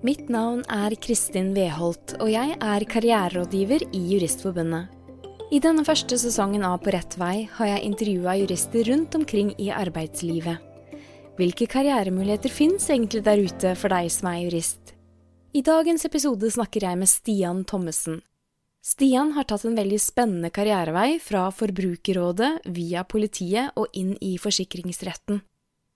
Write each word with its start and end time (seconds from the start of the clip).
Mitt 0.00 0.30
navn 0.32 0.62
er 0.72 0.94
Kristin 0.96 1.50
Weholt, 1.52 2.14
og 2.24 2.30
jeg 2.32 2.54
er 2.56 2.84
karriererådgiver 2.88 3.82
i 3.92 3.98
Juristforbundet. 4.14 4.88
I 5.52 5.58
denne 5.60 5.84
første 5.84 6.16
sesongen 6.16 6.64
av 6.64 6.78
På 6.80 6.94
rett 6.94 7.18
vei 7.20 7.42
har 7.58 7.68
jeg 7.68 7.84
intervjua 7.84 8.38
jurister 8.40 8.88
rundt 8.88 9.18
omkring 9.18 9.50
i 9.60 9.68
arbeidslivet. 9.68 10.56
Hvilke 11.36 11.68
karrieremuligheter 11.68 12.48
fins 12.48 12.88
egentlig 12.88 13.26
der 13.28 13.44
ute 13.44 13.74
for 13.76 13.92
deg 13.92 14.08
som 14.14 14.30
er 14.32 14.40
jurist? 14.46 14.94
I 15.52 15.60
dagens 15.68 16.08
episode 16.08 16.48
snakker 16.48 16.88
jeg 16.88 16.96
med 16.96 17.12
Stian 17.12 17.60
Thommessen. 17.68 18.22
Stian 18.80 19.34
har 19.36 19.44
tatt 19.44 19.68
en 19.68 19.76
veldig 19.76 20.00
spennende 20.00 20.48
karrierevei 20.48 21.18
fra 21.20 21.50
Forbrukerrådet 21.52 22.54
via 22.72 23.04
politiet 23.04 23.76
og 23.76 23.92
inn 23.92 24.14
i 24.24 24.38
forsikringsretten. 24.40 25.44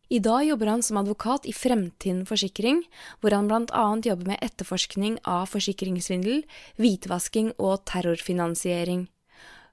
I 0.08 0.18
dag 0.20 0.44
jobber 0.44 0.66
han 0.66 0.82
som 0.82 0.96
advokat 1.00 1.46
i 1.48 1.52
Fremtind 1.56 2.28
Forsikring, 2.28 2.82
hvor 3.20 3.32
han 3.32 3.48
bl.a. 3.48 3.84
jobber 4.04 4.34
med 4.34 4.42
etterforskning 4.44 5.16
av 5.24 5.48
forsikringssvindel, 5.48 6.42
hvitvasking 6.76 7.54
og 7.56 7.86
terrorfinansiering. 7.88 9.06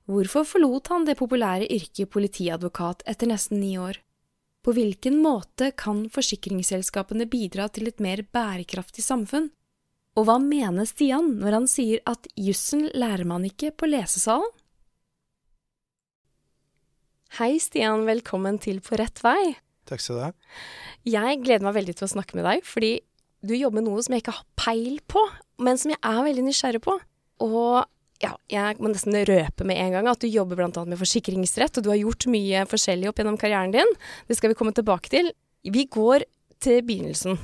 Hvorfor 0.07 0.47
forlot 0.47 0.87
han 0.91 1.05
det 1.05 1.17
populære 1.19 1.67
yrket 1.71 2.09
politiadvokat 2.11 3.03
etter 3.11 3.29
nesten 3.29 3.59
ni 3.59 3.75
år? 3.79 3.99
På 4.61 4.73
hvilken 4.77 5.17
måte 5.23 5.71
kan 5.77 6.05
forsikringsselskapene 6.13 7.27
bidra 7.29 7.67
til 7.73 7.89
et 7.89 7.99
mer 8.03 8.23
bærekraftig 8.23 9.03
samfunn? 9.03 9.49
Og 10.15 10.27
hva 10.27 10.37
mener 10.43 10.87
Stian 10.87 11.33
når 11.39 11.57
han 11.57 11.67
sier 11.71 12.01
at 12.09 12.27
jussen 12.35 12.87
lærer 12.93 13.27
man 13.27 13.47
ikke 13.47 13.71
på 13.75 13.89
lesesalen? 13.89 14.47
Hei, 17.39 17.55
Stian. 17.63 18.03
Velkommen 18.05 18.59
til 18.59 18.81
På 18.83 18.99
rett 18.99 19.21
vei. 19.23 19.55
Takk 19.91 20.03
skal 20.03 20.17
du 20.17 20.23
ha. 20.23 20.33
Jeg 21.07 21.41
gleder 21.43 21.65
meg 21.67 21.77
veldig 21.77 21.97
til 21.99 22.07
å 22.07 22.13
snakke 22.13 22.37
med 22.39 22.47
deg, 22.47 22.65
fordi 22.67 22.95
du 23.43 23.55
jobber 23.57 23.81
med 23.81 23.89
noe 23.89 24.03
som 24.05 24.15
jeg 24.15 24.23
ikke 24.23 24.37
har 24.37 24.47
peil 24.59 24.99
på, 25.09 25.23
men 25.65 25.79
som 25.81 25.93
jeg 25.93 25.99
er 26.05 26.21
veldig 26.27 26.45
nysgjerrig 26.45 26.83
på. 26.85 26.95
Og 27.43 27.81
ja, 28.21 28.35
jeg 28.53 28.77
må 28.77 28.91
nesten 28.91 29.17
røpe 29.25 29.65
med 29.65 29.79
en 29.81 29.95
gang 29.95 30.09
at 30.11 30.21
du 30.21 30.29
jobber 30.29 30.59
bl.a. 30.59 30.83
med 30.85 30.99
forsikringsrett, 30.99 31.79
og 31.79 31.85
du 31.85 31.89
har 31.89 31.99
gjort 31.99 32.29
mye 32.31 32.65
forskjellig 32.69 33.09
opp 33.09 33.21
gjennom 33.21 33.39
karrieren 33.41 33.73
din. 33.73 33.97
Det 34.29 34.37
skal 34.37 34.53
vi 34.53 34.59
komme 34.59 34.75
tilbake 34.77 35.09
til. 35.13 35.31
Vi 35.65 35.87
går 35.89 36.27
til 36.61 36.83
begynnelsen. 36.85 37.39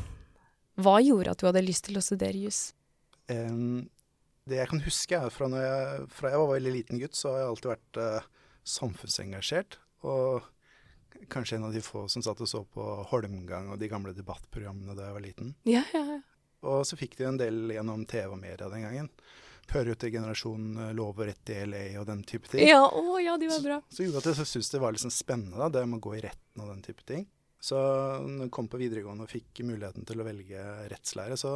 Hva 0.78 1.00
gjorde 1.02 1.34
at 1.34 1.42
du 1.42 1.48
hadde 1.50 1.66
lyst 1.66 1.88
til 1.88 1.98
å 1.98 2.06
studere 2.06 2.38
juss? 2.38 2.68
Um, 3.34 3.88
det 4.48 4.62
jeg 4.62 4.70
kan 4.70 4.84
huske, 4.86 5.18
er 5.18 5.34
fra, 5.34 5.50
jeg, 5.50 6.06
fra 6.14 6.32
jeg 6.32 6.44
var 6.44 6.54
veldig 6.54 6.76
liten 6.76 7.02
gutt, 7.02 7.18
så 7.18 7.34
har 7.34 7.42
jeg 7.42 7.50
alltid 7.52 7.72
vært 7.74 8.02
uh, 8.04 8.30
samfunnsengasjert. 8.78 9.80
Og 10.06 10.46
kanskje 11.32 11.58
en 11.58 11.68
av 11.70 11.74
de 11.76 11.82
få 11.84 12.06
som 12.12 12.24
satt 12.26 12.42
og 12.44 12.50
så 12.50 12.64
på 12.74 12.86
Holmgang 13.12 13.72
og 13.74 13.80
de 13.82 13.90
gamle 13.92 14.14
debattprogrammene 14.16 14.96
da 14.98 15.10
jeg 15.10 15.18
var 15.18 15.26
liten. 15.26 15.54
Ja, 15.68 15.84
ja, 15.94 16.04
ja. 16.18 16.22
Og 16.68 16.82
så 16.90 16.98
fikk 16.98 17.18
de 17.20 17.28
en 17.28 17.38
del 17.38 17.70
gjennom 17.76 18.06
TV 18.10 18.32
og 18.34 18.40
media 18.42 18.70
den 18.72 18.86
gangen. 18.88 19.10
Hører 19.68 19.92
jo 19.92 19.98
til 20.00 20.14
generasjonen 20.16 20.94
Lov 20.96 21.20
og 21.20 21.28
rett 21.28 21.52
i 21.52 21.58
LA 21.68 21.84
og 22.00 22.08
den 22.08 22.24
type 22.28 22.48
ting. 22.50 22.64
Ja, 22.66 22.86
å, 22.88 23.18
ja, 23.20 23.36
de 23.40 23.50
var 23.52 23.64
bra. 23.66 23.80
Så, 23.90 24.00
så 24.00 24.06
gjorde 24.06 24.24
at 24.24 24.30
jeg 24.32 24.48
syntes 24.48 24.72
det 24.74 24.82
var 24.82 24.96
liksom 24.96 25.14
spennende, 25.14 25.60
da, 25.60 25.68
det 25.74 25.84
med 25.86 26.00
å 26.00 26.06
gå 26.08 26.16
i 26.18 26.24
retten 26.24 26.64
og 26.64 26.72
den 26.72 26.86
type 26.86 27.04
ting. 27.08 27.28
Så 27.60 27.78
når 28.24 28.48
jeg 28.48 28.54
kom 28.56 28.70
på 28.72 28.80
videregående 28.80 29.26
og 29.26 29.32
fikk 29.34 29.64
muligheten 29.68 30.08
til 30.08 30.22
å 30.22 30.28
velge 30.28 30.64
rettslære, 30.92 31.38
så, 31.40 31.54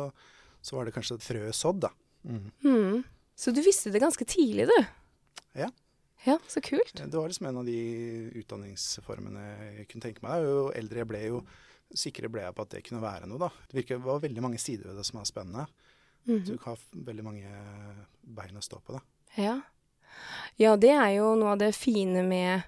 så 0.61 0.77
var 0.77 0.87
det 0.87 0.95
kanskje 0.95 1.19
et 1.19 1.27
frø 1.27 1.43
sådd, 1.55 1.85
da. 1.85 1.93
Mm. 2.27 2.49
Mm. 2.65 2.97
Så 3.37 3.53
du 3.55 3.61
visste 3.65 3.93
det 3.93 4.03
ganske 4.03 4.27
tidlig, 4.27 4.67
du? 4.69 4.75
Ja. 5.63 5.71
Ja, 6.23 6.38
så 6.47 6.61
kult. 6.61 6.94
Det 6.94 7.17
var 7.17 7.27
liksom 7.27 7.47
en 7.50 7.58
av 7.58 7.66
de 7.66 7.77
utdanningsformene 8.41 9.45
jeg 9.80 9.88
kunne 9.89 10.05
tenke 10.05 10.25
meg. 10.25 10.45
Jo 10.45 10.67
eldre 10.78 11.02
jeg 11.02 11.09
ble, 11.09 11.22
jo 11.31 11.41
sikrere 11.97 12.31
ble 12.31 12.44
jeg 12.45 12.55
på 12.55 12.66
at 12.66 12.75
det 12.75 12.83
kunne 12.86 13.03
være 13.03 13.30
noe, 13.30 13.41
da. 13.41 13.50
Det 13.67 13.80
virker, 13.80 14.03
var 14.03 14.22
veldig 14.23 14.44
mange 14.45 14.61
sider 14.61 14.91
ved 14.91 15.02
det 15.02 15.05
som 15.08 15.19
var 15.19 15.30
spennende. 15.30 15.66
Mm 16.25 16.38
-hmm. 16.38 16.45
Du 16.45 16.57
har 16.62 16.78
veldig 16.91 17.23
mange 17.23 17.50
bein 18.22 18.57
å 18.57 18.62
stå 18.62 18.79
på, 18.79 18.94
da. 18.94 19.01
Ja. 19.35 19.62
ja, 20.56 20.75
det 20.75 20.91
er 20.91 21.09
jo 21.09 21.35
noe 21.35 21.51
av 21.51 21.57
det 21.57 21.75
fine 21.75 22.24
med 22.24 22.62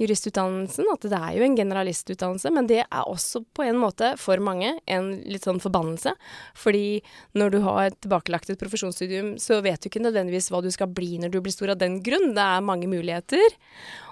juristutdannelsen, 0.00 0.88
at 0.90 1.04
det 1.06 1.18
er 1.18 1.36
jo 1.36 1.44
en 1.46 1.56
generalistutdannelse, 1.58 2.50
men 2.54 2.68
det 2.70 2.80
er 2.82 3.10
også 3.10 3.44
på 3.54 3.66
en 3.66 3.78
måte 3.78 4.14
for 4.18 4.42
mange 4.42 4.72
en 4.90 5.10
litt 5.30 5.46
sånn 5.46 5.62
forbannelse. 5.62 6.16
Fordi 6.58 6.98
når 7.38 7.54
du 7.54 7.58
har 7.66 7.94
tilbakelagt 7.94 8.50
et 8.50 8.60
profesjonsstudium, 8.60 9.34
så 9.42 9.60
vet 9.64 9.82
du 9.82 9.90
ikke 9.90 10.02
nødvendigvis 10.02 10.50
hva 10.50 10.64
du 10.64 10.70
skal 10.74 10.90
bli 10.90 11.20
når 11.22 11.34
du 11.34 11.38
blir 11.44 11.54
stor 11.54 11.74
av 11.76 11.80
den 11.82 12.00
grunn. 12.04 12.32
Det 12.34 12.48
er 12.56 12.66
mange 12.66 12.90
muligheter. 12.90 13.54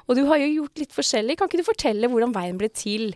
Og 0.07 0.19
du 0.19 0.23
har 0.29 0.39
jo 0.43 0.53
gjort 0.53 0.85
litt 0.85 0.95
forskjellig. 0.95 1.37
Kan 1.39 1.51
ikke 1.51 1.63
du 1.63 1.67
fortelle 1.67 2.11
hvordan 2.11 2.35
veien 2.35 2.59
ble 2.61 2.71
til 2.75 3.11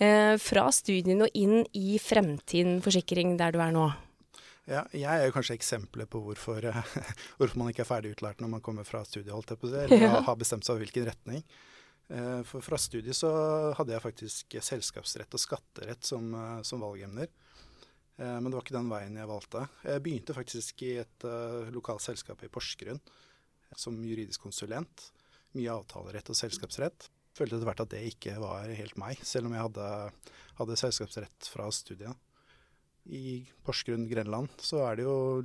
eh, 0.00 0.36
fra 0.40 0.68
studiene 0.74 1.28
og 1.28 1.40
inn 1.40 1.64
i 1.76 1.96
Fremtiden 2.02 2.80
forsikring, 2.84 3.36
der 3.40 3.56
du 3.56 3.60
er 3.64 3.74
nå? 3.74 3.88
Ja, 4.70 4.84
jeg 4.94 5.08
er 5.08 5.26
jo 5.26 5.34
kanskje 5.34 5.56
eksempelet 5.56 6.10
på 6.12 6.20
hvorfor, 6.22 6.68
hvorfor, 7.40 7.56
man 7.58 7.72
ikke 7.72 7.82
er 7.82 7.90
ferdig 7.90 8.14
utlært 8.14 8.42
når 8.42 8.54
man 8.58 8.64
kommer 8.64 8.86
fra 8.86 9.02
studiet, 9.08 9.32
holdt 9.34 9.54
jeg 9.54 9.60
på 9.62 9.70
å 9.70 9.72
si, 9.72 9.82
eller 9.86 10.04
ja. 10.06 10.20
har 10.28 10.38
bestemt 10.38 10.66
seg 10.66 10.76
for 10.76 10.84
hvilken 10.84 11.08
retning. 11.08 11.44
Eh, 12.10 12.42
for 12.42 12.64
fra 12.64 12.78
studiet 12.80 13.14
så 13.14 13.30
hadde 13.78 13.94
jeg 13.94 14.02
faktisk 14.02 14.56
selskapsrett 14.66 15.36
og 15.36 15.42
skatterett 15.42 16.06
som, 16.06 16.32
eh, 16.34 16.62
som 16.66 16.82
valgemner. 16.82 17.28
Eh, 18.18 18.40
men 18.40 18.50
det 18.50 18.56
var 18.56 18.64
ikke 18.64 18.78
den 18.78 18.90
veien 18.90 19.16
jeg 19.16 19.30
valgte. 19.30 19.68
Jeg 19.84 20.02
begynte 20.02 20.34
faktisk 20.34 20.82
i 20.82 20.96
et 21.04 21.26
lokalt 21.70 22.02
selskap 22.02 22.42
i 22.42 22.48
Porsgrunn 22.48 23.00
som 23.76 23.94
juridisk 24.02 24.42
konsulent. 24.42 25.12
Mye 25.54 25.70
avtalerett 25.70 26.28
og 26.30 26.36
selskapsrett. 26.36 27.08
Følte 27.32 27.56
etter 27.56 27.68
hvert 27.68 27.80
at 27.80 27.90
det 27.94 28.02
ikke 28.10 28.34
var 28.42 28.66
helt 28.66 28.96
meg, 28.98 29.16
selv 29.22 29.46
om 29.46 29.54
jeg 29.54 29.62
hadde, 29.62 30.12
hadde 30.58 30.76
selskapsrett 30.76 31.46
fra 31.46 31.70
studiet. 31.70 32.16
I 33.06 33.46
Porsgrunn 33.64 34.08
Grenland 34.10 34.50
så 34.58 34.82
er 34.90 34.96
det 34.98 35.06
jo 35.06 35.44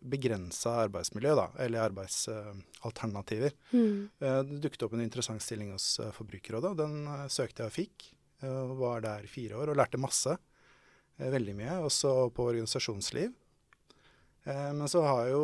begrensa 0.00 0.74
arbeidsmiljø, 0.84 1.34
da, 1.38 1.46
eller 1.64 1.86
arbeidsalternativer. 1.88 3.54
Mm. 3.72 4.08
Eh, 4.20 4.40
det 4.46 4.60
dukket 4.64 4.84
opp 4.86 4.94
en 4.96 5.04
interessant 5.04 5.42
stilling 5.42 5.72
hos 5.74 5.98
eh, 6.02 6.12
Forbrukerrådet. 6.14 6.72
og 6.72 6.78
Den 6.78 7.00
eh, 7.06 7.26
søkte 7.32 7.64
jeg 7.64 7.72
og 7.72 7.76
fikk. 7.76 8.08
Jeg 8.42 8.78
Var 8.78 9.02
der 9.02 9.26
i 9.26 9.30
fire 9.30 9.58
år 9.58 9.72
og 9.72 9.80
lærte 9.80 9.98
masse. 9.98 10.36
Veldig 11.18 11.54
mye. 11.58 11.78
Også 11.88 12.12
på 12.30 12.46
organisasjonsliv. 12.52 13.32
Men 14.46 14.86
så 14.88 15.02
jo, 15.28 15.40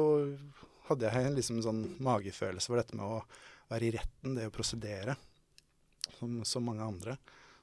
hadde 0.87 1.11
jeg 1.11 1.27
en 1.27 1.35
liksom 1.35 1.59
sånn 1.65 1.81
magefølelse 2.07 2.71
for 2.71 2.79
dette 2.79 2.95
med 2.97 3.05
å 3.05 3.19
være 3.73 3.89
i 3.89 3.91
retten, 3.97 4.37
det 4.39 4.47
å 4.49 4.53
prosedere, 4.55 5.17
som, 6.21 6.39
som 6.47 6.65
mange 6.65 6.87
andre. 6.87 7.17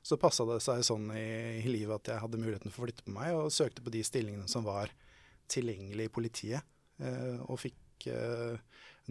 Så 0.03 0.19
passa 0.21 0.45
det 0.49 0.59
seg 0.65 0.83
sånn 0.85 1.07
i, 1.15 1.61
i, 1.61 1.65
livet 1.71 1.95
at 1.95 2.11
jeg 2.11 2.23
hadde 2.25 2.41
muligheten 2.43 2.75
for 2.75 2.83
å 2.83 2.89
flytte 2.89 3.07
på 3.07 3.15
meg, 3.15 3.31
og 3.37 3.55
søkte 3.55 3.85
på 3.85 3.93
de 3.95 4.03
stillingene 4.05 4.51
som 4.51 4.67
var 4.67 4.91
tilgjengelig 5.51 6.09
i 6.09 6.13
politiet. 6.13 6.67
Eh, 7.01 7.37
og 7.49 7.59
fikk 7.61 8.07
eh, 8.11 8.57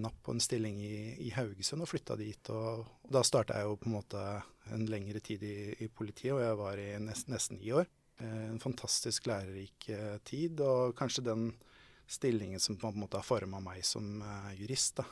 napp 0.00 0.18
på 0.24 0.34
en 0.34 0.42
stilling 0.42 0.78
i, 0.84 0.96
i 1.26 1.30
Haugesund 1.34 1.84
og 1.84 1.90
flytta 1.90 2.16
dit. 2.20 2.52
Og, 2.54 2.84
og 2.86 3.14
da 3.16 3.22
starta 3.26 3.58
jeg 3.58 3.68
jo 3.68 3.78
på 3.80 3.90
en 3.90 3.96
måte 3.98 4.24
en 4.70 4.86
lengre 4.90 5.22
tid 5.24 5.44
i, 5.46 5.56
i 5.82 5.90
politiet, 5.90 6.34
og 6.36 6.44
jeg 6.44 6.60
var 6.60 6.82
i 6.82 6.90
nest, 7.02 7.30
nesten 7.32 7.58
ni 7.60 7.72
år. 7.74 7.88
Eh, 8.22 8.44
en 8.48 8.62
fantastisk 8.62 9.30
lærerik 9.30 9.90
tid, 10.28 10.62
og 10.64 10.96
kanskje 10.98 11.26
den 11.30 11.50
stillingen 12.10 12.62
som 12.62 12.78
på 12.78 12.90
en 12.90 13.02
måte 13.02 13.20
har 13.20 13.26
forma 13.26 13.60
meg 13.62 13.84
som 13.86 14.22
jurist. 14.58 14.98
da, 14.98 15.06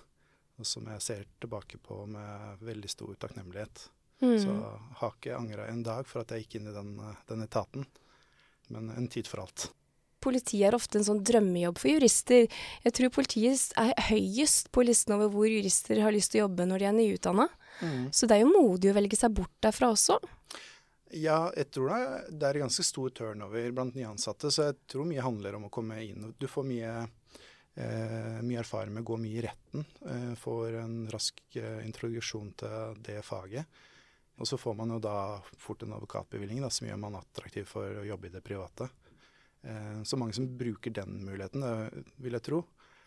Og 0.59 0.67
som 0.67 0.87
jeg 0.91 1.05
ser 1.05 1.29
tilbake 1.41 1.79
på 1.79 2.05
med 2.11 2.65
veldig 2.67 2.91
stor 2.91 3.15
takknemlighet. 3.15 3.89
Mm. 4.19 4.35
Så 4.43 4.55
har 4.99 5.13
ikke 5.15 5.37
angra 5.37 5.69
en 5.71 5.85
dag 5.87 6.07
for 6.11 6.25
at 6.25 6.35
jeg 6.35 6.43
gikk 6.47 6.59
inn 6.59 6.73
i 6.73 6.75
den, 6.75 6.97
den 7.29 7.45
etaten. 7.45 7.87
Men 8.75 8.91
en 8.91 9.07
tid 9.07 9.31
for 9.31 9.45
alt 9.45 9.69
politiet 10.29 10.69
er 10.69 10.77
ofte 10.77 11.01
en 11.01 11.07
sånn 11.09 11.25
drømmejobb 11.27 11.81
for 11.81 11.93
jurister. 11.97 12.61
Jeg 12.85 12.97
tror 12.97 13.15
politiet 13.17 13.79
er 13.81 13.95
høyest 14.11 14.71
på 14.75 14.85
listen 14.87 15.17
over 15.17 15.33
hvor 15.33 15.49
jurister 15.51 16.05
har 16.05 16.15
lyst 16.15 16.35
til 16.35 16.43
å 16.43 16.47
jobbe 16.47 16.69
når 16.69 16.85
de 16.85 16.91
er 16.91 16.99
nyutdanna. 16.99 17.49
Mm. 17.81 18.09
Så 18.13 18.29
det 18.29 18.39
er 18.39 18.45
jo 18.45 18.53
modig 18.53 18.93
å 18.93 18.99
velge 18.99 19.19
seg 19.19 19.35
bort 19.37 19.55
derfra 19.65 19.93
også. 19.95 20.19
Ja, 21.17 21.49
jeg 21.57 21.71
tror 21.73 21.95
det 22.29 22.49
er 22.49 22.61
ganske 22.61 22.85
stor 22.85 23.13
turnover 23.17 23.71
blant 23.73 23.97
nyansatte, 23.97 24.51
så 24.53 24.69
jeg 24.69 24.81
tror 24.93 25.09
mye 25.09 25.25
handler 25.25 25.57
om 25.57 25.69
å 25.69 25.73
komme 25.73 26.03
inn. 26.05 26.35
Du 26.37 26.45
får 26.51 26.67
mye, 26.69 26.95
eh, 27.81 28.41
mye 28.45 28.61
erfaring 28.61 28.93
med 28.93 29.07
å 29.07 29.09
gå 29.15 29.21
mye 29.23 29.39
i 29.39 29.45
retten. 29.47 29.87
Eh, 30.05 30.35
får 30.37 30.81
en 30.83 30.99
rask 31.09 31.41
eh, 31.57 31.81
introduksjon 31.87 32.53
til 32.61 33.01
det 33.07 33.23
faget. 33.25 33.81
Og 34.39 34.47
så 34.47 34.59
får 34.61 34.77
man 34.79 34.93
jo 34.95 35.01
da 35.03 35.41
fort 35.59 35.83
en 35.83 35.97
advokatbevilgning 35.97 36.69
som 36.71 36.87
gjør 36.87 37.01
man 37.01 37.19
attraktiv 37.19 37.67
for 37.67 38.03
å 38.03 38.07
jobbe 38.07 38.29
i 38.29 38.35
det 38.37 38.45
private. 38.45 38.91
Eh, 39.63 40.03
så 40.03 40.17
mange 40.17 40.37
som 40.37 40.47
bruker 40.59 40.95
den 40.95 41.23
muligheten, 41.27 41.65
vil 42.23 42.37
jeg 42.39 42.47
tro. 42.47 42.63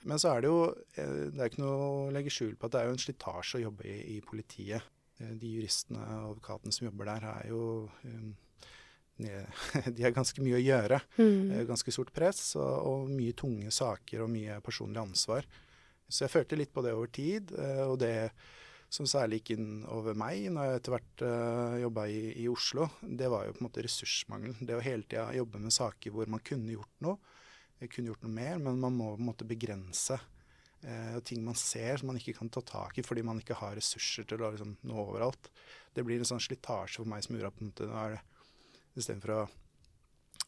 Men 0.09 0.19
så 0.19 0.33
er 0.33 0.41
det 0.41 0.49
jo 0.49 0.61
eh, 0.97 1.17
det 1.29 1.39
er 1.39 1.51
ikke 1.51 1.61
noe 1.61 1.87
å 1.87 2.13
legge 2.13 2.33
skjul 2.33 2.55
på 2.57 2.67
at 2.67 2.73
det 2.73 2.81
er 2.81 2.89
jo 2.89 2.95
en 2.95 3.03
slitasje 3.03 3.59
å 3.59 3.65
jobbe 3.67 3.87
i, 3.87 3.97
i 4.15 4.21
politiet. 4.25 4.87
Eh, 5.21 5.33
de 5.39 5.55
juristene 5.57 6.01
og 6.01 6.31
advokatene 6.33 6.75
som 6.75 6.87
jobber 6.89 7.11
der, 7.13 7.27
er 7.35 7.51
jo 7.51 7.65
de 9.21 10.01
har 10.01 10.15
ganske 10.15 10.41
mye 10.41 10.57
å 10.57 10.63
gjøre. 10.63 10.97
Mm. 11.19 11.67
Ganske 11.69 11.93
stort 11.93 12.09
press 12.15 12.55
og, 12.57 12.71
og, 12.89 13.11
mye 13.13 13.35
tunge 13.37 13.69
saker 13.69 14.23
og 14.25 14.31
mye 14.33 14.57
personlig 14.65 14.97
ansvar. 15.03 15.45
Så 16.09 16.25
jeg 16.25 16.33
følte 16.33 16.57
litt 16.57 16.73
på 16.73 16.81
det 16.81 16.95
over 16.97 17.11
tid. 17.13 17.53
Og 17.85 17.99
det 18.01 18.31
som 18.91 19.07
særlig 19.07 19.39
gikk 19.39 19.53
inn 19.55 19.69
over 19.87 20.17
meg 20.19 20.49
når 20.51 20.67
jeg 20.67 20.79
etter 20.81 20.95
hvert 20.95 21.23
uh, 21.23 21.29
eh, 21.31 21.75
jobba 21.85 22.03
i, 22.11 22.21
i, 22.43 22.47
Oslo, 22.51 22.89
det 23.01 23.29
var 23.31 23.45
jo 23.47 23.55
på 23.55 23.63
en 23.63 23.67
måte 23.69 23.85
ressursmangel. 23.85 24.57
Det 24.59 24.75
å 24.75 24.83
hele 24.83 25.07
tida 25.07 25.29
jobbe 25.37 25.61
med 25.63 25.75
saker 25.75 26.11
hvor 26.11 26.27
man 26.31 26.43
kunne 26.43 26.75
gjort 26.75 27.05
noe. 27.05 27.17
kunne 27.87 28.11
gjort 28.11 28.25
noe 28.25 28.35
mer, 28.35 28.59
men 28.59 28.81
man 28.83 28.97
må 28.97 29.13
på 29.15 29.23
en 29.23 29.31
måte 29.31 29.47
begrense 29.47 30.19
Uh, 30.81 31.19
ting 31.21 31.43
man 31.45 31.53
ser 31.53 31.99
som 31.99 32.07
man 32.09 32.17
ikke 32.17 32.33
kan 32.39 32.47
ta 32.49 32.61
tak 32.65 32.95
i 32.97 33.03
fordi 33.05 33.21
man 33.21 33.37
ikke 33.37 33.53
har 33.53 33.75
ressurser 33.77 34.25
til 34.25 34.41
å 34.41 34.47
liksom, 34.49 34.71
nå 34.89 34.95
overalt. 34.97 35.51
Det 35.93 36.01
blir 36.01 36.17
en 36.17 36.25
sånn 36.25 36.41
slitasje 36.41 37.03
for 37.03 37.09
meg 37.11 37.21
som 37.21 37.35
gjorde 37.37 37.51
at 37.51 37.59
på 37.59 37.85
en 37.85 38.15
Istedenfor 38.97 39.33
å 39.35 39.41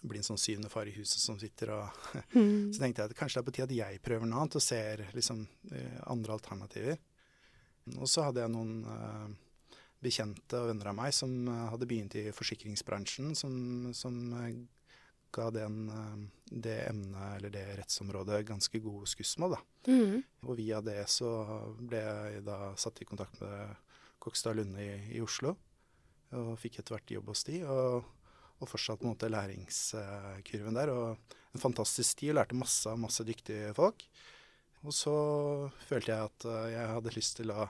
bli 0.10 0.20
en 0.20 0.26
sånn 0.26 0.42
syvende 0.42 0.72
far 0.74 0.90
i 0.90 0.96
huset 0.96 1.22
som 1.22 1.38
sitter 1.40 1.76
og 1.76 2.02
mm. 2.34 2.74
Så 2.74 2.82
tenkte 2.82 3.04
jeg 3.04 3.14
at 3.14 3.18
kanskje 3.20 3.38
det 3.38 3.44
er 3.44 3.48
på 3.48 3.56
tide 3.56 3.68
at 3.70 3.78
jeg 3.78 4.02
prøver 4.10 4.30
noe 4.30 4.42
annet 4.42 4.58
og 4.58 4.66
ser 4.66 5.06
liksom, 5.14 5.46
eh, 5.72 6.00
andre 6.12 6.36
alternativer. 6.36 6.98
Og 7.98 8.08
så 8.10 8.28
hadde 8.28 8.44
jeg 8.44 8.54
noen 8.54 8.84
uh, 8.88 9.28
bekjente 10.04 10.60
og 10.60 10.70
venner 10.72 10.92
av 10.92 10.98
meg 10.98 11.16
som 11.16 11.34
uh, 11.50 11.68
hadde 11.74 11.88
begynt 11.90 12.16
i 12.20 12.30
forsikringsbransjen, 12.36 13.34
som, 13.36 13.92
som 13.98 14.18
uh, 14.34 14.48
ga 15.34 15.48
den, 15.50 15.88
det 16.46 16.76
emnet 16.92 17.40
eller 17.40 17.50
det 17.50 17.64
rettsområdet 17.80 18.44
ganske 18.46 18.82
god 18.84 19.08
skussmål. 19.10 19.56
Mm. 19.90 20.20
Og 20.46 20.60
via 20.60 20.78
det 20.86 21.00
så 21.10 21.32
ble 21.80 22.04
jeg 22.04 22.44
da 22.46 22.58
satt 22.78 23.02
i 23.02 23.08
kontakt 23.10 23.42
med 23.42 23.74
Kokstad 24.22 24.60
Lunde 24.60 24.86
i, 24.86 24.92
i 25.18 25.24
Oslo, 25.26 25.56
og 26.38 26.52
fikk 26.62 26.78
etter 26.80 26.94
hvert 26.94 27.16
jobb 27.16 27.34
hos 27.34 27.42
de. 27.50 27.64
og 27.66 28.06
og 28.64 28.70
fortsatt 28.72 29.02
på 29.02 29.08
en 29.08 29.14
måte 29.14 29.32
læringskurven 29.32 30.78
der. 30.78 30.92
Og 30.94 31.36
en 31.54 31.62
fantastisk 31.62 32.22
tid, 32.22 32.34
lærte 32.38 32.58
masse 32.58 32.90
av 32.90 33.00
masse 33.02 33.26
dyktige 33.28 33.74
folk. 33.78 34.06
Og 34.84 34.96
så 34.96 35.16
følte 35.88 36.12
jeg 36.12 36.30
at 36.30 36.48
eh, 36.50 36.72
jeg 36.76 36.92
hadde 36.92 37.16
lyst 37.16 37.38
til 37.40 37.54
å 37.56 37.68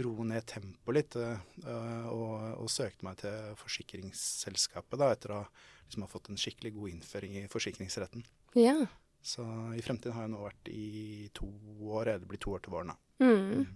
roe 0.00 0.24
ned 0.24 0.46
tempoet 0.48 0.96
litt, 0.96 1.16
uh, 1.18 2.06
og, 2.08 2.34
og, 2.62 2.68
søkte 2.72 3.04
meg 3.04 3.18
til 3.20 3.56
forsikringsselskapet 3.60 4.96
da, 5.00 5.10
etter 5.12 5.34
å 5.34 5.40
liksom, 5.42 6.06
ha 6.06 6.08
fått 6.08 6.30
en 6.30 6.40
skikkelig 6.40 6.72
god 6.76 6.92
innføring 6.94 7.34
i 7.36 7.42
forsikringsretten. 7.52 8.24
Ja. 8.56 8.78
Så 9.20 9.44
i 9.76 9.82
fremtiden 9.84 10.16
har 10.16 10.24
jeg 10.24 10.32
nå 10.32 10.40
vært 10.46 10.70
i 10.72 11.28
to 11.36 11.50
år, 11.90 12.14
eller 12.14 12.22
det 12.22 12.30
blir 12.30 12.40
to 12.40 12.54
år 12.56 12.64
til 12.64 12.76
våren. 12.76 12.94
da. 12.94 13.26
Mm. 13.26 13.66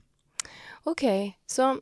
OK, 0.84 1.04
så 1.48 1.75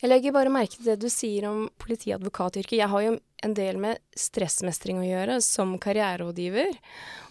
jeg 0.00 0.08
legger 0.08 0.32
bare 0.32 0.52
merke 0.52 0.78
til 0.78 0.86
det 0.88 0.96
du 1.02 1.10
sier 1.12 1.44
om 1.50 1.66
politiadvokatyrket. 1.82 2.78
Jeg 2.78 2.88
har 2.88 3.02
jo 3.04 3.16
en 3.44 3.54
del 3.56 3.76
med 3.80 4.00
stressmestring 4.16 5.00
å 5.00 5.04
gjøre 5.04 5.34
som 5.44 5.74
karriererådgiver, 5.80 6.78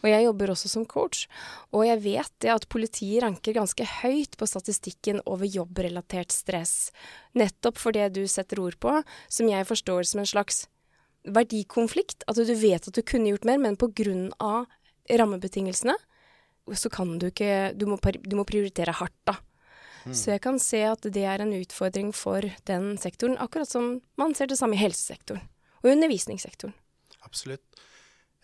og 0.04 0.06
jeg 0.06 0.26
jobber 0.28 0.54
også 0.54 0.70
som 0.70 0.86
coach. 0.90 1.24
Og 1.74 1.88
jeg 1.88 2.04
vet 2.04 2.34
det 2.46 2.54
at 2.54 2.68
politiet 2.70 3.24
ranker 3.26 3.58
ganske 3.58 3.88
høyt 4.04 4.38
på 4.38 4.50
statistikken 4.50 5.24
over 5.26 5.50
jobbrelatert 5.50 6.34
stress, 6.34 6.92
nettopp 7.34 7.82
for 7.82 7.98
det 7.98 8.12
du 8.14 8.22
setter 8.30 8.62
ord 8.62 8.78
på, 8.78 9.00
som 9.34 9.50
jeg 9.50 9.70
forstår 9.70 10.06
som 10.06 10.22
en 10.22 10.30
slags 10.30 10.68
verdikonflikt. 11.26 12.22
At 12.30 12.38
du 12.38 12.54
vet 12.54 12.86
at 12.86 12.94
du 12.94 13.02
kunne 13.02 13.34
gjort 13.34 13.50
mer, 13.50 13.58
men 13.66 13.82
på 13.82 13.90
grunn 13.98 14.30
av 14.38 14.70
rammebetingelsene 15.10 15.98
så 16.78 16.90
kan 16.94 17.16
du 17.18 17.32
ikke 17.32 17.74
Du 17.74 17.88
må, 17.90 17.96
du 17.98 18.36
må 18.38 18.46
prioritere 18.46 18.94
hardt, 18.94 19.18
da. 19.26 19.40
Mm. 20.10 20.16
Så 20.18 20.34
jeg 20.34 20.42
kan 20.44 20.60
se 20.64 20.82
at 20.90 21.06
det 21.06 21.24
er 21.28 21.44
en 21.44 21.54
utfordring 21.54 22.12
for 22.16 22.46
den 22.70 22.92
sektoren, 23.02 23.38
akkurat 23.42 23.70
som 23.70 24.00
man 24.20 24.36
ser 24.38 24.50
det 24.50 24.58
samme 24.60 24.78
i 24.78 24.82
helsesektoren 24.82 25.44
og 25.84 25.94
undervisningssektoren. 25.94 26.74
Absolutt. 27.28 27.82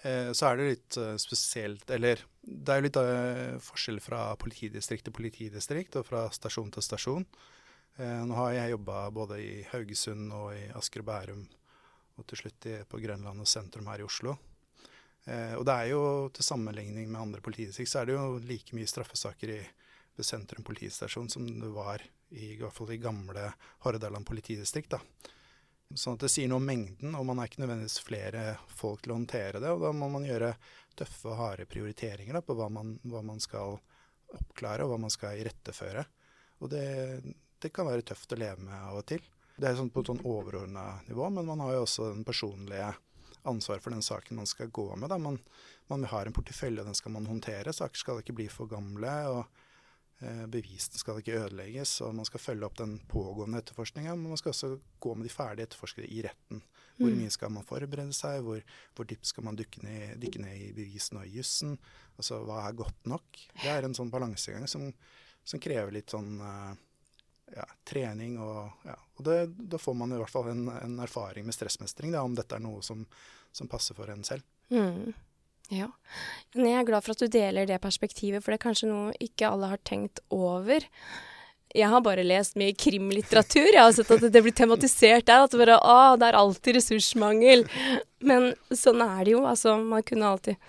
Eh, 0.05 0.31
så 0.37 0.51
er 0.51 0.59
det 0.59 0.69
litt 0.69 0.97
uh, 1.01 1.15
spesielt 1.17 1.89
Eller 1.89 2.19
det 2.45 2.69
er 2.69 2.77
jo 2.77 2.85
litt 2.85 2.97
uh, 2.99 3.55
forskjell 3.63 3.97
fra 4.03 4.27
politidistrikt 4.37 5.07
til 5.07 5.15
politidistrikt 5.15 5.97
og 5.97 6.05
fra 6.05 6.27
stasjon 6.35 6.69
til 6.75 6.85
stasjon. 6.85 7.25
Eh, 7.95 8.23
nå 8.27 8.35
har 8.35 8.51
jeg 8.51 8.73
jobba 8.73 9.05
både 9.15 9.37
i 9.39 9.51
Haugesund 9.71 10.33
og 10.35 10.49
i 10.55 10.65
Asker 10.75 10.99
og 10.99 11.07
Bærum, 11.07 11.45
og 12.19 12.27
til 12.27 12.41
slutt 12.41 12.67
i, 12.67 12.75
på 12.83 12.99
og 12.99 13.47
sentrum 13.47 13.87
her 13.87 14.03
i 14.03 14.07
Oslo. 14.07 14.35
Eh, 15.25 15.55
og 15.55 15.63
det 15.65 15.73
er 15.73 15.87
jo 15.93 16.29
til 16.29 16.43
sammenligning 16.43 17.09
med 17.09 17.21
andre 17.21 17.41
politidistrikt, 17.41 17.89
så 17.89 18.01
er 18.01 18.05
det 18.05 18.17
jo 18.17 18.39
like 18.43 18.75
mye 18.75 18.87
straffesaker 18.87 19.53
i 19.55 19.61
ved 20.15 20.27
Sentrum 20.27 20.65
politistasjon 20.65 21.29
som 21.29 21.47
det 21.47 21.71
var 21.75 22.03
i, 22.29 22.53
i 22.53 22.59
hvert 22.59 22.73
fall 22.73 22.91
i 22.95 23.01
gamle 23.01 23.49
Hordaland 23.85 24.27
politidistrikt. 24.27 24.95
da. 24.95 25.31
Sånn 25.93 26.17
at 26.17 26.25
det 26.25 26.31
sier 26.33 26.49
noe 26.49 26.57
om 26.57 26.65
mengden, 26.65 27.13
og 27.13 27.27
man 27.29 27.39
er 27.39 27.49
ikke 27.49 27.61
nødvendigvis 27.61 28.01
flere 28.01 28.45
folk 28.73 29.03
til 29.03 29.13
å 29.13 29.19
håndtere 29.19 29.61
det. 29.61 29.71
Og 29.71 29.83
da 29.85 29.91
må 29.93 30.09
man 30.11 30.25
gjøre 30.25 30.55
tøffe 30.97 31.29
og 31.29 31.39
harde 31.39 31.67
prioriteringer 31.69 32.39
da, 32.39 32.41
på 32.41 32.55
hva 32.57 32.71
man, 32.73 32.95
hva 33.05 33.21
man, 33.25 33.41
skal 33.43 33.77
oppklare, 34.35 34.83
og 34.83 34.93
hva 34.93 34.99
man 35.05 35.13
skal 35.13 35.39
iretteføre. 35.39 36.05
Og 36.63 36.71
det, 36.71 36.85
det, 37.61 37.71
kan 37.75 37.87
være 37.87 38.07
tøft 38.07 38.33
å 38.33 38.39
leve 38.39 38.65
med 38.65 38.75
av 38.75 39.01
og 39.03 39.05
til. 39.11 39.21
Det 39.55 39.69
er 39.69 39.77
sånn 39.77 39.91
på 39.93 40.01
et 40.01 40.09
sånn 40.09 40.23
overordna 40.25 40.87
nivå, 41.07 41.29
men 41.31 41.47
man 41.47 41.61
har 41.63 41.77
jo 41.77 41.85
også 41.85 42.09
den 42.09 42.25
personlige 42.27 42.89
ansvar 43.45 43.79
for 43.79 43.93
den 43.93 44.03
saken 44.03 44.41
man 44.41 44.49
skal 44.49 44.73
gå 44.73 44.87
med. 44.97 45.11
Da. 45.13 45.19
Man, 45.21 45.37
man 45.91 46.07
har 46.09 46.25
en 46.25 46.35
portefølje, 46.35 46.81
og 46.81 46.89
den 46.89 46.97
skal 46.97 47.13
man 47.13 47.29
håndtere. 47.29 47.75
Saker 47.75 48.01
skal 48.01 48.23
ikke 48.23 48.35
bli 48.41 48.49
for 48.51 48.71
gamle. 48.71 49.13
og 49.29 49.64
bevisene 50.21 50.99
skal 51.01 51.19
ikke 51.19 51.35
ødelegges, 51.41 51.97
og 52.05 52.13
man 52.15 52.27
skal 52.27 52.39
følge 52.39 52.65
opp 52.67 52.77
den 52.79 52.95
pågående 53.11 53.59
etterforskninga. 53.59 54.13
Men 54.15 54.31
man 54.33 54.39
skal 54.39 54.53
også 54.53 54.69
gå 55.03 55.15
med 55.15 55.27
de 55.27 55.33
ferdige 55.33 55.67
etterforskere 55.67 56.07
i 56.07 56.21
retten. 56.25 56.61
Hvor 56.95 57.11
mm. 57.11 57.19
mye 57.19 57.33
skal 57.33 57.51
man 57.51 57.67
forberede 57.67 58.15
seg, 58.15 58.39
hvor, 58.45 58.61
hvor 58.95 59.07
dypt 59.09 59.27
skal 59.27 59.43
man 59.43 59.57
dykke 59.59 59.83
ned, 59.83 60.15
dykke 60.23 60.41
ned, 60.45 60.55
i 60.55 60.71
bevisene 60.77 61.21
og 61.21 61.27
i 61.27 61.35
jussen? 61.35 61.75
Altså 62.15 62.39
hva 62.47 62.61
er 62.63 62.79
godt 62.79 63.09
nok? 63.11 63.41
Det 63.59 63.71
er 63.71 63.83
en 63.83 63.97
sånn 63.97 64.13
balansegang 64.13 64.69
som, 64.71 64.87
som 65.43 65.61
krever 65.63 65.91
litt 65.97 66.15
sånn 66.15 66.39
uh, 66.39 66.71
ja, 67.51 67.67
trening 67.87 68.39
og 68.39 68.87
ja. 68.87 68.95
Og 69.15 69.27
det, 69.27 69.37
da 69.71 69.79
får 69.79 69.93
man 69.95 70.11
i 70.11 70.19
hvert 70.19 70.31
fall 70.31 70.49
en, 70.51 70.65
en 70.75 70.97
erfaring 71.03 71.45
med 71.47 71.55
stressmestring, 71.55 72.11
da, 72.15 72.23
om 72.23 72.33
dette 72.35 72.55
er 72.57 72.63
noe 72.63 72.81
som, 72.83 73.05
som 73.55 73.69
passer 73.71 73.95
for 73.95 74.11
en 74.11 74.23
selv. 74.27 74.43
Mm. 74.71 75.13
Ja. 75.73 75.87
Men 76.55 76.69
jeg 76.69 76.79
er 76.79 76.89
glad 76.89 77.05
for 77.05 77.15
at 77.15 77.23
du 77.23 77.31
deler 77.31 77.69
det 77.69 77.79
perspektivet, 77.83 78.43
for 78.43 78.53
det 78.53 78.59
er 78.59 78.65
kanskje 78.67 78.89
noe 78.91 79.15
ikke 79.23 79.49
alle 79.49 79.71
har 79.71 79.81
tenkt 79.87 80.21
over. 80.33 80.85
Jeg 81.75 81.91
har 81.91 82.03
bare 82.05 82.23
lest 82.23 82.55
mye 82.59 82.75
krimlitteratur. 82.77 83.67
Jeg 83.73 83.81
har 83.81 83.91
sett 83.95 84.11
at 84.15 84.27
det 84.31 84.43
blir 84.45 84.55
tematisert 84.55 85.25
der. 85.27 85.43
At 85.43 85.51
det 85.51 85.59
bare 85.59 85.79
Å, 85.83 86.15
det 86.19 86.29
er 86.29 86.37
alltid 86.39 86.77
ressursmangel. 86.77 87.65
Men 88.23 88.53
sånn 88.71 89.03
er 89.03 89.25
det 89.25 89.33
jo. 89.33 89.41
Altså, 89.49 89.75
man 89.81 90.05
kunne 90.07 90.29
alltid 90.29 90.61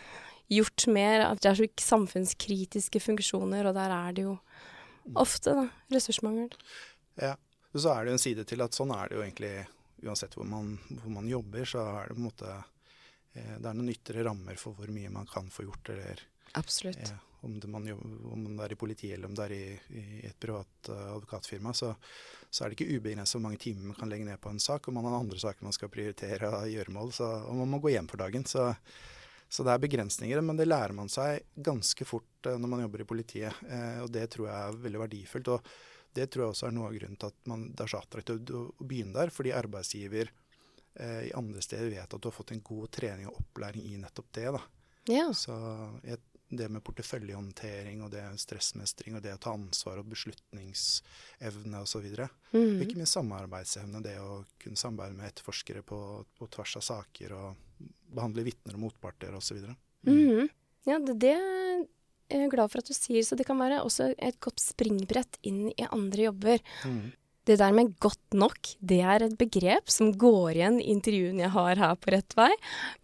gjort 0.51 0.89
mer. 0.91 1.29
At 1.29 1.45
det 1.45 1.53
er 1.53 1.61
så 1.61 1.69
samfunnskritiske 1.93 3.03
funksjoner, 3.05 3.69
og 3.71 3.79
der 3.79 3.95
er 3.95 4.17
det 4.17 4.27
jo 4.27 4.35
ofte, 5.15 5.55
da, 5.55 5.69
ressursmangel. 5.95 6.51
Ja. 7.23 7.37
Og 7.71 7.83
Så 7.85 7.93
er 7.93 8.03
det 8.03 8.11
jo 8.11 8.17
en 8.17 8.23
side 8.25 8.45
til 8.49 8.65
at 8.65 8.75
sånn 8.75 8.91
er 8.97 9.11
det 9.11 9.19
jo 9.19 9.23
egentlig 9.23 9.55
uansett 10.07 10.35
hvor 10.37 10.47
man, 10.49 10.75
hvor 11.03 11.13
man 11.13 11.29
jobber, 11.29 11.65
så 11.69 11.85
er 12.01 12.09
det 12.09 12.17
på 12.17 12.23
en 12.23 12.29
måte 12.31 12.57
det 13.37 13.69
er 13.69 13.77
noen 13.77 13.93
ytre 13.93 14.25
rammer 14.27 14.59
for 14.61 14.77
hvor 14.77 14.91
mye 14.93 15.13
man 15.13 15.29
kan 15.31 15.49
få 15.53 15.67
gjort. 15.67 15.93
eller 15.95 16.23
Absolutt. 16.57 17.03
Eh, 17.03 17.25
om, 17.47 17.59
det 17.61 17.69
man 17.71 17.87
jobber, 17.87 18.15
om, 18.33 18.47
det 18.57 18.65
er 18.65 18.75
i 18.75 18.79
politiet 18.81 19.17
eller 19.17 19.31
om 19.31 19.35
det 19.37 19.45
er 19.45 19.55
i, 19.55 19.65
i 19.93 20.05
et 20.27 20.39
privat 20.41 20.91
uh, 20.91 21.13
advokatfirma, 21.15 21.75
så, 21.77 21.93
så, 22.49 22.65
er 22.65 22.73
det 22.73 22.79
ikke 22.79 22.97
ubegrenset 22.97 23.37
hvor 23.37 23.45
mange 23.45 23.61
timer 23.63 23.91
man 23.91 23.99
kan 23.99 24.11
legge 24.11 24.27
ned 24.27 24.41
på 24.43 24.51
en 24.51 24.63
sak. 24.63 24.89
Og 24.89 24.97
man 24.97 25.07
har 25.09 25.19
andre 25.19 25.43
saker 25.43 25.67
man 25.67 25.77
skal 25.77 25.93
prioritere 25.93 26.51
og 26.51 26.71
gjøremål, 26.73 27.13
så, 27.19 27.29
og 27.51 27.61
man 27.61 27.75
må 27.75 27.83
gå 27.85 27.93
hjem 27.95 28.09
for 28.11 28.25
dagen. 28.25 28.47
Så, 28.49 28.71
så, 29.49 29.67
det 29.67 29.75
er 29.75 29.85
begrensninger, 29.85 30.41
men 30.43 30.59
det 30.59 30.69
lærer 30.71 30.97
man 30.97 31.13
seg 31.13 31.45
ganske 31.55 32.09
fort 32.09 32.49
når 32.49 32.73
man 32.73 32.83
jobber 32.87 33.05
i 33.05 33.11
politiet. 33.13 33.61
Og 34.03 34.11
det 34.15 34.25
tror 34.33 34.49
jeg 34.49 34.57
er 34.57 34.81
veldig 34.87 35.05
verdifullt. 35.05 35.53
og 35.55 35.71
det 36.17 36.31
tror 36.33 36.47
jeg 36.47 36.55
også 36.55 36.69
er 36.69 36.75
noe 36.77 36.89
av 36.89 36.97
grunnen 36.97 37.19
til 37.21 37.33
at 37.33 37.49
man, 37.51 37.69
det 37.77 37.85
er 37.85 37.93
så 37.93 38.01
attraktivt 38.01 38.53
å, 38.57 38.63
begynne 38.81 39.17
der, 39.17 39.33
fordi 39.35 39.53
arbeidsgiver 39.57 40.31
eh, 40.31 40.46
i 40.97 41.33
andre 41.37 41.61
steder 41.61 41.91
vet 41.93 42.15
at 42.15 42.23
du 42.23 42.29
har 42.29 42.35
fått 42.35 42.55
en 42.55 42.63
god 42.65 42.91
trening 42.95 43.29
og 43.29 43.43
opplæring 43.43 43.85
i 43.91 43.99
nettopp 44.01 44.31
det. 44.39 44.47
da. 44.57 44.63
Ja. 45.13 45.27
Så 45.37 45.57
det 46.49 46.69
med 46.71 46.83
porteføljehåndtering 46.87 48.03
og 48.07 48.13
det 48.15 48.23
stressmestring 48.39 49.17
og 49.19 49.25
det 49.25 49.35
å 49.35 49.41
ta 49.43 49.55
ansvar 49.57 49.99
og 49.99 50.11
beslutningsevne 50.13 51.81
osv. 51.83 52.07
Mm. 52.53 52.83
Ikke 52.85 52.99
minst 53.01 53.17
samarbeidsevne, 53.17 54.03
det 54.05 54.15
å 54.23 54.45
kunne 54.63 54.79
samarbeide 54.79 55.19
med 55.19 55.33
etterforskere 55.33 55.83
på, 55.87 55.99
på 56.39 56.49
tvers 56.55 56.77
av 56.79 56.87
saker 56.87 57.35
og 57.35 57.83
behandle 58.15 58.47
vitner 58.47 58.79
og 58.79 58.87
motparter 58.87 59.35
osv. 59.35 59.65
Mm. 60.07 60.13
Mm. 60.13 60.49
Ja, 60.87 61.01
det, 61.03 61.19
det 61.25 61.35
er 61.35 62.47
jeg 62.47 62.55
glad 62.55 62.71
for 62.71 62.83
at 62.83 62.91
du 62.91 62.95
sier, 62.95 63.23
så 63.27 63.39
det 63.39 63.49
kan 63.49 63.59
være 63.59 63.83
også 63.83 64.13
et 64.15 64.39
godt 64.43 64.63
springbrett 64.63 65.41
inn 65.47 65.67
i 65.75 65.89
andre 65.91 66.29
jobber. 66.29 66.63
Mm. 66.87 67.09
Det 67.47 67.59
der 67.61 67.75
med 67.75 67.93
godt 68.03 68.35
nok, 68.35 68.59
det 68.83 68.99
er 69.07 69.23
et 69.23 69.37
begrep 69.39 69.91
som 69.93 70.11
går 70.19 70.57
igjen 70.57 70.81
i 70.83 70.89
intervjuene 70.91 71.45
jeg 71.45 71.55
har 71.55 71.79
her 71.79 71.99
på 72.03 72.11
Rett 72.11 72.35
vei. 72.39 72.51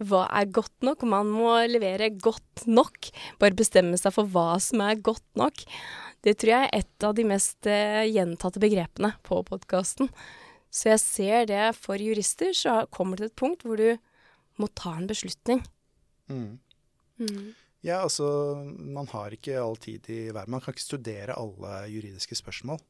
Hva 0.02 0.24
er 0.34 0.50
godt 0.50 0.82
nok? 0.82 1.04
Man 1.06 1.30
må 1.30 1.54
levere 1.70 2.10
godt 2.10 2.64
nok. 2.66 3.12
Bare 3.38 3.54
bestemme 3.58 4.00
seg 4.00 4.14
for 4.16 4.26
hva 4.26 4.56
som 4.62 4.82
er 4.82 4.98
godt 4.98 5.28
nok. 5.38 5.62
Det 6.26 6.34
tror 6.38 6.54
jeg 6.54 6.68
er 6.68 6.82
et 6.82 7.06
av 7.06 7.14
de 7.18 7.26
mest 7.26 7.70
uh, 7.70 8.02
gjentatte 8.06 8.62
begrepene 8.62 9.12
på 9.26 9.40
podkasten. 9.46 10.10
Så 10.72 10.90
jeg 10.90 11.02
ser 11.02 11.48
det 11.50 11.64
for 11.78 12.02
jurister, 12.02 12.50
så 12.56 12.82
kommer 12.90 13.18
det 13.18 13.28
til 13.28 13.32
et 13.32 13.40
punkt 13.42 13.66
hvor 13.66 13.78
du 13.78 13.90
må 14.58 14.68
ta 14.74 14.96
en 14.96 15.10
beslutning. 15.10 15.62
Mm. 16.32 16.58
Mm. 17.22 17.52
Ja, 17.82 18.00
altså 18.02 18.26
man 18.66 19.10
har 19.10 19.34
ikke 19.34 19.58
all 19.58 19.76
tid 19.78 20.06
i 20.10 20.24
verden. 20.30 20.54
Man 20.54 20.62
kan 20.62 20.74
ikke 20.74 20.84
studere 20.86 21.38
alle 21.38 21.84
juridiske 21.92 22.38
spørsmål. 22.38 22.80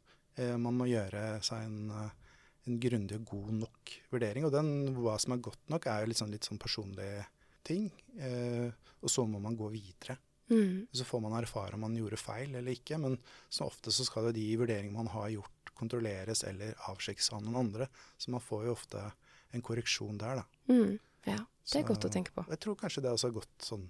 Eh, 0.41 0.57
man 0.57 0.77
må 0.79 0.89
gjøre 0.91 1.43
seg 1.45 1.67
en, 1.67 1.91
eh, 1.91 2.35
en 2.67 2.81
grundig 2.81 3.19
og 3.21 3.31
god 3.35 3.55
nok 3.61 3.95
vurdering. 4.13 4.47
Og 4.49 4.53
den, 4.55 4.95
hva 4.97 5.19
som 5.21 5.35
er 5.35 5.45
godt 5.45 5.73
nok, 5.73 5.87
er 5.87 6.03
jo 6.03 6.13
litt 6.13 6.21
sånn, 6.21 6.35
litt 6.35 6.49
sånn 6.49 6.61
personlig 6.63 7.25
ting. 7.67 7.91
Eh, 8.19 8.71
og 9.03 9.11
så 9.11 9.27
må 9.29 9.41
man 9.43 9.57
gå 9.59 9.69
videre. 9.73 10.19
Mm. 10.53 10.89
Så 10.93 11.07
får 11.09 11.23
man 11.25 11.37
erfare 11.39 11.75
om 11.75 11.85
man 11.87 11.97
gjorde 11.97 12.21
feil 12.21 12.55
eller 12.59 12.75
ikke, 12.75 12.99
men 13.01 13.17
så 13.49 13.71
ofte 13.71 13.93
så 13.95 14.05
skal 14.05 14.29
jo 14.29 14.37
de 14.37 14.45
vurderingene 14.61 14.99
man 14.99 15.11
har 15.15 15.31
gjort, 15.33 15.73
kontrolleres 15.79 16.45
eller 16.45 16.77
avsjekkes 16.91 17.33
av 17.33 17.43
noen 17.43 17.61
andre. 17.65 17.89
Så 18.21 18.35
man 18.35 18.45
får 18.45 18.67
jo 18.67 18.75
ofte 18.77 19.05
en 19.53 19.65
korreksjon 19.65 20.21
der, 20.21 20.43
da. 20.43 20.73
Mm. 20.73 20.99
Ja, 21.23 21.39
det 21.39 21.41
er 21.41 21.73
Så 21.73 21.83
godt 21.87 22.07
å 22.09 22.13
tenke 22.13 22.35
på. 22.35 22.45
Jeg 22.51 22.61
tror 22.63 22.79
kanskje 22.79 23.05
det 23.05 23.15
også 23.15 23.31
har 23.31 23.39
gått 23.39 23.65
sånn 23.65 23.87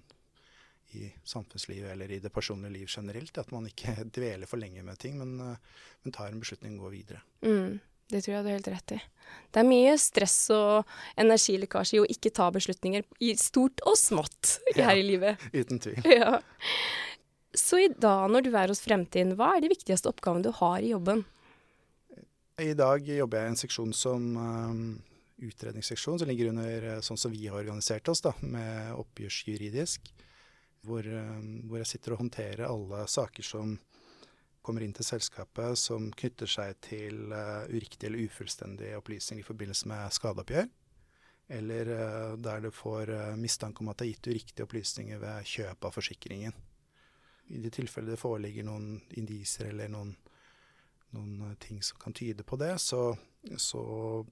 i 0.95 1.07
samfunnslivet 1.27 1.91
eller 1.91 2.11
i 2.11 2.19
det 2.23 2.31
personlige 2.33 2.73
liv 2.73 2.91
generelt. 2.91 3.37
At 3.37 3.51
man 3.55 3.67
ikke 3.69 3.95
dveler 4.17 4.49
for 4.49 4.61
lenge 4.61 4.83
med 4.85 4.99
ting, 5.01 5.17
men, 5.21 5.33
eh, 5.39 5.89
men 6.03 6.15
tar 6.15 6.31
en 6.31 6.41
beslutning 6.43 6.77
og 6.79 6.87
går 6.87 6.95
videre. 6.97 7.23
Mm. 7.45 7.79
Det 8.11 8.19
tror 8.21 8.33
jeg 8.35 8.43
du 8.43 8.49
har 8.51 8.57
helt 8.59 8.67
rett 8.73 8.91
i. 8.97 8.99
Det 9.53 9.61
er 9.61 9.65
mye 9.65 9.93
stress 9.97 10.37
og 10.53 10.89
energilekkasje 11.17 11.95
i 11.97 12.01
å 12.03 12.09
ikke 12.11 12.33
ta 12.35 12.49
beslutninger 12.53 13.05
i 13.23 13.31
stort 13.39 13.81
og 13.89 13.95
smått 13.97 14.57
Ja. 14.77 14.89
her 14.91 14.99
i 14.99 15.05
livet. 15.07 15.47
Uten 15.55 15.81
tvil. 15.81 16.01
Ja. 16.19 16.37
Så 17.53 17.77
i 17.83 17.87
dag, 17.87 18.31
når 18.33 18.47
du 18.47 18.51
er 18.57 18.71
hos 18.71 18.81
Fremtiden, 18.81 19.35
hva 19.37 19.51
er 19.55 19.61
de 19.61 19.69
viktigste 19.69 20.09
oppgavene 20.09 20.41
du 20.45 20.49
har 20.57 20.81
i 20.81 20.89
jobben? 20.89 21.21
I 22.61 22.73
dag 22.77 23.05
jobber 23.05 23.39
jeg 23.39 23.45
i 23.45 23.51
en 23.51 23.59
seksjon 23.59 23.93
som 23.97 24.25
um, 24.37 24.79
utredningsseksjon, 25.41 26.19
som 26.21 26.29
ligger 26.29 26.49
under 26.49 26.87
eh, 26.95 26.99
sånn 27.05 27.19
som 27.19 27.33
vi 27.33 27.45
har 27.47 27.59
organisert 27.61 28.09
oss, 28.09 28.23
da, 28.25 28.33
med 28.41 28.93
oppgjørsjuridisk. 28.97 30.09
Hvor, 30.83 31.07
um, 31.07 31.63
hvor 31.69 31.79
jeg 31.79 31.91
sitter 31.93 32.15
og 32.15 32.23
håndterer 32.23 32.65
alle 32.67 33.05
saker 33.07 33.45
som 33.47 33.77
kommer 34.63 34.83
inn 34.83 34.95
til 34.95 35.07
selskapet 35.07 35.79
som 35.79 36.09
knytter 36.15 36.49
seg 36.49 36.77
til 36.83 37.31
uh, 37.31 37.63
uriktige 37.71 38.09
eller 38.09 38.27
ufullstendige 38.27 38.99
opplysninger 38.99 39.43
i 39.43 39.47
forbindelse 39.47 39.87
med 39.91 40.17
skadeoppgjør. 40.17 40.67
Eller 41.57 41.93
uh, 41.93 42.35
der 42.39 42.63
du 42.63 42.69
får 42.71 43.11
uh, 43.11 43.39
mistanke 43.39 43.83
om 43.83 43.91
at 43.91 43.99
det 43.99 44.07
er 44.07 44.13
gitt 44.13 44.31
uriktige 44.33 44.67
opplysninger 44.67 45.23
ved 45.23 45.49
kjøp 45.55 45.87
av 45.87 45.95
forsikringen. 45.95 46.55
I 47.51 47.59
de 47.63 47.71
tilfeller 47.75 48.15
det 48.15 48.21
foreligger 48.21 48.67
noen 48.67 49.01
indiser 49.19 49.71
eller 49.71 49.91
noen 49.91 50.13
noen 51.13 51.41
eh, 51.49 51.57
ting 51.61 51.83
som 51.83 51.99
kan 51.99 52.13
tyde 52.13 52.43
på 52.43 52.55
det, 52.55 52.77
så, 52.79 53.15
så 53.57 53.83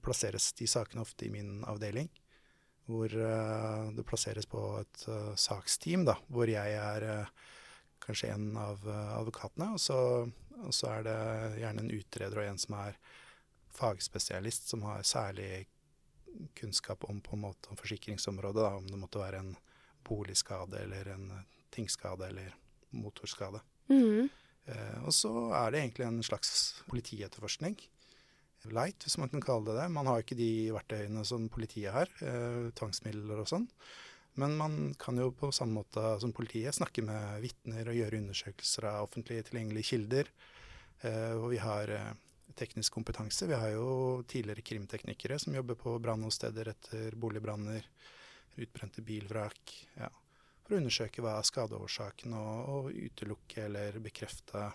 plasseres 0.02 0.52
de 0.58 0.66
sakene 0.66 1.02
ofte 1.02 1.26
i 1.26 1.32
min 1.32 1.62
avdeling. 1.68 2.10
Hvor 2.90 3.14
eh, 3.14 3.90
det 3.96 4.04
plasseres 4.06 4.48
på 4.50 4.60
et 4.80 5.04
eh, 5.08 5.34
saksteam, 5.38 6.06
da, 6.08 6.16
hvor 6.32 6.50
jeg 6.50 6.76
er 6.78 7.06
eh, 7.08 7.50
kanskje 8.02 8.32
en 8.34 8.48
av 8.58 8.82
advokatene. 8.90 9.72
Og 9.76 9.80
så, 9.80 9.98
og 10.58 10.72
så 10.74 10.90
er 10.96 11.06
det 11.06 11.18
gjerne 11.62 11.84
en 11.84 11.92
utreder 11.94 12.42
og 12.42 12.48
en 12.48 12.58
som 12.58 12.74
er 12.82 12.98
fagspesialist, 13.72 14.72
som 14.72 14.82
har 14.88 15.06
særlig 15.06 15.68
kunnskap 16.58 17.04
om 17.08 17.20
på 17.22 17.36
en 17.36 17.44
måte 17.44 17.70
om 17.70 17.78
forsikringsområdet. 17.78 18.64
Da, 18.64 18.74
om 18.80 18.90
det 18.90 18.98
måtte 18.98 19.22
være 19.22 19.44
en 19.44 19.54
boligskade 20.02 20.82
eller 20.82 21.14
en 21.14 21.28
tingskade 21.70 22.26
eller 22.26 22.54
motorskade. 22.90 23.62
Mm. 23.88 24.28
Eh, 24.64 24.98
og 25.06 25.14
så 25.14 25.32
er 25.58 25.72
det 25.72 25.82
egentlig 25.82 26.06
en 26.06 26.22
slags 26.26 26.82
politietterforskning. 26.90 27.78
Light, 28.70 29.02
hvis 29.02 29.18
man 29.18 29.30
kan 29.32 29.42
kalle 29.42 29.70
det 29.70 29.80
det. 29.80 29.88
Man 29.94 30.06
har 30.06 30.22
ikke 30.22 30.38
de 30.38 30.70
verktøyene 30.74 31.24
som 31.26 31.48
politiet 31.52 31.94
har, 31.94 32.10
eh, 32.22 32.70
tvangsmidler 32.78 33.42
og 33.42 33.48
sånn. 33.50 33.66
Men 34.40 34.56
man 34.56 34.94
kan 34.98 35.18
jo 35.18 35.30
på 35.36 35.50
samme 35.52 35.82
måte 35.82 36.20
som 36.20 36.32
politiet 36.32 36.74
snakke 36.74 37.04
med 37.04 37.42
vitner 37.42 37.90
og 37.90 37.98
gjøre 37.98 38.20
undersøkelser 38.22 38.88
av 38.88 39.08
offentlig 39.08 39.42
tilgjengelige 39.48 39.90
kilder. 39.90 40.32
Eh, 41.02 41.34
og 41.36 41.50
vi 41.52 41.60
har 41.60 41.90
eh, 41.90 42.14
teknisk 42.56 42.92
kompetanse. 42.92 43.48
Vi 43.50 43.58
har 43.58 43.74
jo 43.74 44.22
tidligere 44.22 44.64
krimteknikere 44.64 45.38
som 45.38 45.54
jobber 45.54 45.74
på 45.74 45.98
brannåsteder 46.00 46.72
etter 46.72 47.16
boligbranner, 47.18 47.84
utbrente 48.56 49.04
bilvrak. 49.04 49.78
Ja 49.96 50.08
for 50.62 50.78
å 50.78 50.80
undersøke 50.80 51.20
hva 51.20 51.36
er 51.36 51.44
skadeårsaken, 51.44 52.32
og, 52.32 52.68
og 52.72 52.86
utelukke 52.96 53.66
eller 53.66 53.98
bekrefte 54.00 54.70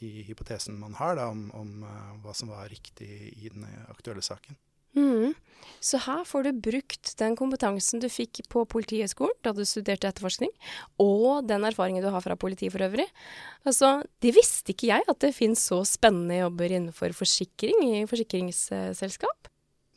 de 0.00 0.24
hypotesene 0.28 0.80
man 0.80 0.96
har 0.98 1.16
da, 1.18 1.28
om, 1.32 1.46
om 1.56 1.84
uh, 1.84 2.16
hva 2.24 2.34
som 2.36 2.50
var 2.52 2.68
riktig 2.72 3.10
i 3.36 3.52
den 3.52 3.68
aktuelle 3.88 4.24
saken. 4.24 4.58
Mm. 4.96 5.34
Så 5.80 6.00
her 6.02 6.24
får 6.26 6.44
du 6.44 6.62
brukt 6.66 7.12
den 7.20 7.36
kompetansen 7.38 8.02
du 8.02 8.08
fikk 8.10 8.42
på 8.52 8.64
Politihøgskolen 8.68 9.36
da 9.44 9.52
du 9.56 9.62
studerte 9.68 10.08
etterforskning, 10.08 10.50
og 11.00 11.46
den 11.48 11.64
erfaringen 11.68 12.04
du 12.04 12.10
har 12.12 12.24
fra 12.24 12.36
politiet 12.40 12.74
for 12.74 12.84
øvrig. 12.84 13.06
Altså, 13.68 14.00
det 14.24 14.34
visste 14.36 14.74
ikke 14.74 14.90
jeg, 14.90 15.06
at 15.08 15.20
det 15.22 15.36
finnes 15.36 15.62
så 15.70 15.82
spennende 15.88 16.42
jobber 16.42 16.74
innenfor 16.74 17.14
forsikring 17.16 17.84
i 17.86 18.02
forsikringsselskap. 18.10 19.50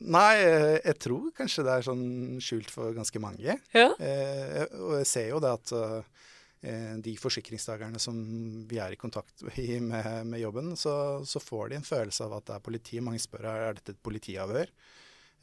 Nei, 0.03 0.35
eh, 0.41 0.77
jeg 0.81 0.99
tror 1.05 1.29
kanskje 1.37 1.63
det 1.63 1.73
er 1.73 1.85
sånn 1.85 2.07
skjult 2.43 2.71
for 2.73 2.95
ganske 2.95 3.19
mange. 3.23 3.55
Ja. 3.75 3.89
Eh, 3.99 4.63
og 4.81 4.97
jeg 4.99 5.07
ser 5.07 5.29
jo 5.31 5.39
det 5.43 5.53
at 5.55 5.73
eh, 5.77 6.25
de 7.03 7.13
forsikringsdagerne 7.19 7.99
som 7.99 8.17
vi 8.69 8.77
er 8.79 8.93
i 8.95 8.99
kontakt 8.99 9.43
med, 9.89 10.27
med 10.29 10.39
jobben, 10.39 10.73
så, 10.79 10.95
så, 11.27 11.41
får 11.43 11.73
de 11.73 11.79
en 11.79 11.87
følelse 11.87 12.23
av 12.23 12.37
at 12.37 12.47
det 12.47 12.55
er 12.55 12.63
politi. 12.63 13.01
Mange 13.03 13.19
spør 13.19 13.49
er 13.51 13.79
dette 13.79 13.97
et 13.97 14.03
politiavhør. 14.05 14.71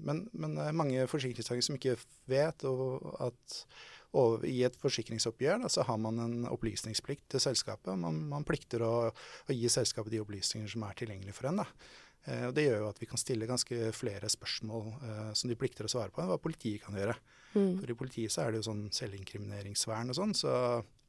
Men, 0.00 0.24
men 0.32 0.56
er 0.56 0.72
mange 0.72 1.04
forsikringstakere 1.12 1.66
som 1.66 1.76
ikke 1.76 1.98
vet 2.30 2.64
at 2.64 3.60
og 4.18 4.44
i 4.46 4.56
et 4.66 4.76
forsikringsoppgjør 4.80 5.60
da, 5.62 5.70
så 5.70 5.84
har 5.86 5.98
man 6.02 6.18
en 6.22 6.36
opplysningsplikt 6.50 7.28
til 7.30 7.42
selskapet. 7.42 7.92
Man, 7.98 8.18
man 8.32 8.46
plikter 8.46 8.82
å, 8.82 8.94
å, 9.10 9.54
gi 9.54 9.70
selskapet 9.70 10.14
de 10.14 10.22
opplysninger 10.22 10.70
som 10.72 10.86
er 10.86 10.96
tilgjengelige 10.98 11.36
for 11.36 11.50
en. 11.50 11.62
Eh, 11.62 12.46
og 12.48 12.54
Det 12.56 12.66
gjør 12.66 12.82
jo 12.82 12.88
at 12.90 12.98
vi 13.02 13.08
kan 13.10 13.22
stille 13.22 13.48
ganske 13.50 13.92
flere 13.94 14.30
spørsmål 14.32 14.88
eh, 14.96 15.28
som 15.38 15.52
de 15.52 15.58
plikter 15.58 15.86
å 15.86 15.92
svare 15.92 16.10
på, 16.10 16.22
enn 16.22 16.32
hva 16.32 16.40
politiet 16.42 16.82
kan 16.82 16.98
gjøre. 16.98 17.14
Mm. 17.54 17.76
For 17.78 17.92
I 17.92 17.98
politiet 18.02 18.34
så 18.34 18.42
er 18.44 18.50
det 18.50 18.62
jo 18.62 18.70
sånn 18.72 18.88
selvinkrimineringsvern 18.98 20.10
og 20.10 20.18
sånn, 20.18 20.34
så 20.38 20.56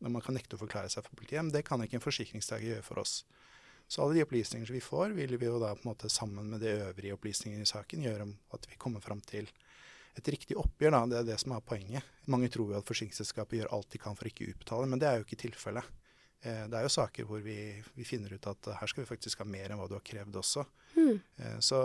man 0.09 0.23
kan 0.25 0.35
nekte 0.37 0.57
å 0.57 0.61
forklare 0.61 0.89
seg 0.89 1.05
for 1.05 1.17
politiet. 1.17 1.43
Men 1.43 1.53
det 1.53 1.65
kan 1.67 1.81
ikke 1.83 1.99
en 1.99 2.03
forsikringstaker 2.03 2.73
gjøre 2.73 2.85
for 2.85 3.03
oss. 3.03 3.21
Så 3.91 4.01
alle 4.01 4.15
de 4.15 4.23
opplysninger 4.23 4.71
vi 4.71 4.81
får, 4.81 5.11
vil 5.17 5.35
vi 5.37 5.49
jo 5.49 5.59
da 5.59 5.73
på 5.75 5.83
en 5.83 5.91
måte 5.91 6.09
sammen 6.09 6.47
med 6.49 6.61
de 6.63 6.71
øvrige 6.87 7.17
opplysningene 7.17 7.65
i 7.65 7.69
saken 7.69 8.05
gjøre 8.05 8.23
om 8.23 8.35
at 8.55 8.67
vi 8.71 8.79
kommer 8.79 9.03
fram 9.03 9.19
til 9.27 9.49
et 10.15 10.29
riktig 10.31 10.55
oppgjør. 10.59 10.93
da, 10.95 11.01
Det 11.05 11.17
er 11.19 11.27
det 11.31 11.39
som 11.43 11.51
er 11.55 11.65
poenget. 11.65 12.03
Mange 12.31 12.49
tror 12.49 12.71
jo 12.71 12.79
at 12.79 12.87
forsikringsselskapet 12.87 13.59
gjør 13.59 13.73
alt 13.75 13.89
de 13.91 13.99
kan 13.99 14.15
for 14.15 14.29
ikke 14.29 14.47
å 14.47 14.53
utbetale, 14.53 14.87
men 14.87 14.99
det 14.99 15.09
er 15.09 15.19
jo 15.19 15.27
ikke 15.27 15.41
tilfellet. 15.43 15.89
Eh, 16.41 16.63
det 16.71 16.77
er 16.77 16.87
jo 16.87 16.93
saker 16.95 17.27
hvor 17.27 17.43
vi, 17.43 17.57
vi, 17.93 18.07
finner 18.07 18.33
ut 18.33 18.47
at 18.49 18.71
her 18.79 18.89
skal 18.89 19.03
vi 19.03 19.09
faktisk 19.11 19.43
ha 19.43 19.45
mer 19.45 19.69
enn 19.69 19.81
hva 19.81 19.89
du 19.91 19.97
har 19.97 20.05
krevd 20.07 20.39
også. 20.39 20.65
Mm. 20.95 21.19
Så, 21.63 21.77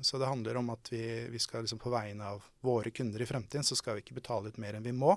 så, 0.00 0.18
det 0.18 0.28
handler 0.28 0.60
om 0.60 0.70
at 0.72 0.88
vi, 0.92 1.02
vi 1.32 1.40
skal 1.42 1.64
liksom 1.64 1.80
på 1.82 1.92
vegne 1.92 2.28
av 2.34 2.44
våre 2.64 2.92
kunder 2.94 3.20
i 3.20 3.28
fremtiden, 3.28 3.64
så 3.64 3.76
skal 3.76 3.98
vi 3.98 4.04
ikke 4.04 4.20
betale 4.20 4.52
ut 4.52 4.60
mer 4.62 4.78
enn 4.78 4.86
vi 4.86 4.94
må. 4.96 5.16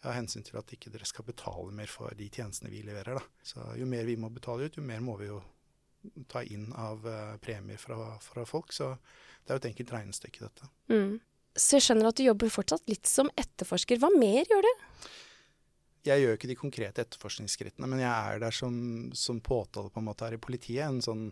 Av 0.00 0.14
hensyn 0.16 0.44
til 0.46 0.56
at 0.56 0.70
ikke 0.72 0.92
dere 0.92 1.04
skal 1.08 1.26
betale 1.28 1.74
mer 1.76 1.90
for 1.92 2.12
de 2.16 2.28
tjenestene 2.32 2.72
vi 2.72 2.80
leverer. 2.86 3.18
Da. 3.20 3.44
Så 3.44 3.64
jo 3.76 3.88
mer 3.88 4.06
vi 4.08 4.16
må 4.16 4.30
betale 4.32 4.68
ut, 4.68 4.78
jo 4.78 4.84
mer 4.84 5.02
må 5.04 5.18
vi 5.20 5.28
jo 5.28 5.40
ta 6.32 6.40
inn 6.42 6.70
av 6.72 7.04
uh, 7.04 7.36
premier 7.44 7.76
fra, 7.80 8.14
fra, 8.24 8.46
folk. 8.48 8.72
Så 8.72 8.94
det 9.44 9.52
er 9.52 9.58
jo 9.58 9.62
et 9.62 9.70
enkelt 9.72 9.92
regnestykke, 9.92 10.46
dette. 10.46 10.70
Mm. 10.92 11.18
Så 11.52 11.76
jeg 11.76 11.88
skjønner 11.88 12.08
at 12.08 12.16
du 12.16 12.24
jobber 12.24 12.52
fortsatt 12.52 12.88
litt 12.88 13.10
som 13.10 13.28
etterforsker. 13.36 14.00
Hva 14.00 14.08
mer 14.14 14.48
gjør 14.48 14.64
du? 14.64 14.72
Jeg 16.08 16.22
gjør 16.22 16.38
ikke 16.38 16.48
de 16.48 16.56
konkrete 16.56 17.04
etterforskningsskrittene, 17.04 17.88
men 17.90 18.00
jeg 18.00 18.08
er 18.08 18.40
der 18.40 18.54
som, 18.56 18.74
som 19.12 19.42
påtale 19.44 19.92
på 19.92 20.00
en 20.00 20.06
måte 20.08 20.24
her 20.24 20.38
i 20.38 20.40
politiet. 20.40 20.86
En 20.86 21.02
sånn, 21.04 21.26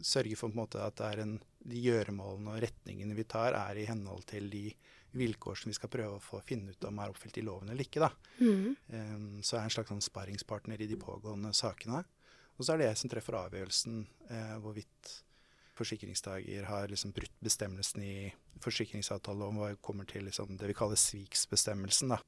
sørger 0.00 0.38
for 0.38 0.50
på 0.50 0.56
en 0.56 0.62
måte 0.62 0.82
at 0.82 1.00
en, 1.22 1.38
de 1.64 1.80
gjøremålene 1.84 2.56
og 2.56 2.62
retningene 2.64 3.16
vi 3.16 3.26
tar, 3.28 3.56
er 3.58 3.80
i 3.80 3.86
henhold 3.88 4.26
til 4.30 4.50
de 4.52 4.68
vilkår 5.14 5.60
som 5.60 5.70
vi 5.70 5.76
skal 5.76 5.92
prøve 5.92 6.18
å 6.18 6.22
få 6.22 6.40
finne 6.46 6.74
ut 6.74 6.88
om 6.88 6.98
er 6.98 7.12
oppfylt 7.12 7.38
i 7.38 7.44
loven 7.46 7.70
eller 7.70 7.86
ikke. 7.86 8.02
Da. 8.02 8.10
Mm. 8.40 8.74
Um, 8.90 9.28
så 9.42 9.56
er 9.56 9.62
jeg 9.62 9.70
en 9.70 9.76
slags 9.76 9.92
sånn 9.94 10.04
sparringspartner 10.04 10.82
i 10.82 10.90
de 10.90 10.98
pågående 11.00 11.54
sakene. 11.54 12.02
Og 12.58 12.66
så 12.66 12.74
er 12.74 12.82
det 12.82 12.90
jeg 12.90 13.00
som 13.00 13.10
treffer 13.10 13.38
avgjørelsen 13.38 14.02
eh, 14.30 14.56
hvorvidt 14.62 15.14
forsikringstaker 15.74 16.68
har 16.68 16.90
liksom 16.90 17.10
brutt 17.14 17.34
bestemmelsen 17.42 18.04
i 18.06 18.16
forsikringsavtalen 18.62 19.42
om 19.48 19.58
hva 19.58 19.72
kommer 19.82 20.06
til 20.06 20.28
liksom, 20.28 20.54
det 20.58 20.70
vi 20.70 20.76
kaller 20.78 21.00
sviksbestemmelsen. 21.00 22.14
Da. 22.14 22.20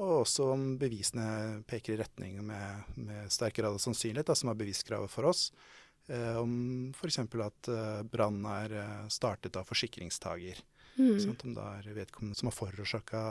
Og 0.00 0.22
også 0.24 0.48
om 0.54 0.64
bevisene 0.80 1.62
peker 1.68 1.94
i 1.94 2.00
retning 2.00 2.40
med, 2.46 2.94
med 2.96 3.32
sterk 3.32 3.60
grad 3.60 3.76
av 3.76 3.82
sannsynlighet, 3.82 4.30
da, 4.30 4.38
som 4.38 4.50
er 4.50 4.58
beviskravet 4.58 5.12
for 5.12 5.28
oss. 5.28 5.50
Eh, 6.06 6.36
om 6.36 6.92
f.eks. 6.92 7.18
at 7.18 7.70
eh, 7.72 8.02
brann 8.04 8.42
er 8.50 8.76
eh, 8.76 9.04
startet 9.12 9.56
av 9.56 9.68
forsikringstaker. 9.68 10.60
Mm. 10.98 11.16
Sånn, 11.22 11.38
om 11.48 11.54
det 11.56 11.64
er 11.64 11.96
vedkommende 11.96 12.38
som 12.38 12.50
har 12.50 12.56
forårsaka 12.56 13.22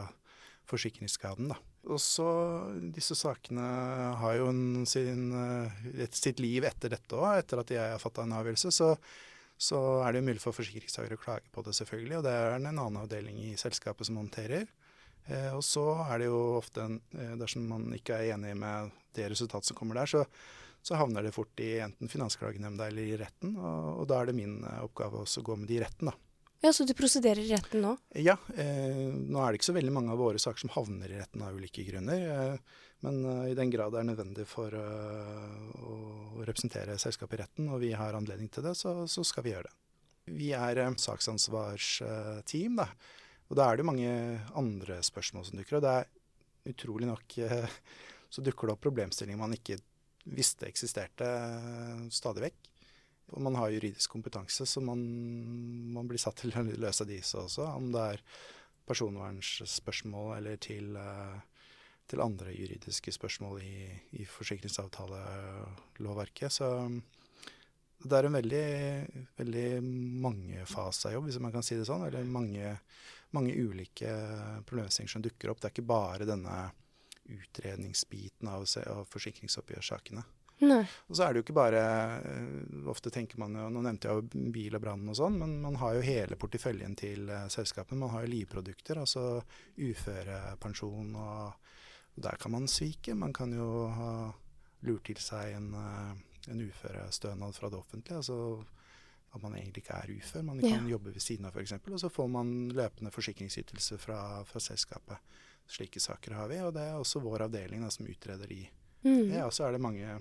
forsikringsskaden. 0.67 1.51
Da. 1.51 1.59
Og 1.91 1.99
så 1.99 2.25
Disse 2.95 3.15
sakene 3.19 3.65
har 4.19 4.37
jo 4.39 4.47
en, 4.49 4.87
sin, 4.87 5.29
et, 5.91 6.15
sitt 6.15 6.39
liv 6.43 6.65
etter 6.67 6.95
dette 6.95 7.19
òg. 7.19 7.43
Etter 7.43 7.61
at 7.61 7.73
jeg 7.75 7.93
har 7.93 8.01
fatta 8.01 8.25
en 8.25 8.35
avgjørelse, 8.39 8.71
så, 8.71 8.93
så, 9.59 9.79
er 10.07 10.15
det 10.15 10.23
mulig 10.25 10.41
for 10.43 10.55
forsikringstakere 10.55 11.19
å 11.19 11.23
klage 11.23 11.51
på 11.53 11.65
det, 11.67 11.75
selvfølgelig. 11.77 12.17
Og 12.19 12.25
det 12.25 12.33
er 12.39 12.57
en 12.57 12.71
annen 12.71 13.01
avdeling 13.03 13.37
i 13.51 13.53
selskapet 13.59 14.09
som 14.09 14.17
håndterer. 14.21 14.65
Eh, 15.27 15.51
og 15.53 15.61
så 15.67 15.85
er 16.07 16.23
det 16.23 16.31
jo 16.31 16.41
ofte, 16.57 16.87
en, 16.87 16.99
dersom 17.39 17.69
man 17.69 17.87
ikke 17.95 18.17
er 18.17 18.33
enig 18.37 18.57
med 18.59 18.91
det 19.13 19.29
resultatet 19.35 19.69
som 19.69 19.77
kommer 19.77 20.01
der, 20.01 20.09
så, 20.09 20.25
så 20.83 20.99
havner 20.99 21.23
det 21.23 21.31
fort 21.31 21.59
i 21.63 21.77
enten 21.79 22.11
Finansklagenemnda 22.11 22.89
eller 22.91 23.07
i 23.07 23.17
retten. 23.17 23.55
Og, 23.55 23.89
og, 24.01 24.05
da 24.11 24.19
er 24.19 24.29
det 24.29 24.37
min 24.37 24.59
oppgave 24.83 25.23
også 25.23 25.41
å 25.41 25.47
gå 25.47 25.57
med 25.61 25.71
de 25.71 25.79
i 25.79 25.83
retten, 25.83 26.11
da. 26.11 26.17
Ja, 26.63 26.71
Så 26.71 26.85
du 26.87 26.93
prosederer 26.95 27.43
i 27.43 27.51
retten 27.51 27.81
nå? 27.83 27.89
Ja. 28.15 28.37
Eh, 28.55 29.11
nå 29.11 29.39
er 29.39 29.51
det 29.51 29.59
ikke 29.59 29.67
så 29.67 29.75
veldig 29.75 29.95
mange 29.95 30.13
av 30.13 30.21
våre 30.21 30.39
saker 30.39 30.63
som 30.63 30.71
havner 30.71 31.11
i 31.11 31.17
retten 31.19 31.43
av 31.43 31.55
ulike 31.55 31.83
grunner. 31.87 32.23
Eh, 32.23 32.85
men 33.03 33.17
eh, 33.27 33.49
i 33.51 33.57
den 33.59 33.71
grad 33.71 33.91
det 33.91 33.99
er 33.99 34.07
nødvendig 34.07 34.45
for 34.47 34.71
uh, 34.71 35.73
å 35.83 35.97
representere 36.47 36.95
selskapet 36.99 37.35
i 37.35 37.41
retten, 37.41 37.67
og 37.67 37.83
vi 37.83 37.91
har 37.99 38.15
anledning 38.15 38.47
til 38.47 38.63
det, 38.63 38.77
så, 38.79 38.95
så 39.11 39.25
skal 39.27 39.43
vi 39.43 39.51
gjøre 39.51 39.67
det. 39.67 39.75
Vi 40.39 40.53
er 40.55 40.79
uh, 40.85 40.95
saksansvarsteam, 41.03 42.79
da. 42.79 42.87
Og 43.51 43.59
da 43.59 43.67
er 43.67 43.79
det 43.79 43.87
mange 43.91 44.15
andre 44.55 45.01
spørsmål 45.03 45.49
som 45.49 45.59
dukker 45.59 45.81
opp. 45.81 45.83
Det 45.83 45.97
er 45.99 46.71
utrolig 46.71 47.11
nok 47.11 47.39
så 48.33 48.41
dukker 48.41 48.65
det 48.65 48.73
opp 48.73 48.81
problemstillinger 48.87 49.37
man 49.37 49.53
ikke 49.53 49.77
visste 50.23 50.69
eksisterte 50.69 51.25
stadig 52.13 52.41
vekk. 52.47 52.59
Og 53.33 53.41
man 53.41 53.55
har 53.57 53.73
juridisk 53.73 54.11
kompetanse, 54.13 54.65
så 54.69 54.81
man, 54.83 54.99
man, 55.95 56.07
blir 56.09 56.19
satt 56.21 56.37
til 56.41 56.51
å 56.53 56.63
løse 56.63 57.05
disse 57.09 57.37
også. 57.39 57.63
Om 57.79 57.85
det 57.95 58.03
er 58.13 58.19
personvernsspørsmål 58.89 60.29
eller 60.37 60.55
til, 60.61 60.85
uh, 60.99 61.37
til 62.09 62.21
andre 62.21 62.49
juridiske 62.53 63.11
spørsmål 63.15 63.55
i, 63.63 63.99
i 64.19 64.25
forsikringsavtalelovverket. 64.29 66.49
Så 66.51 66.67
det 68.03 68.15
er 68.17 68.23
en 68.27 68.37
veldig, 68.37 68.69
veldig 69.39 69.69
mangefasa 70.27 71.07
jobb, 71.15 71.25
hvis 71.29 71.41
man 71.41 71.53
kan 71.55 71.65
si 71.65 71.75
det 71.79 71.87
sånn. 71.87 72.05
Eller 72.09 72.23
mange, 72.27 72.65
mange 73.33 73.53
ulike 73.55 74.11
problemstillinger 74.67 75.13
som 75.15 75.25
dukker 75.25 75.47
opp. 75.49 75.59
Det 75.61 75.67
er 75.69 75.75
ikke 75.77 75.93
bare 75.95 76.29
denne 76.29 76.55
utredningsbiten 77.29 78.47
av, 78.47 78.65
av 78.87 79.05
forsikringsoppgjørssakene. 79.11 80.23
Nei. 80.63 80.83
Og 81.09 81.17
så 81.17 81.25
er 81.25 81.33
det 81.33 81.41
jo 81.41 81.43
ikke 81.47 81.55
bare 81.57 81.79
eh, 82.29 82.83
Ofte 82.91 83.11
tenker 83.11 83.39
man 83.41 83.55
jo 83.57 83.65
Nå 83.73 83.81
nevnte 83.83 84.07
jeg 84.07 84.19
jo 84.21 84.49
bil 84.53 84.77
og 84.77 84.83
brann 84.83 85.09
og 85.09 85.17
sånn, 85.17 85.39
men 85.41 85.55
man 85.63 85.75
har 85.81 85.97
jo 85.97 86.05
hele 86.05 86.37
porteføljen 86.39 86.93
til 86.99 87.25
uh, 87.31 87.47
selskapene. 87.51 87.99
Man 87.99 88.13
har 88.13 88.23
jo 88.23 88.31
livprodukter, 88.31 89.01
altså 89.01 89.41
uførepensjon 89.81 91.17
og, 91.17 91.73
og 92.13 92.21
Der 92.27 92.37
kan 92.39 92.53
man 92.53 92.69
svike. 92.69 93.17
Man 93.17 93.33
kan 93.35 93.55
jo 93.55 93.87
ha 93.97 94.13
lurt 94.87 95.09
til 95.09 95.19
seg 95.23 95.57
en, 95.57 95.73
uh, 95.73 96.13
en 96.53 96.63
uførestønad 96.63 97.57
fra 97.57 97.71
det 97.73 97.81
offentlige. 97.81 98.21
altså 98.21 98.63
at 99.33 99.41
man 99.41 99.55
egentlig 99.57 99.81
ikke 99.81 99.95
er 99.97 100.11
ufør. 100.13 100.41
Man 100.45 100.59
kan 100.61 100.85
ja. 100.85 100.89
jobbe 100.93 101.13
ved 101.13 101.21
siden 101.21 101.47
av 101.49 101.55
f.eks. 101.57 101.73
Og 101.89 101.99
så 101.99 102.09
får 102.13 102.27
man 102.29 102.69
løpende 102.69 103.11
forsikringsytelse 103.11 103.97
fra, 103.97 104.19
fra, 104.45 104.61
selskapet. 104.61 105.17
Slike 105.70 106.01
saker 106.03 106.36
har 106.38 106.51
vi, 106.51 106.60
og 106.62 106.74
det 106.75 106.84
er 106.89 107.00
også 107.00 107.22
vår 107.24 107.48
avdeling 107.48 107.84
da, 107.86 107.89
som 107.93 108.08
utreder 108.10 108.50
de. 108.50 108.62
Mm. 109.03 109.32
Ja, 109.34 109.48
så 109.51 109.67
er 109.67 109.75
det 109.75 109.84
mange 109.84 110.20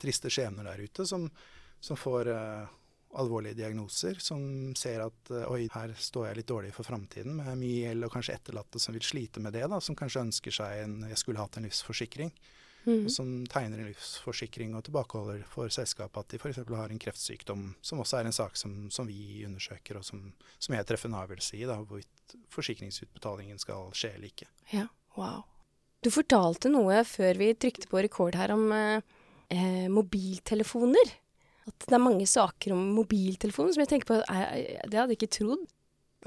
triste 0.00 0.30
skjebner 0.32 0.66
der 0.66 0.82
ute 0.84 1.06
som, 1.06 1.28
som 1.80 1.98
får 1.98 2.30
uh, 2.30 2.72
alvorlige 3.20 3.58
diagnoser, 3.58 4.18
som 4.22 4.74
ser 4.78 5.04
at 5.06 5.30
uh, 5.30 5.46
oi, 5.52 5.66
her 5.74 5.94
står 5.98 6.28
jeg 6.28 6.40
litt 6.40 6.50
dårlig 6.50 6.72
for 6.74 6.86
framtiden 6.86 7.38
med 7.38 7.60
mye 7.60 7.84
gjeld 7.86 8.08
og 8.08 8.14
kanskje 8.16 8.38
etterlatte 8.38 8.82
som 8.82 8.96
vil 8.96 9.06
slite 9.06 9.42
med 9.44 9.54
det, 9.54 9.66
da, 9.70 9.80
som 9.82 9.98
kanskje 9.98 10.26
ønsker 10.26 10.58
seg 10.62 10.84
en 10.84 11.00
jeg 11.10 11.20
skulle 11.20 11.42
hatt 11.42 11.58
en 11.58 11.68
livsforsikring. 11.68 12.32
Mm. 12.84 13.08
Som 13.08 13.30
tegner 13.48 13.80
en 13.80 13.88
livsforsikring 13.88 14.74
og 14.76 14.84
tilbakeholder 14.84 15.44
for 15.48 15.72
selskapet 15.72 16.20
at 16.20 16.34
de 16.34 16.40
f.eks. 16.40 16.60
har 16.68 16.92
en 16.92 17.00
kreftsykdom, 17.00 17.62
som 17.80 18.02
også 18.02 18.18
er 18.18 18.28
en 18.28 18.36
sak 18.36 18.58
som, 18.60 18.74
som 18.92 19.08
vi 19.08 19.44
undersøker, 19.48 19.96
og 20.00 20.04
som, 20.04 20.20
som 20.58 20.76
jeg 20.76 20.88
treffer 20.88 21.08
en 21.08 21.16
avgjørelse 21.22 21.56
i, 21.56 21.64
da, 21.70 21.78
hvorvidt 21.80 22.36
forsikringsutbetalingen 22.52 23.60
skal 23.62 23.88
skje 23.96 24.12
eller 24.18 24.28
ikke. 24.28 24.50
Ja, 24.74 24.86
wow. 25.16 25.46
Du 26.04 26.10
fortalte 26.12 26.68
noe 26.68 27.00
før 27.08 27.40
vi 27.40 27.54
trykte 27.56 27.88
på 27.88 28.02
rekord 28.04 28.36
her 28.36 28.52
om 28.52 28.66
eh, 28.76 29.14
eh, 29.48 29.86
mobiltelefoner. 29.92 31.14
At 31.64 31.86
det 31.88 31.96
er 31.96 32.02
mange 32.02 32.26
saker 32.28 32.74
om 32.76 32.82
mobiltelefoner 32.98 33.72
som 33.72 33.84
jeg 33.84 33.94
tenker 33.94 34.10
på 34.10 34.18
jeg, 34.20 34.82
Det 34.84 35.00
hadde 35.00 35.14
jeg 35.14 35.22
ikke 35.22 35.36
trodd. 35.38 35.64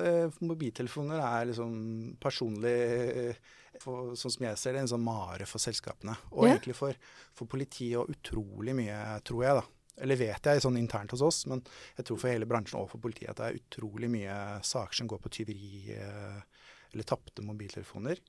Eh, 0.01 0.33
mobiltelefoner 0.45 1.21
er 1.21 1.47
liksom 1.51 1.77
personlig 2.21 2.73
eh, 2.73 3.39
for, 3.83 4.13
Sånn 4.19 4.33
som 4.33 4.45
jeg 4.47 4.59
ser 4.59 4.75
det, 4.75 4.83
en 4.85 4.91
sånn 4.93 5.05
mare 5.05 5.47
for 5.49 5.61
selskapene. 5.61 6.15
Og 6.33 6.47
ja. 6.47 6.55
egentlig 6.55 6.77
for, 6.77 6.97
for 7.37 7.49
politiet 7.49 7.99
og 8.01 8.13
utrolig 8.13 8.75
mye, 8.77 9.01
tror 9.27 9.43
jeg, 9.45 9.59
da 9.61 9.65
eller 9.97 10.19
vet 10.19 10.45
jeg 10.45 10.61
sånn 10.61 10.77
internt 10.77 11.13
hos 11.15 11.23
oss, 11.25 11.39
men 11.49 11.63
jeg 11.97 12.05
tror 12.05 12.19
for 12.21 12.29
hele 12.29 12.45
bransjen 12.49 12.79
og 12.79 12.91
for 12.91 13.01
politiet 13.01 13.31
at 13.31 13.39
det 13.39 13.47
er 13.47 13.61
utrolig 13.61 14.09
mye 14.13 14.35
saker 14.61 14.99
som 14.99 15.07
går 15.09 15.21
på 15.23 15.31
tyveri 15.39 15.95
eh, 15.95 16.41
eller 16.91 17.07
tapte 17.07 17.45
mobiltelefoner. 17.45 18.21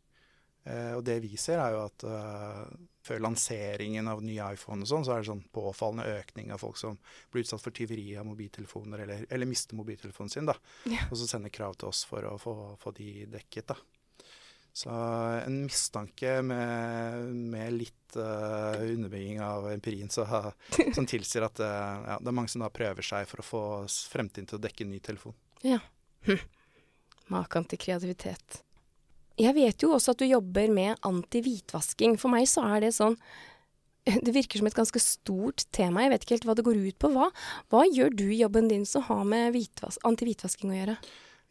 Eh, 0.68 0.94
og 0.96 1.02
det 1.06 1.18
vi 1.24 1.36
ser, 1.40 1.60
er 1.62 1.76
jo 1.76 1.82
at 1.86 2.04
uh, 2.08 2.64
før 3.04 3.22
lanseringen 3.24 4.08
av 4.10 4.20
nye 4.24 4.48
iPhone 4.56 4.84
og 4.84 4.90
sånn, 4.90 5.06
så 5.06 5.14
er 5.14 5.22
det 5.22 5.30
sånn 5.30 5.44
påfallende 5.54 6.18
økning 6.18 6.50
av 6.52 6.60
folk 6.60 6.80
som 6.80 6.98
blir 7.32 7.44
utsatt 7.44 7.62
for 7.64 7.76
tyveri 7.76 8.10
av 8.20 8.26
mobiltelefoner, 8.28 9.04
eller, 9.04 9.28
eller 9.32 9.48
mister 9.48 9.78
mobiltelefonen 9.78 10.32
sin, 10.32 10.48
da. 10.48 10.56
Ja. 10.90 11.06
Og 11.08 11.20
så 11.20 11.28
sender 11.30 11.54
krav 11.54 11.78
til 11.78 11.92
oss 11.92 12.02
for 12.08 12.26
å 12.28 12.34
få, 12.42 12.56
få 12.82 12.92
de 12.98 13.12
dekket, 13.32 13.70
da. 13.72 13.78
Så 14.72 14.90
en 14.90 15.64
mistanke 15.64 16.38
med, 16.46 17.24
med 17.50 17.74
litt 17.74 18.16
uh, 18.16 18.78
underbygging 18.78 19.40
av 19.42 19.66
empirien 19.72 20.10
så, 20.12 20.26
som 20.94 21.08
tilsier 21.08 21.48
at 21.48 21.58
uh, 21.62 22.04
ja, 22.12 22.18
det 22.20 22.30
er 22.30 22.36
mange 22.36 22.52
som 22.52 22.62
da 22.62 22.70
prøver 22.70 23.06
seg 23.06 23.26
for 23.30 23.42
å 23.42 23.48
få 23.48 23.64
fremtiden 24.12 24.46
til 24.50 24.60
å 24.60 24.62
dekke 24.62 24.86
en 24.86 24.94
ny 24.94 25.02
telefon. 25.02 25.34
Ja. 25.66 25.80
Hm. 26.28 26.40
Maken 27.34 27.66
til 27.68 27.80
kreativitet. 27.82 28.62
Jeg 29.38 29.54
vet 29.54 29.82
jo 29.84 29.92
også 29.94 30.14
at 30.14 30.22
du 30.22 30.26
jobber 30.26 30.70
med 30.72 30.98
anti-hvitvasking. 31.06 32.16
For 32.18 32.32
meg 32.32 32.48
så 32.50 32.64
er 32.74 32.86
det 32.86 32.96
sånn 32.96 33.18
Det 34.24 34.32
virker 34.32 34.62
som 34.62 34.68
et 34.70 34.76
ganske 34.78 35.00
stort 35.02 35.66
tema. 35.74 36.06
Jeg 36.06 36.14
vet 36.14 36.24
ikke 36.24 36.36
helt 36.38 36.46
hva 36.48 36.56
det 36.56 36.64
går 36.66 36.78
ut 36.80 36.98
på. 37.02 37.10
Hva, 37.12 37.28
hva 37.68 37.82
gjør 37.84 38.14
du 38.16 38.26
i 38.30 38.40
jobben 38.40 38.70
din 38.70 38.86
som 38.88 39.04
har 39.10 39.26
med 39.28 39.58
anti-hvitvasking 39.58 40.72
å 40.72 40.78
gjøre? 40.78 40.96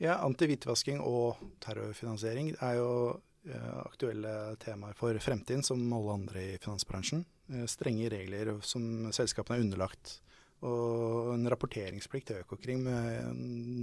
Ja, 0.03 0.19
Anti-hvitvasking 0.25 1.01
og 1.01 1.39
terrorfinansiering 1.63 2.53
er 2.61 2.77
jo 2.77 2.91
uh, 3.17 3.79
aktuelle 3.81 4.55
temaer 4.61 4.97
for 4.97 5.17
fremtiden, 5.23 5.65
som 5.65 5.81
alle 5.97 6.19
andre 6.19 6.43
i 6.53 6.61
finansbransjen. 6.61 7.25
Uh, 7.49 7.65
strenge 7.69 8.11
regler 8.13 8.53
som 8.61 9.09
selskapene 9.15 9.57
er 9.57 9.65
underlagt. 9.65 10.19
Og 10.65 11.35
en 11.35 11.45
rapporteringsplikt 11.53 12.31
til 12.31 12.39
Økokrim 12.41 12.87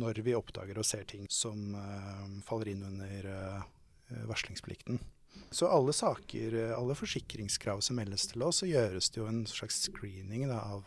når 0.00 0.18
vi 0.26 0.32
oppdager 0.34 0.80
og 0.82 0.86
ser 0.88 1.04
ting 1.06 1.28
som 1.30 1.68
faller 2.42 2.72
inn 2.72 2.82
under 2.88 3.28
Eh, 4.10 4.26
varslingsplikten. 4.26 4.98
Så 5.50 5.66
alle 5.66 5.92
saker, 5.92 6.54
eh, 6.54 6.78
alle 6.78 6.94
forsikringskrav 6.94 7.80
som 7.80 7.96
meldes 7.96 8.26
til 8.26 8.42
oss, 8.42 8.56
så 8.56 8.66
gjøres 8.68 9.10
det 9.10 9.20
jo 9.20 9.26
en 9.26 9.46
slags 9.46 9.80
screening 9.88 10.48
da, 10.48 10.60
av 10.60 10.84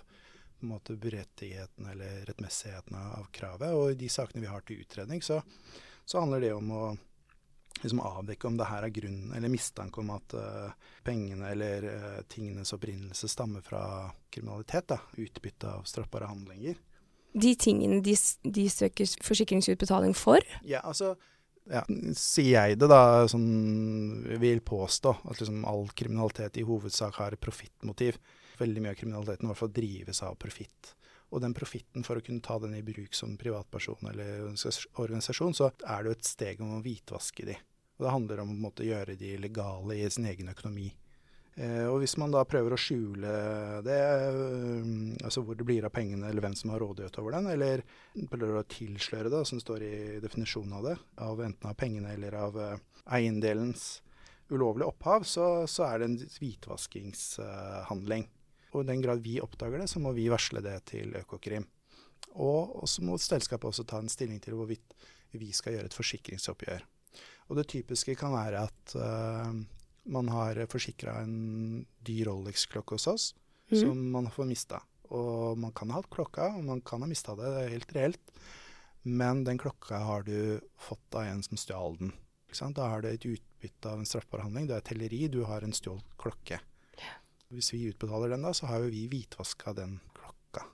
på 0.58 0.66
en 0.66 0.74
måte 0.74 0.96
berettigheten 1.00 1.86
eller 1.92 2.26
rettmessigheten 2.26 2.98
av 2.98 3.28
kravet. 3.32 3.74
Og 3.74 3.92
i 3.92 4.00
de 4.00 4.10
sakene 4.10 4.44
vi 4.44 4.50
har 4.52 4.66
til 4.66 4.82
utredning, 4.82 5.22
så, 5.24 5.42
så 6.06 6.24
handler 6.24 6.44
det 6.44 6.54
om 6.56 6.72
å 6.74 6.84
liksom 7.84 8.02
avdekke 8.02 8.48
om 8.50 8.58
det 8.58 8.68
her 8.72 8.88
er 8.88 8.94
grunn 8.94 9.32
eller 9.38 9.54
mistanke 9.54 10.02
om 10.02 10.10
at 10.16 10.34
uh, 10.34 10.92
pengene 11.06 11.52
eller 11.54 11.86
uh, 11.86 12.20
tingenes 12.30 12.74
opprinnelse 12.74 13.30
stammer 13.30 13.62
fra 13.62 14.10
kriminalitet. 14.34 14.88
da, 14.90 15.00
Utbytte 15.18 15.78
av 15.78 15.88
straffbare 15.90 16.30
handlinger. 16.30 16.78
De 17.38 17.54
tingene 17.60 18.02
de, 18.02 18.16
de 18.44 18.70
søker 18.70 19.10
forsikringsutbetaling 19.24 20.16
for? 20.18 20.42
Ja, 20.66 20.82
altså 20.82 21.14
ja, 21.68 21.84
sier 22.16 22.54
jeg 22.70 22.80
det, 22.80 22.88
da, 22.90 23.28
sånn 23.30 24.28
vil 24.40 24.62
påstå 24.66 25.14
at 25.28 25.42
liksom 25.42 25.66
all 25.68 25.88
kriminalitet 25.98 26.60
i 26.62 26.66
hovedsak 26.68 27.20
har 27.22 27.36
profittmotiv. 27.42 28.20
Veldig 28.58 28.84
mye 28.84 28.94
av 28.96 29.00
kriminaliteten 29.00 29.48
i 29.48 29.52
hvert 29.52 29.62
fall 29.62 29.76
drives 29.76 30.24
av 30.26 30.38
profitt. 30.42 30.94
Og 31.36 31.44
den 31.44 31.56
profitten, 31.56 32.06
for 32.08 32.18
å 32.18 32.24
kunne 32.24 32.44
ta 32.44 32.56
den 32.64 32.78
i 32.78 32.84
bruk 32.86 33.16
som 33.18 33.36
privatperson 33.40 34.12
eller 34.14 34.46
organisasjon, 34.48 35.58
så 35.58 35.72
er 35.84 36.04
det 36.04 36.12
jo 36.12 36.16
et 36.16 36.30
steg 36.30 36.62
om 36.64 36.78
å 36.78 36.84
hvitvaske 36.86 37.48
de. 37.50 37.58
Og 37.98 38.06
det 38.06 38.14
handler 38.14 38.44
om 38.44 38.54
å 38.70 38.72
gjøre 38.86 39.18
de 39.20 39.34
legale 39.42 39.98
i 39.98 40.08
sin 40.14 40.30
egen 40.30 40.54
økonomi. 40.54 40.88
Eh, 41.58 41.88
og 41.90 42.04
hvis 42.04 42.14
man 42.22 42.30
da 42.30 42.44
prøver 42.46 42.76
å 42.76 42.78
skjule 42.78 43.30
det, 43.86 43.98
eh, 43.98 44.90
altså 45.26 45.42
hvor 45.42 45.58
det 45.58 45.66
blir 45.66 45.88
av 45.88 45.94
pengene, 45.96 46.30
eller 46.30 46.46
hvem 46.46 46.56
som 46.56 46.70
har 46.70 46.84
rådighet 46.86 47.18
over 47.18 47.34
den, 47.34 47.50
eller 47.50 47.82
prøver 48.30 48.60
å 48.60 48.68
tilsløre 48.70 49.32
det, 49.34 49.42
som 49.50 49.62
står 49.62 49.86
i 49.88 49.96
definisjonen 50.22 50.78
av 50.78 50.86
det, 50.86 50.96
av 51.26 51.42
enten 51.42 51.72
av 51.72 51.80
pengene 51.80 52.14
eller 52.14 52.38
av 52.38 52.62
eh, 52.62 52.78
eiendelens 53.18 54.04
ulovlige 54.54 54.92
opphav, 54.94 55.26
så, 55.26 55.66
så 55.68 55.90
er 55.90 56.00
det 56.00 56.12
en 56.12 56.20
hvitvaskingshandling. 56.38 58.30
Og 58.78 58.86
i 58.86 58.90
den 58.92 59.02
grad 59.02 59.24
vi 59.26 59.40
oppdager 59.42 59.82
det, 59.82 59.90
så 59.90 60.02
må 60.04 60.14
vi 60.14 60.30
varsle 60.30 60.62
det 60.62 60.78
til 60.94 61.16
Økokrim. 61.18 61.66
Og 62.38 62.86
så 62.90 63.02
må 63.06 63.18
selskapet 63.22 63.72
også 63.72 63.86
ta 63.90 64.02
en 64.02 64.12
stilling 64.12 64.38
til 64.44 64.58
hvorvidt 64.58 64.94
vi 65.38 65.50
skal 65.56 65.74
gjøre 65.74 65.90
et 65.90 65.98
forsikringsoppgjør. 65.98 66.86
Og 67.50 67.58
det 67.58 67.70
typiske 67.72 68.14
kan 68.20 68.36
være 68.36 68.68
at 68.68 68.94
uh, 69.00 69.56
man 70.14 70.30
har 70.32 70.60
forsikra 70.70 71.18
en 71.24 71.86
dyr 72.06 72.30
Rolex-klokke 72.30 72.98
hos 72.98 73.08
oss 73.10 73.26
mm. 73.72 73.80
som 73.80 74.06
man 74.14 74.30
får 74.32 74.50
mista. 74.52 74.82
Og 75.16 75.58
man 75.60 75.74
kan 75.76 75.92
ha 75.92 76.02
hatt 76.02 76.12
klokka, 76.12 76.52
og 76.60 76.66
man 76.68 76.84
kan 76.86 77.04
ha 77.04 77.10
mista 77.10 77.36
det, 77.40 77.50
det 77.56 77.66
er 77.66 77.76
helt 77.76 77.94
reelt. 77.96 78.34
Men 79.08 79.46
den 79.48 79.60
klokka 79.60 80.02
har 80.04 80.26
du 80.28 80.60
fått 80.84 81.16
av 81.16 81.30
en 81.30 81.44
som 81.46 81.60
stjal 81.60 81.96
den. 82.00 82.16
Da 82.76 82.88
har 82.92 83.04
du 83.04 83.10
et 83.10 83.28
utbytte 83.28 83.92
av 83.92 84.02
en 84.02 84.08
straffbar 84.08 84.46
handling. 84.46 84.68
Du 84.68 84.76
er 84.76 84.84
telleri, 84.84 85.28
du 85.32 85.44
har 85.48 85.64
en 85.64 85.76
stjålet 85.76 86.16
klokke. 86.20 86.60
Hvis 87.54 87.72
vi 87.72 87.86
utbetaler 87.88 88.34
den, 88.34 88.44
da, 88.44 88.54
så 88.56 88.68
har 88.68 88.84
jo 88.84 88.92
vi 88.92 89.06
hvitvaska 89.08 89.72
den 89.78 89.98
klokka. 90.16 90.66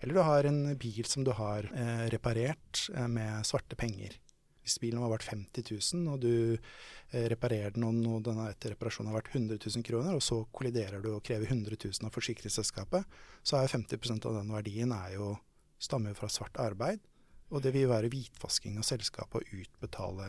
Eller 0.00 0.18
du 0.18 0.22
har 0.26 0.48
en 0.48 0.62
bil 0.78 1.04
som 1.08 1.24
du 1.24 1.32
har 1.36 1.68
eh, 1.72 2.06
reparert 2.12 2.88
eh, 2.94 3.08
med 3.08 3.46
svarte 3.48 3.78
penger. 3.80 4.18
Hvis 4.60 4.76
bilen 4.82 5.00
var 5.00 5.14
verdt 5.14 5.30
50 5.30 5.64
000, 5.72 6.10
og 6.12 6.20
du 6.20 6.32
eh, 6.52 7.24
reparerer 7.32 7.72
den, 7.72 7.86
og 7.88 8.20
denne 8.26 8.50
etter 8.52 8.74
reparasjonen 8.74 9.08
har 9.08 9.22
vært 9.22 9.32
100 9.32 9.56
000 9.64 9.86
kroner, 9.88 10.18
og 10.18 10.24
så 10.24 10.42
kolliderer 10.52 11.00
du 11.00 11.14
og 11.14 11.22
krever 11.24 11.48
100 11.48 11.80
000 11.80 12.10
av 12.10 12.12
forsikringsselskapet, 12.12 13.16
så 13.40 13.62
er 13.62 13.72
50% 13.72 14.28
av 14.28 14.36
den 14.36 14.52
verdien 14.52 14.92
jo, 15.14 15.32
stammer 15.80 16.12
fra 16.18 16.28
svart 16.28 16.60
arbeid. 16.60 17.00
Og 17.48 17.64
det 17.64 17.72
vil 17.72 17.88
være 17.88 18.10
hvitvasking 18.12 18.76
av 18.76 18.84
selskapet 18.84 19.40
å 19.40 19.62
utbetale 19.62 20.28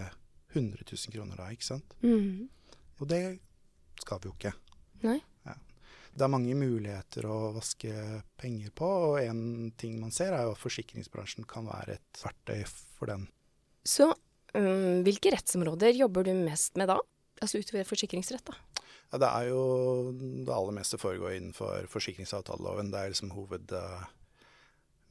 100 0.56 0.88
000 0.88 1.14
kroner 1.18 1.36
da, 1.36 1.50
ikke 1.52 1.68
sant. 1.68 1.98
Mm. 2.00 2.48
Og 3.04 3.12
det 3.12 3.24
skal 4.00 4.24
vi 4.24 4.32
jo 4.32 4.38
ikke. 4.38 4.56
Nei. 5.04 5.20
Det 6.20 6.26
er 6.26 6.32
mange 6.34 6.56
muligheter 6.60 7.24
å 7.32 7.54
vaske 7.56 7.92
penger 8.40 8.74
på, 8.76 8.88
og 9.12 9.20
en 9.22 9.70
ting 9.80 9.94
man 10.02 10.12
ser 10.12 10.34
er 10.36 10.50
jo 10.50 10.52
at 10.52 10.60
forsikringsbransjen 10.60 11.46
kan 11.48 11.70
være 11.70 11.96
et 11.96 12.20
verktøy 12.20 12.66
for 12.68 13.08
den. 13.08 13.24
Så 13.88 14.10
um, 14.12 15.00
hvilke 15.06 15.32
rettsområder 15.32 15.96
jobber 15.96 16.28
du 16.28 16.34
mest 16.36 16.76
med 16.80 16.92
da? 16.92 16.98
Altså 17.40 17.62
utover 17.64 17.88
forsikringsrett, 17.88 18.52
da? 18.52 18.84
Ja, 19.14 19.22
det 19.24 19.30
er 19.30 19.48
jo 19.54 19.62
det 20.20 20.52
aller 20.52 20.76
meste 20.76 21.00
foregår 21.00 21.38
innenfor 21.38 21.88
forsikringsavtaleloven. 21.94 22.92
Det 22.92 23.00
er 23.00 23.14
liksom 23.16 23.32
hoved... 23.38 23.72
Uh, 23.72 24.04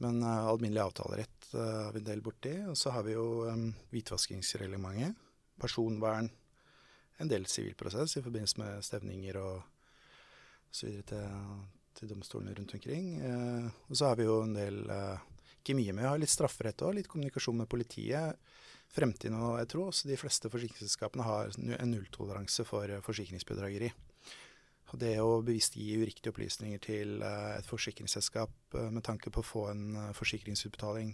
men 0.05 0.21
uh, 0.23 0.45
alminnelig 0.47 0.85
avtalerett 0.85 1.49
uh, 1.55 1.87
har 1.87 1.97
vi 1.97 2.03
en 2.03 2.07
del 2.11 2.21
borti. 2.23 2.53
Og 2.69 2.77
så 2.77 2.93
har 2.93 3.09
vi 3.09 3.17
jo 3.17 3.49
um, 3.49 3.65
hvitvaskingsreglementet, 3.89 5.17
personvern, 5.59 6.29
en 7.19 7.33
del 7.33 7.49
sivilprosess 7.49 8.15
i 8.15 8.23
forbindelse 8.23 8.61
med 8.61 8.85
stevninger 8.85 9.41
og 9.41 9.65
videre 10.87 11.05
til, 11.11 11.61
til 11.99 12.11
domstolene 12.11 12.55
rundt 12.57 12.75
omkring. 12.77 13.11
Uh, 13.21 13.69
og 13.89 13.99
så 13.99 14.11
har 14.11 14.19
vi 14.19 14.27
jo 14.27 14.41
en 14.45 14.55
del 14.57 14.83
Ikke 15.59 15.75
mye, 15.75 15.93
men 15.93 16.05
vi 16.05 16.09
har 16.09 16.19
litt 16.21 16.31
strafferett 16.31 16.81
òg. 16.85 16.95
Litt 16.97 17.09
kommunikasjon 17.11 17.57
med 17.59 17.69
politiet. 17.69 18.37
Fremtiden 18.89 19.37
og 19.37 19.59
jeg 19.59 19.69
tror 19.69 19.89
også 19.91 20.09
de 20.09 20.17
fleste 20.17 20.49
forsikringsselskapene 20.49 21.25
har 21.27 21.51
en 21.53 21.91
nulltoleranse 21.91 22.63
for 22.65 22.89
forsikringsbedrageri. 23.05 23.91
Og 24.89 24.95
det 24.97 25.11
å 25.21 25.43
bevisst 25.45 25.75
gi 25.77 25.99
uriktige 26.01 26.31
opplysninger 26.33 26.81
til 26.81 27.19
et 27.21 27.67
forsikringsselskap 27.69 28.79
med 28.89 29.03
tanke 29.05 29.29
på 29.29 29.43
å 29.43 29.45
få 29.45 29.67
en 29.69 29.99
forsikringsutbetaling 30.17 31.11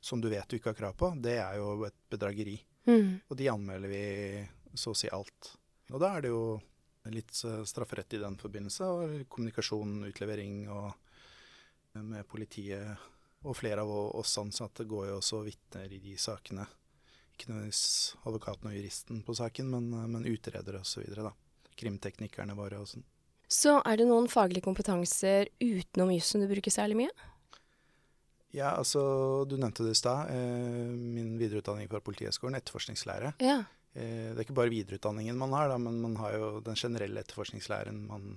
som 0.00 0.20
du 0.20 0.28
vet 0.28 0.48
du 0.48 0.56
ikke 0.58 0.72
har 0.72 0.78
krav 0.78 0.96
på, 0.98 1.10
det 1.22 1.38
er 1.42 1.58
jo 1.58 1.84
et 1.88 1.96
bedrageri. 2.10 2.56
Mm. 2.88 3.18
Og 3.28 3.36
de 3.38 3.50
anmelder 3.50 3.92
vi 3.92 4.02
så 4.78 4.94
å 4.94 4.98
si 4.98 5.10
alt. 5.12 5.52
Og 5.92 6.00
da 6.02 6.14
er 6.16 6.24
det 6.24 6.32
jo 6.32 6.42
litt 7.14 7.32
strafferett 7.34 8.16
i 8.16 8.22
den 8.22 8.38
forbindelse, 8.40 8.88
og 8.88 9.28
kommunikasjon, 9.32 10.00
utlevering 10.08 10.64
og 10.72 10.90
med 11.98 12.26
politiet 12.28 13.08
og 13.46 13.54
flere 13.56 13.84
av 13.84 13.90
oss 14.18 14.34
ansatte 14.40 14.86
går 14.88 15.10
jo 15.10 15.18
også 15.20 15.42
vitner 15.46 15.92
i 15.94 16.00
de 16.02 16.16
sakene. 16.18 16.66
Ikke 17.34 17.52
nødvendigvis 17.52 18.16
advokaten 18.26 18.70
og 18.70 18.74
juristen 18.74 19.22
på 19.26 19.36
saken, 19.38 19.70
men, 19.70 19.92
men 20.10 20.26
utredere 20.26 20.82
osv. 20.82 21.06
Krimteknikerne 21.78 22.56
våre 22.58 22.82
og 22.82 22.90
sånn. 22.90 23.06
Så 23.48 23.78
er 23.86 24.00
det 24.00 24.08
noen 24.10 24.26
faglige 24.28 24.66
kompetanser 24.66 25.48
utenom 25.62 26.10
jussen 26.12 26.42
du 26.42 26.48
bruker 26.50 26.74
særlig 26.74 26.98
mye? 27.04 27.28
Ja, 28.52 28.74
altså 28.74 29.44
du 29.48 29.56
nevnte 29.60 29.86
det 29.86 29.94
i 29.94 30.00
stad. 30.00 30.32
Eh, 30.32 30.92
min 30.92 31.36
videreutdanning 31.40 31.88
fra 31.88 32.00
Politihøgskolen, 32.04 32.58
etterforskningslære. 32.58 33.34
Ja. 33.44 33.62
Eh, 33.94 34.32
det 34.32 34.36
er 34.36 34.44
ikke 34.46 34.58
bare 34.58 34.72
videreutdanningen 34.72 35.38
man 35.38 35.54
har, 35.56 35.70
da, 35.72 35.78
men 35.82 36.00
man 36.02 36.16
har 36.20 36.36
jo 36.36 36.50
den 36.64 36.78
generelle 36.78 37.22
etterforskningslæren. 37.24 38.00
Man, 38.08 38.34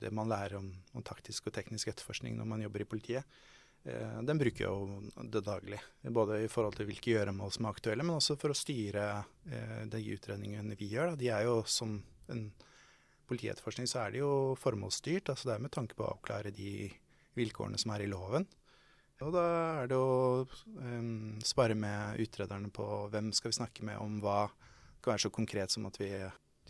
det 0.00 0.12
man 0.16 0.30
lærer 0.30 0.58
om, 0.60 0.70
om, 0.94 1.04
taktisk 1.04 1.50
og 1.50 1.56
teknisk 1.56 1.92
etterforskning 1.92 2.36
når 2.38 2.48
man 2.52 2.64
jobber 2.64 2.84
i 2.84 2.88
politiet. 2.88 3.40
Eh, 3.84 4.18
den 4.28 4.40
bruker 4.40 4.66
jo 4.66 5.02
det 5.32 5.44
daglig. 5.46 5.80
Både 6.02 6.42
i 6.44 6.50
forhold 6.52 6.76
til 6.78 6.88
hvilke 6.90 7.14
gjøremål 7.14 7.52
som 7.56 7.66
er 7.68 7.76
aktuelle, 7.76 8.06
men 8.06 8.18
også 8.18 8.38
for 8.40 8.52
å 8.52 8.58
styre 8.58 9.06
eh, 9.50 9.84
de 9.92 10.02
utredningene 10.16 10.78
vi 10.78 10.92
gjør. 10.94 11.12
Da. 11.12 11.20
De 11.20 11.32
er 11.36 11.46
jo 11.48 11.60
som 11.68 12.00
en 12.30 12.50
politietterforskning 13.30 13.86
så 13.86 14.04
er 14.04 14.14
det 14.14 14.24
jo 14.24 14.32
formålsstyrt. 14.58 15.30
altså 15.30 15.48
Det 15.48 15.54
er 15.56 15.68
med 15.68 15.74
tanke 15.74 15.96
på 15.96 16.06
å 16.06 16.14
avklare 16.16 16.52
de 16.54 16.90
vilkårene 17.38 17.78
som 17.78 17.94
er 17.94 18.04
i 18.04 18.10
loven. 18.10 18.46
Og 19.20 19.34
da 19.34 19.44
er 19.82 19.90
det 19.90 19.98
å 20.00 20.46
um, 20.48 21.36
spare 21.44 21.76
med 21.76 22.22
utrederne 22.24 22.70
på 22.72 22.86
hvem 23.12 23.30
skal 23.36 23.52
vi 23.52 23.58
snakke 23.58 23.84
med 23.86 24.00
om 24.00 24.16
hva. 24.24 24.46
Kan 25.00 25.14
være 25.14 25.24
så 25.26 25.32
konkret 25.34 25.72
som 25.72 25.88
at 25.88 25.98
vi 26.00 26.10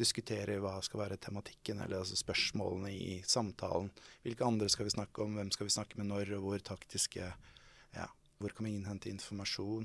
diskuterer 0.00 0.62
hva 0.62 0.76
skal 0.84 1.02
være 1.02 1.18
tematikken, 1.20 1.82
eller 1.82 2.00
altså 2.00 2.16
spørsmålene 2.16 2.92
i 2.94 3.20
samtalen. 3.26 3.90
Hvilke 4.24 4.46
andre 4.46 4.68
skal 4.72 4.86
vi 4.88 4.94
snakke 4.94 5.24
om, 5.24 5.34
hvem 5.36 5.50
skal 5.52 5.68
vi 5.68 5.74
snakke 5.74 5.98
med 6.00 6.08
når 6.08 6.36
og 6.38 6.46
hvor 6.46 6.62
taktiske 6.72 7.26
ja, 7.96 8.06
Hvor 8.38 8.54
kan 8.56 8.64
vi 8.64 8.76
innhente 8.78 9.10
informasjon? 9.10 9.84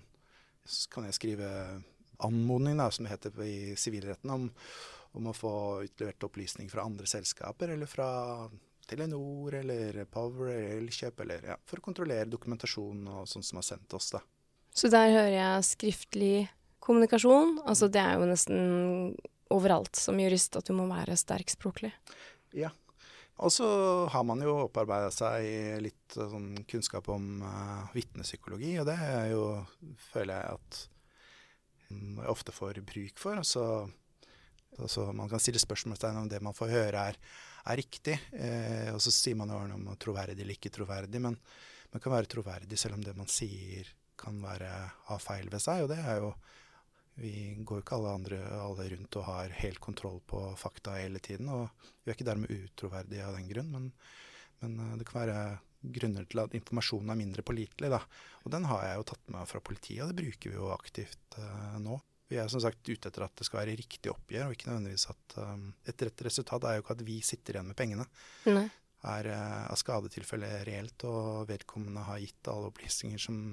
Så 0.65 0.89
kan 0.89 1.03
jeg 1.05 1.17
skrive 1.17 1.47
anmodning, 2.23 2.77
da, 2.79 2.87
som 2.91 3.03
det 3.03 3.11
heter 3.11 3.41
i 3.43 3.75
sivilretten, 3.75 4.29
om 4.31 4.45
om 5.15 5.29
å 5.31 5.35
få 5.35 5.53
utlevert 5.85 6.23
opplysning 6.27 6.69
fra 6.71 6.83
andre 6.85 7.07
selskaper, 7.07 7.71
eller 7.75 7.89
fra 7.89 8.07
Telenor 8.85 9.55
eller 9.61 10.03
Power 10.11 10.51
eller 10.51 10.81
Elkjøp, 10.81 11.23
eller 11.23 11.47
ja, 11.53 11.57
for 11.65 11.81
å 11.81 11.85
kontrollere 11.85 12.29
dokumentasjon 12.29 13.07
og 13.13 13.29
sånt 13.29 13.47
som 13.47 13.61
er 13.61 13.67
sendt 13.69 13.95
oss, 13.97 14.11
da. 14.17 14.21
Så 14.75 14.91
der 14.91 15.13
hører 15.13 15.37
jeg 15.37 15.67
skriftlig 15.69 16.35
kommunikasjon. 16.85 17.59
Altså 17.65 17.89
det 17.91 18.01
er 18.01 18.19
jo 18.19 18.29
nesten 18.29 19.15
overalt 19.53 19.97
som 19.99 20.19
jurist 20.19 20.57
at 20.57 20.67
du 20.69 20.73
må 20.77 20.87
være 20.89 21.17
sterk 21.19 21.51
språklig. 21.53 21.91
Ja. 22.55 22.71
Og 23.43 23.51
så 23.51 23.67
har 24.13 24.23
man 24.23 24.39
jo 24.39 24.53
opparbeida 24.69 25.09
seg 25.11 25.83
litt 25.83 26.15
sånn 26.15 26.53
kunnskap 26.71 27.09
om 27.11 27.43
uh, 27.43 27.89
vitnepsykologi, 27.91 28.77
og 28.79 28.87
det 28.87 28.95
er 28.95 29.25
jo, 29.33 29.43
føler 30.13 30.39
jeg 30.39 30.55
at 30.55 30.77
um, 31.89 32.21
jeg 32.21 32.31
ofte 32.31 32.55
får 32.55 32.79
bruk 32.87 33.19
for. 33.19 33.41
Altså 33.43 33.65
Altså, 34.79 35.05
man 35.15 35.29
kan 35.31 35.39
stille 35.39 35.59
spørsmålstegn 35.61 36.17
om 36.19 36.29
det 36.29 36.41
man 36.43 36.55
får 36.55 36.71
høre 36.73 37.03
er, 37.11 37.19
er 37.71 37.79
riktig. 37.79 38.17
Eh, 38.35 38.89
og 38.93 38.99
så 39.03 39.13
sier 39.13 39.37
man 39.39 39.53
jo 39.53 39.61
om 39.77 39.87
troverdig 39.99 40.41
eller 40.41 40.57
ikke 40.57 40.73
troverdig, 40.73 41.21
men 41.23 41.37
man 41.93 42.03
kan 42.03 42.11
være 42.11 42.31
troverdig 42.31 42.79
selv 42.79 42.97
om 42.97 43.05
det 43.05 43.15
man 43.15 43.29
sier 43.31 43.87
kan 44.19 44.37
være, 44.43 44.71
ha 45.09 45.17
feil 45.19 45.47
ved 45.51 45.63
seg. 45.63 45.85
Og 45.85 45.91
det 45.91 45.99
er 46.01 46.19
jo 46.23 46.33
Vi 47.15 47.55
går 47.63 47.81
ikke 47.81 47.95
alle 47.95 48.15
andre 48.17 48.39
alle 48.59 48.89
rundt 48.91 49.17
og 49.19 49.27
har 49.29 49.53
helt 49.61 49.79
kontroll 49.83 50.19
på 50.27 50.41
fakta 50.59 50.97
hele 50.99 51.21
tiden. 51.23 51.47
Og 51.53 51.69
vi 52.03 52.11
er 52.11 52.17
ikke 52.17 52.27
dermed 52.27 52.51
utroverdige 52.51 53.27
av 53.27 53.37
den 53.37 53.47
grunn, 53.51 53.71
men, 53.71 53.87
men 54.63 54.81
eh, 54.83 54.97
det 54.99 55.07
kan 55.07 55.21
være 55.23 55.39
grunner 55.95 56.25
til 56.27 56.41
at 56.41 56.55
informasjonen 56.57 57.13
er 57.13 57.19
mindre 57.19 57.45
pålitelig. 57.45 58.01
Og 58.43 58.51
den 58.53 58.67
har 58.69 58.83
jeg 58.87 58.99
jo 58.99 59.07
tatt 59.11 59.31
med 59.33 59.49
fra 59.49 59.61
politiet, 59.63 60.03
og 60.03 60.11
det 60.11 60.23
bruker 60.23 60.51
vi 60.51 60.57
jo 60.57 60.71
aktivt 60.73 61.37
uh, 61.37 61.75
nå. 61.81 61.99
Vi 62.31 62.39
er 62.41 62.49
som 62.49 62.63
sagt 62.63 62.89
ute 62.89 63.11
etter 63.11 63.27
at 63.27 63.35
det 63.37 63.45
skal 63.45 63.61
være 63.61 63.75
riktig 63.77 64.09
oppgjør, 64.09 64.47
og 64.47 64.55
ikke 64.55 64.71
nødvendigvis 64.71 65.05
at 65.13 65.35
um, 65.37 65.67
Et 65.85 66.05
rett 66.07 66.23
resultat 66.25 66.65
er 66.65 66.79
jo 66.79 66.83
ikke 66.83 66.95
at 66.97 67.05
vi 67.05 67.19
sitter 67.21 67.59
igjen 67.59 67.69
med 67.69 67.77
pengene. 67.77 68.07
Nei. 68.49 68.65
Er, 69.05 69.29
er 69.29 69.77
skadetilfellet 69.77 70.65
reelt, 70.65 71.05
og 71.05 71.45
vedkommende 71.51 72.07
har 72.07 72.23
gitt 72.23 72.49
alle 72.49 72.71
opplysninger 72.71 73.21
som 73.21 73.43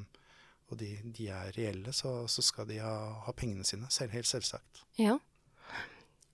og 0.72 0.80
de, 0.80 0.88
de 1.12 1.28
er 1.28 1.52
reelle, 1.56 1.92
så, 1.96 2.22
så, 2.30 2.44
skal 2.44 2.66
de 2.70 2.80
ha, 2.80 2.94
ha 3.26 3.34
pengene 3.36 3.66
sine. 3.68 3.90
Selv, 3.92 4.14
helt 4.16 4.28
selvsagt. 4.28 4.82
Ja. 5.00 5.18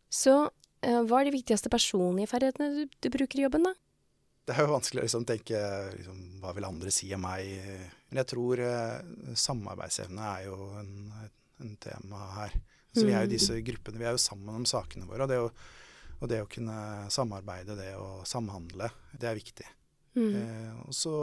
Så 0.09 0.37
uh, 0.47 1.03
hva 1.09 1.21
er 1.21 1.29
de 1.29 1.35
viktigste 1.35 1.73
personlige 1.73 2.31
ferdighetene 2.31 2.71
du, 2.87 2.97
du, 2.99 3.11
bruker 3.13 3.41
i 3.41 3.47
jobben, 3.49 3.67
da? 3.67 3.75
Det 4.49 4.55
er 4.55 4.65
jo 4.65 4.73
vanskelig 4.73 5.03
å 5.03 5.09
liksom, 5.09 5.27
tenke 5.29 5.59
liksom, 5.99 6.21
hva 6.41 6.55
vil 6.57 6.69
andre 6.71 6.93
si 6.95 7.11
om 7.13 7.27
meg. 7.27 7.51
Men 8.09 8.23
jeg 8.23 8.31
tror 8.33 8.63
uh, 8.65 9.35
samarbeidsevne 9.37 10.31
er 10.37 10.47
jo 10.47 10.71
en, 10.81 10.95
en 11.65 11.75
tema 11.83 12.23
her. 12.39 12.57
Så 12.95 13.05
vi 13.05 13.13
er 13.13 13.27
jo 13.27 13.29
mm. 13.29 13.35
disse 13.35 13.59
gruppene, 13.67 14.01
vi 14.01 14.07
er 14.09 14.17
jo 14.17 14.23
sammen 14.23 14.63
om 14.63 14.65
sakene 14.67 15.07
våre. 15.09 15.27
Og 15.27 15.31
det 15.31 15.41
å, 15.43 15.51
og 16.19 16.31
det 16.31 16.41
å 16.43 16.49
kunne 16.51 16.79
samarbeide, 17.13 17.77
det 17.79 17.93
å 18.01 18.23
samhandle, 18.27 18.89
det 19.13 19.29
er 19.29 19.39
viktig. 19.39 19.67
Mm. 20.19 20.31
Eh, 20.35 20.79
og 20.87 20.97
så 20.97 21.15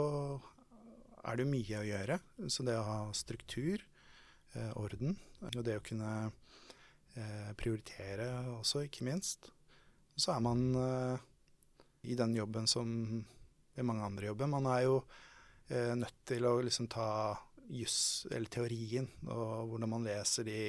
er 1.26 1.38
det 1.38 1.48
mye 1.50 1.80
å 1.80 1.86
gjøre. 1.86 2.18
Så 2.52 2.64
det 2.66 2.76
å 2.78 2.86
ha 2.86 2.98
struktur, 3.16 3.82
eh, 4.54 4.72
orden, 4.78 5.16
og 5.52 5.62
det 5.66 5.78
å 5.78 5.84
kunne 5.84 6.12
eh, 7.16 7.52
prioritere 7.58 8.28
også, 8.56 8.86
ikke 8.86 9.06
minst. 9.08 9.50
Så 10.16 10.32
er 10.32 10.44
man 10.44 10.68
eh, 10.80 11.24
i 12.08 12.16
den 12.18 12.36
jobben 12.36 12.68
som 12.70 12.88
i 13.76 13.84
mange 13.84 14.06
andre 14.06 14.30
jobber. 14.30 14.48
Man 14.50 14.68
er 14.70 14.86
jo 14.86 14.96
eh, 15.68 15.92
nødt 15.98 16.22
til 16.28 16.46
å 16.48 16.56
liksom 16.64 16.88
ta 16.92 17.08
juss, 17.66 18.26
eller 18.30 18.48
teorien, 18.52 19.08
og 19.26 19.72
hvordan 19.72 19.90
man 19.90 20.06
leser 20.06 20.48
i 20.48 20.66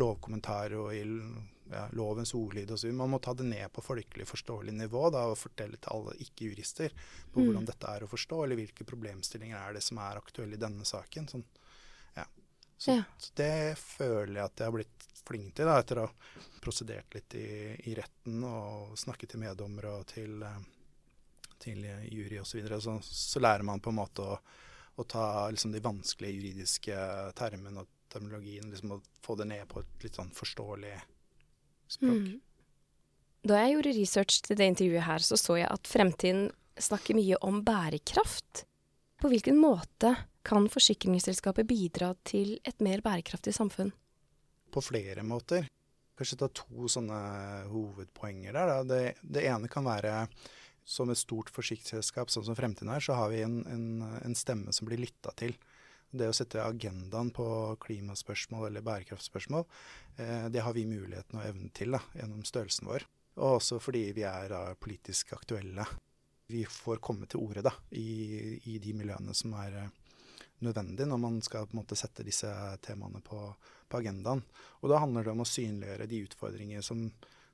lovkommentarer 0.00 0.80
og 0.80 0.90
i 0.96 1.04
ja, 1.70 1.84
lovens 1.92 2.34
ordlyd 2.34 2.70
osv. 2.74 2.92
Man 2.92 3.12
må 3.14 3.20
ta 3.22 3.34
det 3.34 3.46
ned 3.48 3.72
på 3.72 3.82
folkelig 3.84 4.26
forståelig 4.28 4.74
nivå 4.76 5.08
da, 5.14 5.26
og 5.30 5.38
fortelle 5.40 5.78
til 5.78 5.94
alle 5.94 6.16
ikke-jurister 6.24 6.94
på 6.94 7.40
mm. 7.40 7.46
hvordan 7.46 7.68
dette 7.70 7.94
er 7.94 8.04
å 8.04 8.10
forstå, 8.10 8.42
eller 8.44 8.60
hvilke 8.60 8.86
problemstillinger 8.88 9.58
er 9.58 9.78
det 9.78 9.84
som 9.86 10.00
er 10.04 10.20
aktuelle 10.20 10.58
i 10.58 10.64
denne 10.64 10.86
saken. 10.88 11.30
Sånn, 11.30 11.46
ja. 12.16 12.26
Så, 12.76 12.98
ja. 12.98 13.06
så, 13.18 13.32
det 13.40 13.54
føler 13.80 14.38
jeg 14.40 14.44
at 14.48 14.62
jeg 14.62 14.70
har 14.70 14.76
blitt 14.78 15.08
flink 15.24 15.54
til, 15.56 15.70
da, 15.70 15.78
etter 15.80 16.02
å 16.02 16.08
ha 16.08 16.44
prosedert 16.64 17.16
litt 17.16 17.38
i, 17.40 17.48
i 17.90 17.96
retten 17.96 18.44
og 18.48 18.98
snakket 19.00 19.34
til 19.34 19.44
meddommere 19.44 19.96
og 20.00 20.06
til, 20.12 20.36
eh, 20.44 20.60
til 21.64 21.80
jury 22.12 22.42
osv. 22.42 22.60
Så, 22.68 22.80
så, 22.84 23.00
så 23.04 23.44
lærer 23.44 23.64
man 23.64 23.80
på 23.84 23.92
en 23.92 24.00
måte 24.02 24.28
å 24.34 24.38
å 24.94 25.04
ta 25.04 25.50
liksom, 25.50 25.72
de 25.72 25.82
vanskelige 25.82 26.38
juridiske 26.38 26.96
termene 27.38 27.82
og 27.82 27.90
terminologien 28.12 28.70
liksom, 28.70 28.96
og 28.96 29.08
få 29.24 29.36
det 29.40 29.48
ned 29.50 29.66
på 29.70 29.82
et 29.82 30.06
litt 30.06 30.18
sånn 30.18 30.30
forståelig 30.34 30.94
språk. 31.96 32.20
Mm. 32.20 32.40
Da 33.44 33.60
jeg 33.60 33.74
gjorde 33.74 33.96
research 33.98 34.42
til 34.44 34.56
det 34.56 34.68
intervjuet 34.72 35.04
her, 35.04 35.24
så 35.24 35.36
så 35.36 35.58
jeg 35.60 35.68
at 35.68 35.88
Fremtiden 35.90 36.46
snakker 36.80 37.16
mye 37.16 37.38
om 37.44 37.60
bærekraft. 37.64 38.64
På 39.20 39.30
hvilken 39.30 39.58
måte 39.60 40.14
kan 40.44 40.66
forsikringsselskapet 40.68 41.68
bidra 41.68 42.12
til 42.26 42.58
et 42.64 42.80
mer 42.84 43.00
bærekraftig 43.04 43.54
samfunn? 43.56 43.92
På 44.72 44.82
flere 44.84 45.22
måter. 45.24 45.68
Kanskje 46.14 46.38
ta 46.40 46.48
to 46.54 46.88
sånne 46.90 47.20
hovedpoenger 47.70 48.54
der. 48.54 48.74
Det, 48.88 49.02
det, 49.22 49.46
ene 49.50 49.70
kan 49.70 49.86
være 49.86 50.26
som 50.84 51.10
et 51.10 51.18
stort 51.18 51.50
forsikringsselskap 51.52 52.30
sånn 52.30 52.46
som 52.46 52.56
Fremtiden 52.58 52.92
er, 52.92 53.02
så 53.02 53.16
har 53.18 53.32
vi 53.32 53.42
en, 53.44 53.62
en, 53.70 53.86
en 54.20 54.36
stemme 54.38 54.72
som 54.76 54.88
blir 54.88 55.00
lytta 55.02 55.32
til. 55.40 55.56
Det 56.14 56.28
å 56.30 56.34
sette 56.36 56.62
agendaen 56.62 57.30
på 57.34 57.46
klimaspørsmål 57.82 58.68
eller 58.68 58.84
bærekraftspørsmål, 58.86 59.64
eh, 60.16 60.46
det 60.54 60.62
har 60.62 60.74
vi 60.76 60.86
muligheten 60.86 61.40
og 61.40 61.46
evnen 61.46 61.72
til 61.74 61.96
da, 61.96 62.00
gjennom 62.14 62.44
størrelsen 62.46 62.90
vår. 62.90 63.06
Og 63.40 63.56
også 63.56 63.80
fordi 63.82 64.04
vi 64.14 64.22
er 64.28 64.48
da, 64.52 64.62
politisk 64.78 65.34
aktuelle. 65.34 65.86
Vi 66.52 66.62
får 66.68 67.02
komme 67.02 67.26
til 67.26 67.42
orde 67.42 67.72
i, 67.96 68.60
i, 68.62 68.78
de 68.78 68.92
miljøene 68.94 69.34
som 69.34 69.56
er 69.58 69.78
eh, 69.80 69.92
nødvendig 70.62 71.06
når 71.08 71.20
man 71.20 71.40
skal 71.42 71.66
på 71.66 71.74
en 71.74 71.82
måte 71.82 71.98
sette 71.98 72.26
disse 72.26 72.50
temaene 72.84 73.22
på, 73.24 73.40
på 73.88 74.00
agendaen. 74.00 74.44
Og 74.82 74.92
da 74.92 75.00
handler 75.02 75.26
det 75.26 75.34
om 75.34 75.42
å 75.42 75.48
synliggjøre 75.48 76.10
de 76.10 76.22
utfordringer 76.28 76.84
som, 76.84 77.08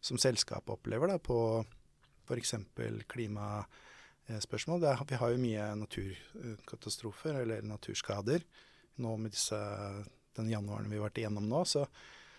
som 0.04 0.20
selskapet 0.20 0.74
opplever 0.76 1.14
da, 1.14 1.16
på 1.22 1.62
f.eks. 2.28 2.54
klimaspørsmål. 4.30 4.84
Er, 4.84 5.00
vi 5.08 5.18
har 5.18 5.30
jo 5.30 5.40
mye 5.42 5.66
naturkatastrofer 5.76 7.42
eller 7.42 7.62
naturskader. 7.62 8.44
Nå 8.96 9.16
med 9.16 9.32
disse, 9.32 9.58
den 10.36 10.50
januaren 10.50 10.90
vi 10.90 10.98
har 10.98 11.08
vært 11.08 11.18
igjennom 11.18 11.48
nå, 11.48 11.64
så, 11.64 11.86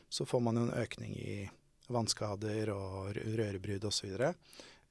så 0.10 0.26
får 0.26 0.42
man 0.42 0.58
jo 0.58 0.68
en 0.68 0.82
økning 0.82 1.16
i 1.18 1.50
vannskader 1.92 2.72
og 2.72 3.16
rørebrudd 3.16 3.86
osv. 3.86 4.16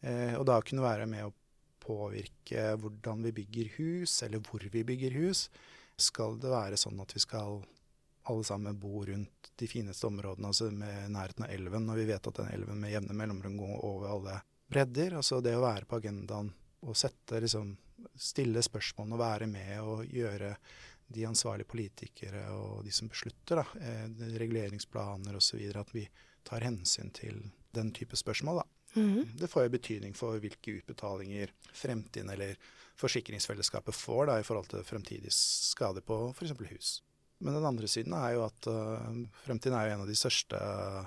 Eh, 0.01 0.35
og 0.37 0.45
da 0.47 0.61
kunne 0.61 0.85
være 0.85 1.07
med 1.07 1.29
å 1.29 1.35
påvirke 1.81 2.75
hvordan 2.77 3.25
vi 3.25 3.33
bygger 3.33 3.73
hus, 3.79 4.23
eller 4.23 4.43
hvor 4.45 4.61
vi 4.61 4.85
bygger 4.85 5.17
hus. 5.23 5.49
Skal 5.97 6.39
det 6.41 6.53
være 6.53 6.77
sånn 6.81 7.01
at 7.01 7.15
vi 7.17 7.23
skal 7.23 7.63
alle 8.29 8.45
sammen 8.45 8.77
bo 8.79 9.01
rundt 9.09 9.53
de 9.57 9.67
fineste 9.69 10.07
områdene, 10.07 10.51
altså 10.53 10.69
med 10.71 11.09
nærheten 11.15 11.47
av 11.47 11.53
elven, 11.55 11.87
når 11.89 12.03
vi 12.03 12.09
vet 12.13 12.29
at 12.29 12.41
den 12.43 12.53
elven 12.53 12.83
med 12.83 12.93
jevne 12.93 13.17
mellomrom 13.17 13.57
går 13.57 13.77
over 13.89 14.13
alle 14.13 14.41
bredder. 14.71 15.17
Altså 15.19 15.41
det 15.45 15.57
å 15.57 15.65
være 15.65 15.89
på 15.89 15.99
agendaen 15.99 16.53
og 16.87 16.97
sette 16.99 17.43
liksom 17.43 17.77
Stille 18.16 18.62
spørsmålene 18.64 19.12
og 19.12 19.21
være 19.21 19.47
med 19.51 19.73
og 19.85 20.07
gjøre 20.09 20.55
de 21.12 21.25
ansvarlige 21.29 21.69
politikere 21.69 22.47
og 22.55 22.85
de 22.87 22.93
som 22.97 23.11
beslutter 23.12 23.61
da, 23.61 23.64
eh, 23.77 24.07
reguleringsplaner 24.40 25.37
osv. 25.37 25.61
At 25.77 25.93
vi 25.93 26.07
tar 26.49 26.64
hensyn 26.64 27.11
til 27.12 27.43
den 27.77 27.93
type 27.93 28.16
spørsmål. 28.16 28.62
da. 28.62 29.01
Mm. 29.01 29.37
Det 29.37 29.51
får 29.51 29.66
jo 29.66 29.75
betydning 29.77 30.16
for 30.16 30.40
hvilke 30.40 30.79
utbetalinger 30.81 31.53
fremtiden 31.73 32.31
eller 32.31 32.57
forsikringsfellesskapet 33.01 33.95
får 33.95 34.27
da, 34.27 34.38
i 34.40 34.47
forhold 34.47 34.71
til 34.73 34.85
fremtidige 34.85 35.33
skader 35.35 36.01
på 36.01 36.33
f.eks. 36.35 36.57
hus. 36.73 37.03
Men 37.40 37.57
den 37.57 37.64
andre 37.64 37.88
siden 37.88 38.12
er 38.12 38.35
jo 38.35 38.45
at 38.45 38.66
uh, 38.69 39.07
Fremtiden 39.47 39.77
er 39.77 39.87
jo 39.87 39.95
en 39.95 40.03
av 40.05 40.11
de 40.11 40.16
største 40.19 40.59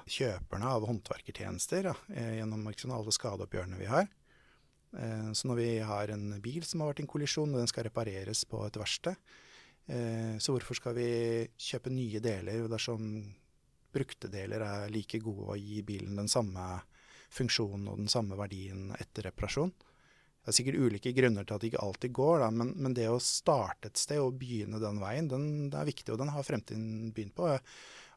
kjøperne 0.09 0.65
av 0.65 0.87
håndverkertjenester 0.89 1.91
ja, 1.91 1.93
eh, 2.15 2.37
gjennom 2.39 2.65
liksom, 2.71 2.93
alle 2.95 3.13
skadeoppgjørene 3.13 3.77
vi 3.77 3.89
har. 3.91 4.07
Uh, 4.93 5.31
så 5.33 5.49
når 5.49 5.57
vi 5.57 5.69
har 5.81 6.13
en 6.13 6.27
bil 6.41 6.65
som 6.67 6.83
har 6.83 6.91
vært 6.91 7.01
i 7.01 7.05
en 7.07 7.13
kollisjon, 7.13 7.53
og 7.53 7.63
den 7.63 7.69
skal 7.71 7.87
repareres 7.87 8.43
på 8.49 8.61
et 8.67 8.77
verksted, 8.77 9.17
uh, 9.89 10.35
så 10.37 10.53
hvorfor 10.53 10.77
skal 10.77 10.97
vi 10.97 11.07
kjøpe 11.57 11.93
nye 11.93 12.21
deler 12.23 12.67
dersom 12.71 13.07
brukte 13.93 14.29
deler 14.33 14.63
er 14.65 14.91
like 14.93 15.19
gode 15.21 15.53
å 15.53 15.57
gi 15.59 15.81
bilen 15.85 16.17
den 16.17 16.29
samme 16.31 16.65
funksjonen 17.33 17.89
og 17.91 17.99
den 18.01 18.11
samme 18.11 18.37
verdien 18.37 18.91
etter 18.97 19.29
reparasjon? 19.29 19.73
Det 20.43 20.51
er 20.51 20.57
sikkert 20.57 20.81
ulike 20.81 21.13
grunner 21.15 21.45
til 21.47 21.55
at 21.55 21.63
det 21.63 21.69
ikke 21.71 21.85
alltid 21.85 22.13
går, 22.17 22.41
da, 22.43 22.49
men, 22.51 22.73
men, 22.75 22.95
det 22.97 23.05
å 23.07 23.21
starte 23.23 23.87
et 23.87 24.01
sted 24.01 24.19
og 24.19 24.35
begynne 24.41 24.81
den 24.81 24.99
veien, 24.99 25.29
den, 25.31 25.45
det 25.71 25.79
er 25.79 25.87
viktig, 25.87 26.09
og 26.11 26.19
den 26.19 26.33
har 26.35 26.43
fremtiden 26.43 27.13
begynt 27.15 27.35
på. 27.37 27.45
Og 27.47 27.53
jeg, 27.53 27.63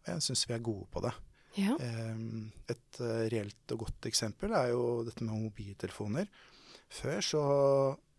jeg 0.08 0.24
syns 0.26 0.42
vi 0.48 0.56
er 0.56 0.64
gode 0.66 0.88
på 0.90 1.04
det. 1.06 1.12
Ja. 1.56 1.76
Um, 1.78 2.50
et 2.68 2.98
reelt 3.32 3.72
og 3.72 3.84
godt 3.86 4.08
eksempel 4.10 4.52
er 4.58 4.72
jo 4.74 4.82
dette 5.06 5.22
med 5.22 5.38
mobiltelefoner. 5.46 6.26
Før 6.92 7.22
så 7.24 7.44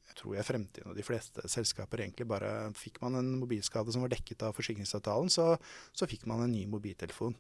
jeg 0.08 0.18
tror 0.22 0.38
jeg 0.38 0.48
fremtiden 0.48 0.92
og 0.92 0.98
de 0.98 1.06
fleste 1.06 1.44
selskaper 1.52 2.02
egentlig 2.02 2.26
bare 2.26 2.72
Fikk 2.76 2.98
man 3.04 3.20
en 3.20 3.36
mobilskade 3.38 3.94
som 3.94 4.02
var 4.02 4.12
dekket 4.14 4.48
av 4.48 4.56
forsikringsavtalen, 4.58 5.30
så, 5.30 5.52
så 5.94 6.08
fikk 6.10 6.26
man 6.30 6.46
en 6.46 6.56
ny 6.56 6.64
mobiltelefon. 6.72 7.36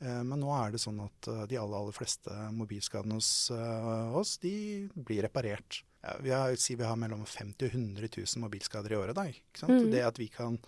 Uh, 0.00 0.22
men 0.22 0.40
nå 0.40 0.48
er 0.52 0.72
det 0.72 0.80
sånn 0.82 0.98
at 1.04 1.28
uh, 1.32 1.44
de 1.48 1.58
aller, 1.60 1.76
aller 1.76 1.96
fleste 1.96 2.32
mobilskadene 2.56 3.18
hos 3.18 3.50
oss, 3.52 4.36
de 4.42 4.56
blir 4.96 5.24
reparert 5.26 5.82
vi 6.20 6.30
har, 6.30 6.56
si 6.56 6.74
vi 6.74 6.84
har 6.84 6.96
mellom 6.96 7.24
50 7.26 7.66
og 7.66 7.74
100 7.74 8.08
000 8.16 8.42
mobilskader 8.44 8.92
i 8.92 8.98
året. 8.98 9.16
Da, 9.16 9.26
mm. 9.66 9.90
Det 9.90 10.04
at 10.06 10.18
vi 10.20 10.28
kan 10.30 10.58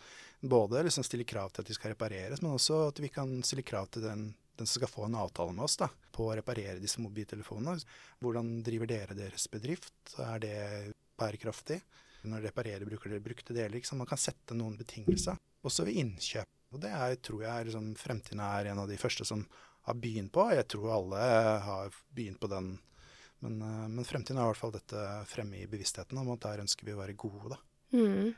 både 0.40 0.82
liksom 0.87 1.06
stille 1.06 1.26
krav 1.28 1.52
til 1.52 1.62
at 1.62 1.70
de 1.70 1.76
skal 1.76 1.94
repareres, 1.94 2.42
men 2.42 2.54
også 2.54 2.88
at 2.88 3.00
vi 3.02 3.11
kan 3.12 3.38
stille 3.46 3.66
krav 3.66 3.90
til 3.92 4.06
den, 4.06 4.28
den 4.58 4.68
som 4.68 4.80
skal 4.80 4.90
få 4.90 5.06
en 5.06 5.16
avtale 5.18 5.54
med 5.54 5.64
oss 5.66 5.78
da, 5.80 5.88
på 6.14 6.28
å 6.28 6.34
reparere 6.38 6.82
disse 6.82 7.02
mobiltelefonene. 7.04 7.78
Hvordan 8.22 8.58
driver 8.66 8.90
dere 8.90 9.16
deres 9.18 9.46
bedrift? 9.52 9.94
Er 10.24 10.42
det 10.42 10.58
bærekraftig? 11.18 11.80
Når 12.24 12.40
dere 12.40 12.50
reparerer, 12.50 12.88
bruker 12.88 13.14
dere 13.14 13.24
brukte 13.24 13.54
deler? 13.54 13.76
Liksom. 13.78 14.02
Man 14.02 14.10
kan 14.10 14.20
sette 14.20 14.56
noen 14.58 14.76
betingelser. 14.78 15.38
Også 15.66 15.86
ved 15.86 16.00
innkjøp. 16.02 16.50
Og 16.74 16.82
det 16.82 16.90
er, 16.92 17.14
tror 17.24 17.46
jeg 17.46 17.70
liksom, 17.70 17.94
fremtiden 17.96 18.42
er 18.44 18.72
en 18.72 18.82
av 18.82 18.90
de 18.90 18.98
første 19.00 19.24
som 19.24 19.46
har 19.88 19.96
begynt 19.96 20.34
på. 20.34 20.44
Jeg 20.52 20.66
tror 20.68 20.98
alle 20.98 21.30
har 21.64 21.96
begynt 22.14 22.42
på 22.42 22.50
den 22.52 22.76
men, 23.38 23.60
eh, 23.62 23.88
men, 23.88 24.04
fremtiden 24.04 24.40
er 24.40 24.48
i 24.48 24.50
hvert 24.50 24.58
fall 24.58 24.74
dette 24.74 25.02
fremme 25.30 25.60
i 25.60 25.68
bevisstheten 25.70 26.18
om 26.18 26.32
at 26.34 26.42
der 26.42 26.64
ønsker 26.64 26.88
vi 26.88 26.94
å 26.94 26.98
være 26.98 27.14
gode, 27.18 27.54
da. 27.54 27.60
Mm. 27.94 28.32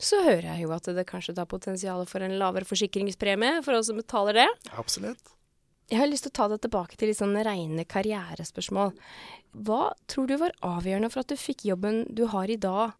Så 0.00 0.22
hører 0.24 0.46
jeg 0.52 0.64
jo 0.64 0.70
at 0.72 0.86
det 0.96 1.04
kanskje 1.08 1.34
tar 1.36 1.48
potensial 1.50 2.06
for 2.08 2.24
en 2.24 2.38
lavere 2.40 2.68
forsikringspremie 2.68 3.60
for 3.66 3.76
oss 3.76 3.90
som 3.90 3.98
betaler 4.00 4.38
det. 4.38 4.48
Absolutt. 4.80 5.34
Jeg 5.90 5.98
har 5.98 6.06
lyst 6.06 6.22
til 6.28 6.30
å 6.30 6.38
ta 6.38 6.46
deg 6.52 6.60
tilbake 6.62 6.94
til 6.94 7.10
litt 7.10 7.18
sånn 7.18 7.34
reine 7.42 7.82
karrierespørsmål. 7.90 8.92
Hva 9.66 9.82
tror 10.06 10.28
du 10.30 10.36
var 10.38 10.54
avgjørende 10.62 11.10
for 11.10 11.24
at 11.24 11.32
du 11.32 11.40
fikk 11.40 11.64
jobben 11.66 12.04
du 12.14 12.28
har 12.30 12.50
i 12.50 12.58
dag? 12.62 12.94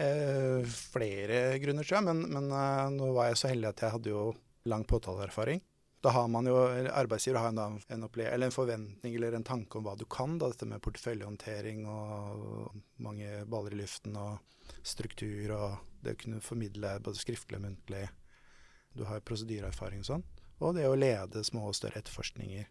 Eh, 0.00 0.64
flere 0.64 1.58
grunner, 1.60 1.84
tror 1.84 1.98
jeg. 1.98 2.06
Men, 2.08 2.22
men 2.32 2.48
eh, 2.56 2.84
nå 2.96 3.10
var 3.16 3.28
jeg 3.28 3.40
så 3.40 3.50
heldig 3.52 3.68
at 3.68 3.84
jeg 3.84 3.94
hadde 3.98 4.12
jo 4.14 4.22
lang 4.68 4.86
påtaleerfaring. 4.88 5.60
Da 6.04 6.12
har 6.14 6.28
man 6.32 6.48
jo, 6.48 6.54
Arbeidsgiver 6.94 7.40
har 7.40 7.52
en, 7.52 7.80
en, 7.92 8.08
en, 8.08 8.52
forventning 8.54 9.14
eller 9.16 9.36
en 9.36 9.44
tanke 9.44 9.76
om 9.76 9.84
hva 9.84 9.96
du 9.98 10.06
kan. 10.08 10.38
Da, 10.40 10.48
dette 10.52 10.68
med 10.68 10.80
porteføljehåndtering 10.84 11.84
og 11.90 12.76
mange 13.02 13.42
baller 13.50 13.76
i 13.76 13.80
luften 13.82 14.16
og 14.20 14.38
struktur 14.86 15.52
og 15.56 16.00
det 16.04 16.16
å 16.16 16.20
kunne 16.20 16.40
formidle 16.44 16.96
både 17.04 17.20
skriftlig 17.20 17.60
og 17.60 17.66
muntlig. 17.68 18.06
Du 18.96 19.04
har 19.08 19.24
prosedyreerfaring 19.24 20.04
og 20.04 20.10
sånn. 20.14 20.26
Og 20.64 20.76
det 20.76 20.86
å 20.88 20.96
lede 20.96 21.44
små 21.44 21.68
og 21.70 21.76
større 21.76 22.00
etterforskninger. 22.00 22.68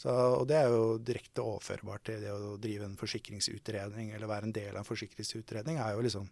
Så, 0.00 0.08
og 0.10 0.46
det 0.48 0.56
er 0.56 0.72
jo 0.72 0.96
direkte 1.04 1.44
overførbart 1.44 2.06
til 2.08 2.22
det 2.22 2.30
å 2.32 2.54
drive 2.60 2.86
en 2.88 2.96
forsikringsutredning, 2.96 4.14
eller 4.16 4.30
være 4.30 4.48
en 4.48 4.54
del 4.56 4.72
av 4.72 4.80
en 4.80 4.88
forsikringsutredning, 4.88 5.76
er 5.76 5.92
jo 5.92 6.06
liksom 6.06 6.30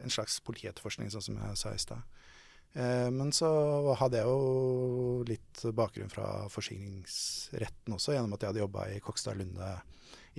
en 0.00 0.14
slags 0.14 0.38
politietterforskning, 0.46 1.10
sånn 1.12 1.26
som 1.26 1.36
jeg 1.42 1.58
sa 1.60 1.74
i 1.74 1.82
stad. 1.82 2.14
Eh, 2.74 3.10
men 3.14 3.30
så 3.36 3.50
hadde 4.00 4.22
jeg 4.22 4.30
jo 4.30 5.24
litt 5.28 5.64
bakgrunn 5.76 6.10
fra 6.10 6.46
forsikringsretten 6.50 7.94
også, 7.94 8.16
gjennom 8.16 8.34
at 8.34 8.42
jeg 8.42 8.54
hadde 8.54 8.64
jobba 8.64 8.88
i 8.90 9.02
Kokstad 9.04 9.38
Lunde 9.38 9.74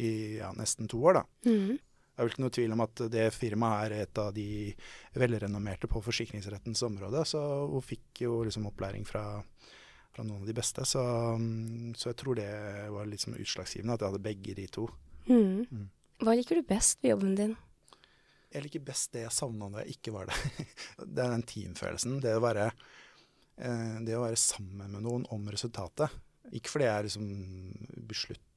i 0.01 0.09
ja, 0.41 0.49
nesten 0.57 0.89
to 0.91 0.99
år. 1.05 1.21
da. 1.21 1.23
Mm. 1.47 1.77
Det 2.15 2.21
er 2.21 2.27
vel 2.27 2.31
ikke 2.31 2.45
noe 2.45 2.55
tvil 2.55 2.75
om 2.75 2.83
at 2.85 3.01
det 3.11 3.25
firmaet 3.35 3.89
er 3.89 4.05
et 4.05 4.21
av 4.21 4.29
de 4.35 4.47
velrenommerte 5.19 5.89
på 5.91 5.99
forsikringsrettens 6.05 6.85
område. 6.87 7.25
Så 7.27 7.41
hun 7.73 7.83
fikk 7.83 8.23
jo 8.23 8.37
liksom 8.47 8.69
opplæring 8.69 9.03
fra, 9.07 9.25
fra 10.15 10.23
noen 10.23 10.45
av 10.45 10.47
de 10.47 10.55
beste. 10.55 10.87
Så, 10.87 11.03
så, 11.99 12.09
jeg 12.13 12.19
tror 12.23 12.39
det 12.39 12.49
var 12.95 13.11
litt 13.11 13.27
utslagsgivende 13.27 13.97
at 13.97 14.05
jeg 14.05 14.13
hadde 14.13 14.25
begge 14.29 14.55
de 14.55 14.67
to. 14.71 14.87
Mm. 15.27 15.67
Mm. 15.67 15.85
Hva 16.23 16.37
liker 16.39 16.61
du 16.61 16.67
best 16.69 17.03
ved 17.03 17.17
jobben 17.17 17.35
din? 17.35 17.57
jeg 18.55 18.65
liker 18.65 18.85
best 18.87 19.11
det 19.15 19.25
jeg 19.25 19.35
savna 19.35 19.69
da 19.71 19.83
jeg 19.83 19.97
ikke 19.97 20.13
var 20.15 20.29
det. 20.29 20.37
det 21.15 21.23
er 21.23 21.33
den 21.33 21.45
teamfølelsen. 21.49 22.19
Det 22.23 22.35
å, 22.37 22.43
være, 22.43 22.69
eh, 23.59 23.97
det 24.05 24.15
å 24.15 24.23
være 24.23 24.39
sammen 24.39 24.93
med 24.93 25.03
noen 25.05 25.27
om 25.35 25.49
resultatet. 25.51 26.13
Ikke 26.55 26.71
fordi 26.71 26.87
jeg 26.87 26.95
er 26.95 27.07
liksom 27.09 27.29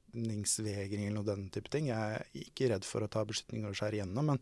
beslutningsvegring 0.09 1.05
eller 1.05 1.15
noe 1.15 1.27
den 1.27 1.49
type 1.49 1.69
ting. 1.69 1.89
Jeg 1.89 1.97
er 1.97 2.25
ikke 2.33 2.69
redd 2.69 2.85
for 2.85 3.03
å 3.03 3.07
ta 3.11 3.23
beslutninger 3.25 3.69
og 3.69 3.77
skjære 3.77 3.99
igjennom, 3.99 4.25
men, 4.25 4.39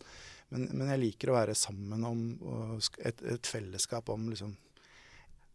men, 0.49 0.69
men, 0.73 0.89
jeg 0.91 1.01
liker 1.01 1.31
å 1.31 1.37
være 1.37 1.55
sammen 1.55 2.03
om 2.07 2.23
et, 2.99 3.21
et 3.21 3.45
fellesskap 3.45 4.09
om 4.09 4.29
liksom 4.29 4.55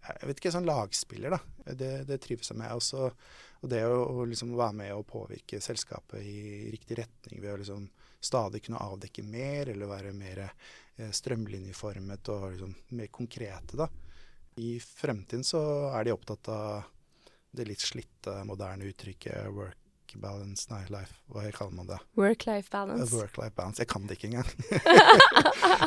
jeg 0.02 0.26
vet 0.26 0.40
ikke, 0.40 0.50
sånn 0.50 0.66
lagspiller, 0.66 1.30
da. 1.30 1.74
Det, 1.78 1.90
det 2.08 2.16
trives 2.24 2.48
jeg 2.50 2.58
med. 2.58 2.72
Også, 2.74 3.04
og 3.62 3.68
det 3.70 3.84
å, 3.86 4.00
å 4.02 4.24
liksom 4.26 4.50
være 4.58 4.74
med 4.80 4.94
og 4.96 5.04
påvirke 5.06 5.60
selskapet 5.62 6.24
i 6.26 6.72
riktig 6.72 6.96
retning 6.98 7.38
ved 7.38 7.52
å 7.52 7.60
liksom 7.60 7.84
stadig 8.18 8.64
kunne 8.66 8.82
avdekke 8.82 9.22
mer, 9.22 9.70
eller 9.70 9.86
være 9.86 10.10
mer 10.16 10.40
strømlinjeformet 11.14 12.32
og 12.34 12.48
liksom 12.48 12.74
mer 12.98 13.12
konkrete. 13.14 13.78
da. 13.78 13.86
I 14.58 14.74
fremtiden 14.82 15.46
så 15.46 15.62
er 15.94 16.08
de 16.08 16.16
opptatt 16.16 16.50
av 16.50 16.90
det 17.54 17.68
litt 17.70 17.86
slitte, 17.86 18.40
moderne 18.48 18.90
uttrykket 18.90 19.54
work 19.54 19.81
balance, 20.20 20.66
nei, 20.70 20.82
life, 20.92 21.14
hva 21.32 21.44
kaller 21.54 21.76
man 21.76 21.88
det? 21.88 21.98
Work-life 22.18 22.70
balance. 22.72 23.08
Uh, 23.08 23.22
Work-life 23.22 23.54
balance. 23.56 23.80
Jeg 23.80 23.88
kan 23.90 24.06
det 24.06 24.18
ikke 24.18 24.30
engang. 24.32 24.48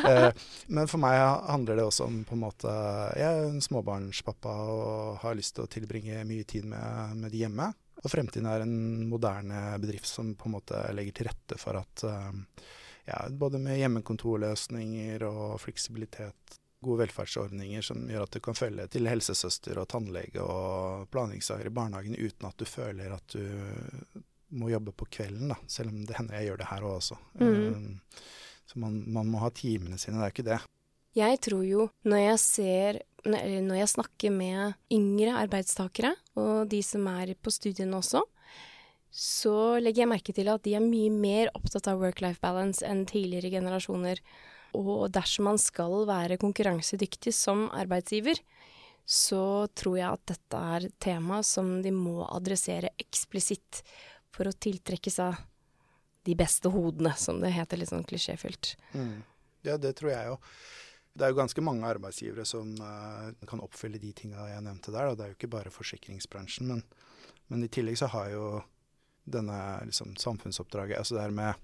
uh, 0.02 0.30
men 0.78 0.90
for 0.90 1.02
meg 1.02 1.18
handler 1.50 1.80
det 1.80 1.86
også 1.86 2.08
om 2.08 2.22
på 2.26 2.36
en 2.36 2.42
måte 2.42 2.72
Jeg 3.18 3.26
er 3.26 3.50
en 3.50 3.62
småbarnspappa 3.64 4.54
og 4.74 5.20
har 5.22 5.38
lyst 5.38 5.56
til 5.56 5.66
å 5.66 5.70
tilbringe 5.70 6.24
mye 6.28 6.46
tid 6.48 6.66
med, 6.70 7.16
med 7.22 7.34
de 7.34 7.44
hjemme. 7.44 7.70
Og 8.02 8.10
Fremtiden 8.12 8.48
er 8.50 8.64
en 8.64 9.06
moderne 9.08 9.78
bedrift 9.82 10.08
som 10.10 10.34
på 10.36 10.50
en 10.50 10.58
måte 10.58 10.82
legger 10.96 11.16
til 11.16 11.30
rette 11.30 11.58
for 11.60 11.78
at 11.80 12.06
uh, 12.06 12.64
ja, 13.06 13.22
både 13.30 13.60
med 13.62 13.78
hjemmekontorløsninger 13.80 15.24
og 15.28 15.58
fleksibilitet 15.62 16.60
gode 16.86 17.04
velferdsordninger 17.04 17.84
som 17.84 18.06
gjør 18.10 18.24
at 18.26 18.36
du 18.36 18.40
kan 18.44 18.56
følge 18.56 18.86
til 18.92 19.08
helsesøster 19.10 19.80
og 19.82 19.88
tannlege 19.92 20.42
og 20.42 21.08
planleggingsdager 21.12 21.70
i 21.70 21.74
barnehagen 21.74 22.16
uten 22.16 22.48
at 22.48 22.56
du 22.58 22.66
føler 22.68 23.14
at 23.16 23.36
du 23.36 24.22
må 24.56 24.70
jobbe 24.70 24.94
på 24.94 25.08
kvelden, 25.10 25.50
da. 25.52 25.58
Selv 25.70 25.92
om 25.92 26.04
det 26.06 26.16
hender 26.18 26.38
jeg 26.38 26.50
gjør 26.50 26.60
det 26.62 26.70
her 26.70 26.86
også. 26.86 27.18
Mm. 27.40 27.50
Um, 27.74 28.22
så 28.66 28.80
man, 28.82 29.02
man, 29.12 29.28
må 29.30 29.42
ha 29.42 29.50
timene 29.54 29.98
sine, 29.98 30.20
det 30.20 30.26
er 30.26 30.34
ikke 30.34 30.46
det. 30.46 30.60
Jeg 31.16 31.40
tror 31.46 31.64
jo, 31.64 31.90
når 32.04 32.24
jeg 32.26 32.40
ser 32.42 33.02
Når 33.26 33.74
jeg 33.74 33.88
snakker 33.90 34.30
med 34.30 34.74
yngre 34.92 35.32
arbeidstakere, 35.40 36.12
og 36.38 36.68
de 36.70 36.78
som 36.86 37.08
er 37.10 37.32
på 37.34 37.50
studiene 37.50 37.96
også, 37.98 38.20
så 39.10 39.80
legger 39.82 40.04
jeg 40.04 40.10
merke 40.12 40.34
til 40.36 40.46
at 40.52 40.62
de 40.62 40.76
er 40.78 40.84
mye 40.84 41.10
mer 41.10 41.50
opptatt 41.58 41.88
av 41.90 41.98
work-life 41.98 42.38
balance 42.38 42.86
enn 42.86 43.02
tidligere 43.10 43.50
generasjoner. 43.56 44.20
Og 44.76 45.08
dersom 45.14 45.48
man 45.50 45.60
skal 45.60 46.04
være 46.08 46.38
konkurransedyktig 46.40 47.32
som 47.34 47.66
arbeidsgiver, 47.74 48.40
så 49.06 49.66
tror 49.78 49.98
jeg 50.00 50.08
at 50.10 50.32
dette 50.32 50.62
er 50.76 50.88
tema 51.02 51.40
som 51.46 51.76
de 51.82 51.92
må 51.94 52.24
adressere 52.26 52.90
eksplisitt 52.98 53.82
for 54.34 54.50
å 54.50 54.56
tiltrekke 54.56 55.12
seg 55.12 55.38
de 56.26 56.34
beste 56.34 56.68
hodene, 56.74 57.12
som 57.14 57.38
det 57.40 57.54
heter 57.54 57.78
litt 57.78 57.92
sånn 57.92 58.06
klisjéfylt. 58.06 58.74
Mm. 58.98 59.22
Ja, 59.66 59.76
det 59.78 59.94
tror 59.98 60.10
jeg 60.10 60.32
jo. 60.32 60.40
Det 61.16 61.24
er 61.24 61.32
jo 61.32 61.38
ganske 61.38 61.62
mange 61.64 61.86
arbeidsgivere 61.88 62.44
som 62.44 62.74
uh, 62.82 63.30
kan 63.48 63.62
oppfylle 63.64 64.00
de 64.02 64.10
tinga 64.12 64.48
jeg 64.50 64.64
nevnte 64.66 64.92
der. 64.92 65.12
Og 65.12 65.16
det 65.16 65.24
er 65.24 65.30
jo 65.30 65.38
ikke 65.38 65.54
bare 65.54 65.72
forsikringsbransjen, 65.72 66.68
men, 66.68 66.82
men 67.46 67.62
i 67.64 67.70
tillegg 67.72 67.96
så 68.02 68.10
har 68.12 68.32
jo 68.34 68.48
denne 69.26 69.58
liksom, 69.88 70.12
samfunnsoppdraget 70.22 71.00
Altså 71.00 71.16
det 71.16 71.24
her 71.24 71.32
med 71.34 71.54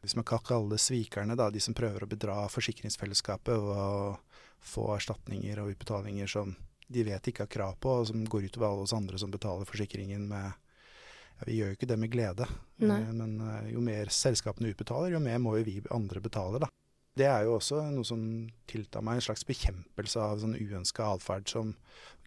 hvis 0.00 0.14
man 0.16 0.24
kan 0.24 0.42
kalle 0.46 0.78
svikerne, 0.78 1.36
da, 1.36 1.50
de 1.50 1.60
som 1.60 1.74
prøver 1.74 2.04
å 2.04 2.10
bedra 2.10 2.44
forsikringsfellesskapet 2.52 3.58
og 3.58 4.18
få 4.62 4.88
erstatninger 4.94 5.60
og 5.62 5.74
utbetalinger 5.74 6.30
som 6.30 6.54
de 6.88 7.04
vet 7.04 7.28
ikke 7.28 7.44
har 7.44 7.52
krav 7.52 7.76
på, 7.82 7.98
og 8.00 8.08
som 8.08 8.24
går 8.24 8.48
utover 8.48 8.70
alle 8.70 8.86
oss 8.86 8.96
andre 8.96 9.18
som 9.20 9.32
betaler 9.32 9.68
forsikringen 9.68 10.24
med 10.30 10.46
ja, 10.48 11.46
Vi 11.46 11.58
gjør 11.58 11.72
jo 11.72 11.76
ikke 11.76 11.90
det 11.90 11.98
med 12.00 12.10
glede, 12.10 12.46
Nei. 12.82 13.02
Eh, 13.02 13.12
men 13.14 13.40
eh, 13.44 13.72
jo 13.74 13.82
mer 13.84 14.10
selskapene 14.10 14.72
utbetaler, 14.72 15.12
jo 15.12 15.20
mer 15.22 15.38
må 15.42 15.58
jo 15.58 15.66
vi 15.66 15.82
andre 15.94 16.22
betale. 16.24 16.62
da. 16.64 16.70
Det 17.18 17.26
er 17.26 17.44
jo 17.44 17.56
også 17.58 17.82
noe 17.90 18.06
som 18.06 18.22
tiltar 18.70 19.02
meg 19.02 19.18
en 19.18 19.26
slags 19.28 19.44
bekjempelse 19.46 20.22
av 20.22 20.38
sånn 20.42 20.56
uønska 20.56 21.12
atferd 21.16 21.50
som 21.50 21.74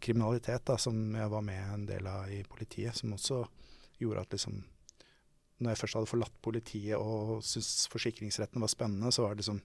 kriminalitet, 0.04 0.66
da, 0.68 0.78
som 0.78 1.16
jeg 1.16 1.32
var 1.32 1.44
med 1.48 1.74
en 1.74 1.86
del 1.88 2.08
av 2.12 2.32
i 2.32 2.44
politiet, 2.44 2.96
som 2.98 3.16
også 3.16 3.46
gjorde 4.02 4.26
at 4.26 4.36
liksom 4.36 4.62
når 5.62 5.74
jeg 5.74 5.82
først 5.84 5.97
hadde 6.00 6.10
forlatt 6.10 6.38
politiet 6.43 6.97
og 6.97 7.41
syntes 7.45 7.88
forsikringsretten 7.93 8.62
var 8.63 8.71
spennende, 8.71 9.12
så 9.13 9.26
var 9.26 9.36
det 9.36 9.43
liksom 9.43 9.62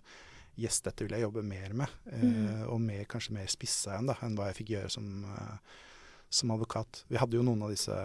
Yes, 0.56 0.78
dette 0.80 1.04
vil 1.04 1.12
jeg 1.12 1.20
jobbe 1.20 1.42
mer 1.44 1.74
med. 1.76 1.90
Mm. 2.08 2.62
og 2.72 2.78
mer, 2.80 3.02
kanskje 3.04 3.34
mer 3.36 3.50
spissa 3.52 3.92
igjen 3.92 4.08
da, 4.08 4.14
enn 4.24 4.38
hva 4.38 4.46
jeg 4.48 4.56
fikk 4.62 4.70
gjøre 4.72 4.92
som, 4.94 5.10
eh, 5.28 5.74
som 6.32 6.54
advokat. 6.54 7.02
Vi 7.12 7.18
hadde 7.20 7.36
jo 7.36 7.44
noen 7.44 7.66
av 7.66 7.74
disse 7.74 7.96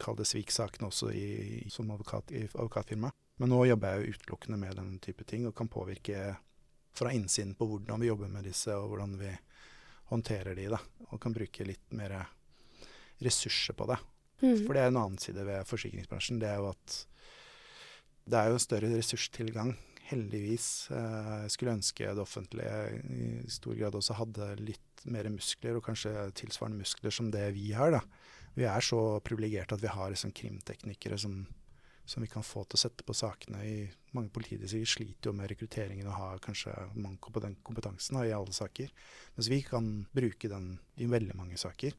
kall 0.00 0.16
det 0.16 0.24
sviksakene 0.30 0.88
også 0.88 1.10
i, 1.12 1.26
som 1.68 1.90
advokat 1.92 2.32
i 2.32 2.46
advokatfirmaet. 2.46 3.18
Men 3.40 3.52
nå 3.52 3.60
jobber 3.68 3.92
jeg 3.92 4.00
jo 4.00 4.16
utelukkende 4.16 4.58
med 4.60 4.80
den 4.80 4.96
type 5.04 5.26
ting, 5.28 5.44
og 5.48 5.56
kan 5.58 5.68
påvirke 5.68 6.36
fra 6.96 7.12
innsiden 7.12 7.54
på 7.58 7.68
hvordan 7.68 8.00
vi 8.00 8.08
jobber 8.08 8.32
med 8.32 8.48
disse, 8.48 8.72
og 8.76 8.92
hvordan 8.92 9.18
vi 9.20 9.32
håndterer 10.12 10.56
de. 10.56 10.68
da, 10.72 10.80
Og 11.10 11.20
kan 11.20 11.36
bruke 11.36 11.68
litt 11.68 11.92
mer 11.96 12.16
ressurser 13.22 13.76
på 13.76 13.88
det. 13.92 14.00
Mm. 14.42 14.64
For 14.66 14.74
det 14.74 14.82
er 14.82 14.90
en 14.90 15.00
annen 15.00 15.22
side 15.22 15.46
ved 15.46 15.66
forsikringsbransjen. 15.70 16.42
Det 16.42 16.50
er 16.50 16.60
jo 16.60 16.68
at 16.72 16.98
det 18.22 18.38
er 18.38 18.52
jo 18.52 18.60
større 18.62 18.90
ressurstilgang, 18.92 19.72
heldigvis. 20.10 20.66
Eh, 20.94 21.30
jeg 21.44 21.54
skulle 21.54 21.74
ønske 21.78 22.06
det 22.06 22.22
offentlige 22.22 22.76
i 23.10 23.30
stor 23.50 23.78
grad 23.78 23.96
også 23.98 24.18
hadde 24.18 24.52
litt 24.60 25.06
mer 25.10 25.26
muskler, 25.32 25.78
og 25.78 25.86
kanskje 25.86 26.12
tilsvarende 26.38 26.82
muskler 26.82 27.14
som 27.14 27.32
det 27.34 27.48
vi 27.56 27.72
har. 27.74 27.90
da. 27.94 28.02
Vi 28.54 28.68
er 28.68 28.84
så 28.84 29.00
privilegerte 29.24 29.74
at 29.74 29.82
vi 29.82 29.90
har 29.90 30.12
liksom 30.12 30.34
krimteknikere 30.36 31.18
som, 31.18 31.40
som, 32.04 32.22
vi 32.22 32.30
kan 32.30 32.44
få 32.46 32.62
til 32.64 32.78
å 32.78 32.82
sette 32.84 33.06
på 33.06 33.16
sakene. 33.16 33.64
I 33.64 34.14
mange 34.14 34.30
politidistrikter 34.30 34.92
sliter 34.92 35.30
jo 35.30 35.36
med 35.38 35.50
rekrutteringen 35.50 36.06
og 36.06 36.18
har 36.20 36.44
kanskje 36.44 36.76
manko 36.94 37.32
på 37.32 37.42
den 37.42 37.56
kompetansen 37.64 38.20
da, 38.20 38.26
i 38.28 38.36
alle 38.36 38.54
saker. 38.54 38.92
Mens 39.34 39.50
vi 39.50 39.62
kan 39.66 39.92
bruke 40.12 40.52
den 40.52 40.76
i 41.00 41.10
veldig 41.10 41.38
mange 41.38 41.58
saker. 41.58 41.96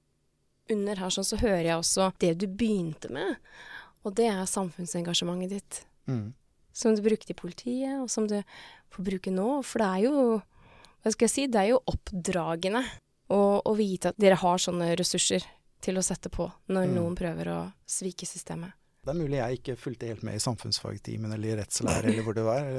Under 0.72 1.00
her 1.04 1.12
sånn 1.12 1.28
så 1.28 1.40
hører 1.42 1.66
jeg 1.66 1.76
også 1.76 2.12
det 2.24 2.32
du 2.40 2.48
begynte 2.48 3.12
med, 3.12 3.36
og 4.04 4.16
det 4.16 4.30
er 4.32 4.48
samfunnsengasjementet 4.48 5.52
ditt. 5.52 5.82
Mm. 6.08 6.32
Som 6.74 6.96
du 6.96 7.04
brukte 7.06 7.34
i 7.34 7.38
politiet, 7.38 8.00
og 8.00 8.10
som 8.12 8.28
du 8.28 8.40
får 8.94 9.08
bruke 9.10 9.32
nå. 9.34 9.62
For 9.68 9.84
det 9.84 9.90
er 9.90 10.06
jo 10.08 10.42
Hva 11.04 11.12
skal 11.12 11.28
jeg 11.28 11.34
si? 11.34 11.44
Det 11.52 11.60
er 11.60 11.74
jo 11.74 11.82
oppdragende 11.92 12.80
å, 13.36 13.60
å 13.60 13.74
vite 13.76 14.14
at 14.14 14.20
dere 14.22 14.38
har 14.40 14.62
sånne 14.62 14.94
ressurser 14.96 15.44
til 15.84 16.00
å 16.00 16.04
sette 16.06 16.32
på 16.32 16.48
når 16.72 16.88
mm. 16.88 16.94
noen 16.96 17.18
prøver 17.20 17.50
å 17.52 17.60
svike 17.84 18.28
systemet. 18.28 18.72
Det 19.04 19.12
er 19.12 19.20
mulig 19.20 19.36
jeg 19.36 19.60
ikke 19.60 19.76
fulgte 19.76 20.08
helt 20.08 20.24
med 20.24 20.38
i 20.40 20.44
samfunnsfagtimen 20.44 21.36
eller 21.36 21.52
i 21.52 21.58
rettslære 21.60 22.08
eller 22.08 22.24
hvor 22.24 22.38
det 22.38 22.46
var. 22.48 22.70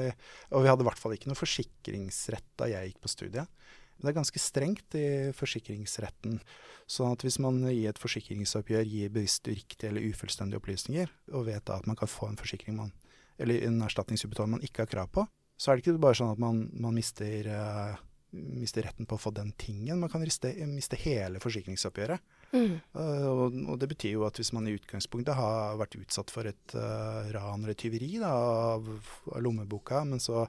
Og 0.57 0.65
vi 0.65 0.71
hadde 0.71 0.81
i 0.81 0.87
hvert 0.87 1.01
fall 1.03 1.13
ikke 1.13 1.29
noe 1.29 1.37
forsikringsrett 1.37 2.47
da 2.57 2.69
jeg 2.71 2.89
gikk 2.89 3.03
på 3.05 3.11
studiet. 3.13 3.67
Det 4.01 4.11
er 4.11 4.17
ganske 4.17 4.41
strengt 4.41 4.97
i 4.99 5.07
forsikringsretten. 5.35 6.39
Sånn 6.85 7.15
at 7.15 7.23
hvis 7.25 7.39
man 7.41 7.63
i 7.71 7.85
et 7.89 8.01
forsikringsoppgjør 8.01 8.85
gir 8.85 9.13
bevisst 9.13 9.47
uriktige 9.47 9.89
eller 9.89 10.05
ufullstendige 10.11 10.61
opplysninger, 10.61 11.11
og 11.33 11.47
vet 11.47 11.65
da 11.65 11.79
at 11.79 11.87
man 11.89 11.97
kan 11.99 12.11
få 12.11 12.29
en 12.29 12.39
forsikring 12.39 12.77
man 12.77 12.93
eller 13.37 13.65
en 13.67 13.81
erstatningsutbetaling 13.83 14.55
man 14.55 14.65
ikke 14.65 14.85
har 14.85 14.91
krav 14.91 15.09
på, 15.11 15.25
så 15.59 15.71
er 15.71 15.77
det 15.77 15.85
ikke 15.85 16.01
bare 16.03 16.17
sånn 16.19 16.33
at 16.33 16.41
man, 16.41 16.65
man 16.83 16.95
mister, 16.95 17.47
uh, 17.47 17.97
mister, 18.35 18.85
retten 18.85 19.07
på 19.07 19.17
å 19.17 19.21
få 19.21 19.31
den 19.35 19.53
tingen. 19.59 19.99
Man 20.01 20.11
kan 20.11 20.23
riste, 20.23 20.51
miste 20.67 20.99
hele 20.99 21.41
forsikringsoppgjøret. 21.43 22.23
Mm. 22.55 22.77
Uh, 22.95 23.27
og, 23.31 23.59
og, 23.65 23.75
det 23.81 23.89
betyr 23.91 24.15
jo 24.17 24.25
at 24.27 24.39
hvis 24.39 24.53
man 24.55 24.67
i 24.67 24.75
utgangspunktet 24.75 25.35
har 25.35 25.79
vært 25.79 25.97
utsatt 25.99 26.31
for 26.31 26.47
et 26.47 26.77
uh, 26.77 27.27
ran 27.35 27.63
eller 27.63 27.77
tyveri 27.79 28.15
da, 28.21 28.31
av, 28.75 28.89
av, 29.31 29.39
lommeboka, 29.43 30.03
men 30.07 30.23
så 30.23 30.45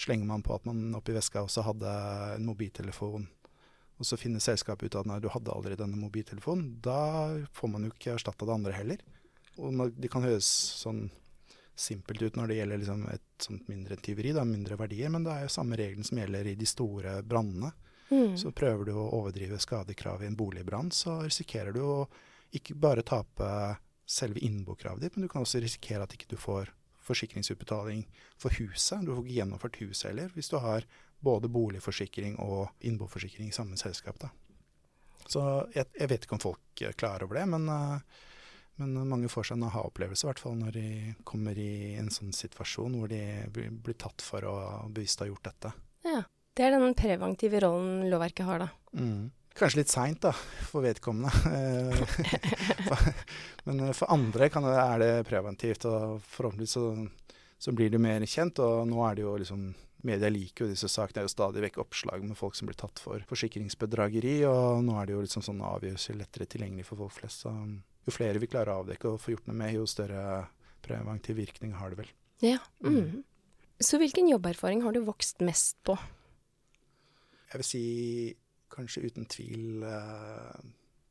slenger 0.00 0.28
man 0.28 0.42
på 0.44 0.54
at 0.56 0.66
man 0.68 0.94
oppi 0.98 1.14
veska 1.16 1.44
også 1.44 1.64
hadde 1.66 1.92
en 2.36 2.46
mobiltelefon, 2.48 3.26
og 4.00 4.08
så 4.08 4.18
finner 4.18 4.42
selskapet 4.42 4.90
ut 4.90 4.98
at 4.98 5.08
nei, 5.08 5.20
du 5.22 5.28
hadde 5.30 5.52
aldri 5.54 5.76
denne 5.78 5.98
mobiltelefonen, 6.00 6.78
da 6.82 7.38
får 7.54 7.70
man 7.70 7.86
jo 7.86 7.92
ikke 7.92 8.16
erstatta 8.16 8.48
det 8.48 8.56
andre 8.56 8.74
heller. 8.74 9.04
Og 9.62 9.92
det 9.94 10.10
kan 10.10 10.24
høres 10.24 10.48
sånn 10.80 11.04
simpelt 11.78 12.22
ut 12.22 12.36
når 12.36 12.50
det 12.50 12.56
gjelder 12.56 12.80
liksom 12.82 13.04
et 13.12 13.46
sånt 13.46 13.68
mindre 13.70 13.96
tyveri, 14.02 14.32
da, 14.34 14.44
mindre 14.48 14.76
verdier, 14.80 15.12
men 15.12 15.24
det 15.26 15.32
er 15.34 15.46
jo 15.46 15.54
samme 15.54 15.78
regelen 15.78 16.06
som 16.08 16.18
gjelder 16.20 16.50
i 16.50 16.56
de 16.58 16.68
store 16.68 17.20
brannene. 17.22 17.72
Mm. 18.10 18.34
Så 18.40 18.52
prøver 18.52 18.88
du 18.88 18.92
å 18.96 19.08
overdrive 19.20 19.60
skadekravet 19.62 20.26
i 20.26 20.32
en 20.32 20.36
boligbrann, 20.36 20.90
så 20.92 21.20
risikerer 21.22 21.72
du 21.76 21.80
å 21.86 21.96
ikke 22.52 22.76
bare 22.76 23.04
tape 23.06 23.48
selve 24.08 24.42
innbokravet 24.44 25.06
ditt, 25.06 25.16
men 25.16 25.24
du 25.24 25.32
kan 25.32 25.46
også 25.46 25.62
risikere 25.62 26.04
at 26.04 26.12
ikke 26.16 26.34
du 26.34 26.36
får 26.40 26.74
forsikringsutbetaling 27.06 28.04
for 28.40 28.54
huset. 28.58 29.04
Du 29.04 29.14
får 29.14 29.24
ikke 29.24 29.38
gjennomført 29.38 29.80
huset 29.82 30.10
heller, 30.10 30.34
hvis 30.36 30.50
du 30.52 30.58
har 30.62 30.86
både 31.22 31.50
boligforsikring 31.52 32.38
og 32.42 32.70
innboforsikring 32.80 33.50
i 33.50 33.54
samme 33.54 33.78
selskap. 33.78 34.18
Da. 34.22 34.32
Så 35.30 35.42
jeg, 35.74 35.86
jeg, 35.98 36.10
vet 36.10 36.26
ikke 36.26 36.38
om 36.38 36.42
folk 36.42 36.82
er 36.82 36.98
klar 36.98 37.22
over 37.22 37.38
det, 37.38 37.46
men 37.52 37.68
uh, 37.70 38.20
men 38.80 39.08
mange 39.08 39.28
får 39.30 39.50
seg 39.50 39.58
en 39.58 39.66
aha-opplevelse, 39.68 40.24
i 40.24 40.28
hvert 40.30 40.40
fall 40.42 40.54
når 40.58 40.76
de 40.76 40.86
kommer 41.28 41.58
i 41.60 41.94
en 42.00 42.08
sånn 42.12 42.32
situasjon 42.34 42.96
hvor 42.98 43.10
de 43.12 43.20
blir 43.52 43.98
tatt 44.00 44.24
for 44.24 44.46
å 44.48 44.54
bevisst 44.88 45.20
ha 45.22 45.28
gjort 45.28 45.50
dette. 45.50 45.74
Ja. 46.08 46.22
Det 46.52 46.66
er 46.66 46.74
den 46.74 46.92
preventive 46.92 47.62
rollen 47.64 48.10
lovverket 48.12 48.44
har, 48.44 48.66
da. 48.66 48.66
Mm. 48.92 49.30
Kanskje 49.58 49.82
litt 49.82 49.92
seint, 49.92 50.22
da, 50.24 50.32
for 50.68 50.84
vedkommende. 50.84 51.30
Men 53.66 53.80
eh, 53.88 53.94
for 53.96 54.12
andre 54.12 54.48
det, 54.48 54.74
er 54.74 55.02
det 55.02 55.10
preventivt, 55.28 55.86
og 55.88 56.22
forhåpentligvis 56.24 56.76
så, 56.78 56.86
så, 57.60 57.74
blir 57.76 57.92
det 57.92 58.00
mer 58.02 58.24
kjent. 58.24 58.62
Og 58.64 58.86
nå 58.88 59.02
er 59.08 59.18
det 59.18 59.26
jo 59.26 59.38
liksom 59.44 59.72
Media 60.02 60.26
liker 60.34 60.64
jo 60.64 60.72
disse 60.72 60.88
sakene. 60.90 61.14
Det 61.14 61.20
er 61.20 61.26
jo 61.28 61.30
stadig 61.30 61.62
vekk 61.62 61.76
oppslag 61.78 62.24
med 62.26 62.34
folk 62.34 62.56
som 62.58 62.66
blir 62.66 62.74
tatt 62.80 62.98
for 62.98 63.22
forsikringsbedrageri, 63.28 64.40
og 64.50 64.80
nå 64.82 64.96
er 64.98 65.06
det 65.06 65.14
jo 65.14 65.20
liksom 65.22 65.44
sånn 65.46 65.60
avgjørelser 65.62 66.18
lettere 66.18 66.48
tilgjengelig 66.50 66.88
for 66.88 67.04
folk 67.04 67.14
flest. 67.20 67.44
Så 67.44 67.52
jo 68.02 68.14
flere 68.14 68.42
vi 68.42 68.48
klarer 68.50 68.72
å 68.72 68.80
avdekke 68.82 69.12
og 69.12 69.20
få 69.22 69.36
gjort 69.36 69.46
noe 69.46 69.60
med, 69.60 69.76
jo 69.76 69.86
større 69.86 70.48
preventiv 70.82 71.38
virkning 71.38 71.76
har 71.78 71.94
det 71.94 72.00
vel. 72.00 72.10
Ja. 72.42 72.58
Mm. 72.82 72.98
Mm. 72.98 73.22
Så 73.78 74.02
hvilken 74.02 74.26
jobberfaring 74.32 74.82
har 74.82 74.96
du 74.96 75.04
vokst 75.06 75.38
mest 75.46 75.78
på? 75.86 75.94
jeg 77.52 77.60
vil 77.60 77.68
si 77.68 77.86
kanskje 78.72 79.04
uten 79.08 79.28
tvil 79.30 79.84
eh, 79.86 80.62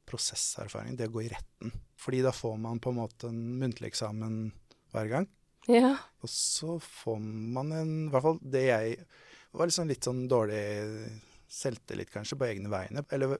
prosesserfaring, 0.09 0.97
det 0.99 1.09
å 1.09 1.16
gå 1.16 1.26
i 1.26 1.32
retten. 1.32 1.74
Fordi 2.01 2.24
da 2.26 2.34
får 2.36 2.57
man 2.62 2.82
på 2.84 2.91
en 2.91 2.99
måte 2.99 3.30
en 3.32 3.41
muntlig 3.62 3.91
eksamen 3.91 4.43
hver 4.91 5.12
gang. 5.12 5.30
Ja. 5.70 5.93
Og 6.26 6.32
så 6.32 6.80
får 6.82 7.20
man 7.22 7.70
en 7.78 7.91
I 8.07 8.12
hvert 8.14 8.26
fall 8.26 8.39
det 8.41 8.64
jeg 8.66 8.95
var 9.53 9.70
liksom 9.70 9.89
litt 9.91 10.07
sånn 10.07 10.26
dårlig 10.32 10.64
selvtillit 11.51 12.12
kanskje 12.14 12.38
på 12.39 12.47
egne 12.47 12.72
vegne. 12.72 13.03
Eller 13.14 13.38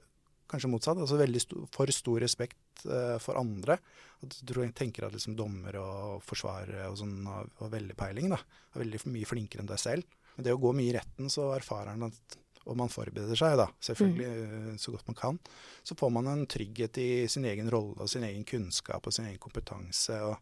kanskje 0.52 0.70
motsatt. 0.72 1.00
altså 1.00 1.20
veldig 1.20 1.42
sto, 1.42 1.66
For 1.72 1.92
stor 1.96 2.20
respekt 2.24 2.86
uh, 2.86 3.18
for 3.24 3.40
andre. 3.40 3.78
At 4.22 4.38
du 4.44 4.54
tenker 4.76 5.08
at 5.08 5.16
liksom 5.16 5.38
dommer 5.40 5.80
og 5.82 6.26
forsvarere 6.28 6.90
og 6.92 7.00
sånn 7.00 7.16
har 7.26 7.72
veldig 7.72 7.98
peiling. 7.98 8.30
da, 8.34 8.42
Er 8.76 8.84
veldig 8.84 9.06
mye 9.08 9.30
flinkere 9.30 9.64
enn 9.64 9.72
deg 9.72 9.82
selv. 9.82 10.20
Men 10.36 10.48
det 10.48 10.56
å 10.56 10.62
gå 10.62 10.74
mye 10.76 10.92
i 10.92 10.96
retten, 10.96 11.32
så 11.32 11.50
erfarer 11.56 11.96
han 11.96 12.12
at 12.12 12.38
og 12.66 12.78
man 12.78 12.92
forbereder 12.94 13.38
seg, 13.38 13.58
da, 13.60 13.68
selvfølgelig 13.84 14.30
mm. 14.30 14.78
så 14.82 14.94
godt 14.94 15.08
man 15.10 15.18
kan, 15.18 15.40
så 15.84 15.98
får 15.98 16.14
man 16.14 16.30
en 16.32 16.46
trygghet 16.50 17.00
i 17.02 17.10
sin 17.32 17.48
egen 17.50 17.72
rolle 17.74 17.98
og 18.04 18.12
sin 18.12 18.26
egen 18.28 18.46
kunnskap 18.48 19.08
og 19.08 19.16
sin 19.16 19.30
egen 19.30 19.42
kompetanse. 19.42 20.20
og 20.22 20.38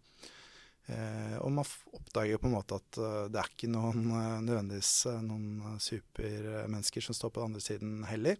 Eh, 0.89 1.36
og 1.43 1.51
man 1.53 1.67
oppdager 1.93 2.39
på 2.41 2.47
en 2.49 2.55
måte 2.55 2.80
at 2.80 2.97
uh, 2.97 3.28
det 3.30 3.38
er 3.38 3.51
ikke 3.51 3.70
noen 3.70 4.07
uh, 4.09 4.39
nødvendigvis 4.41 4.93
noen 5.22 5.78
supermennesker 5.84 7.05
som 7.05 7.17
står 7.17 7.34
på 7.34 7.43
den 7.43 7.51
andre 7.51 7.61
siden 7.61 7.99
heller. 8.09 8.39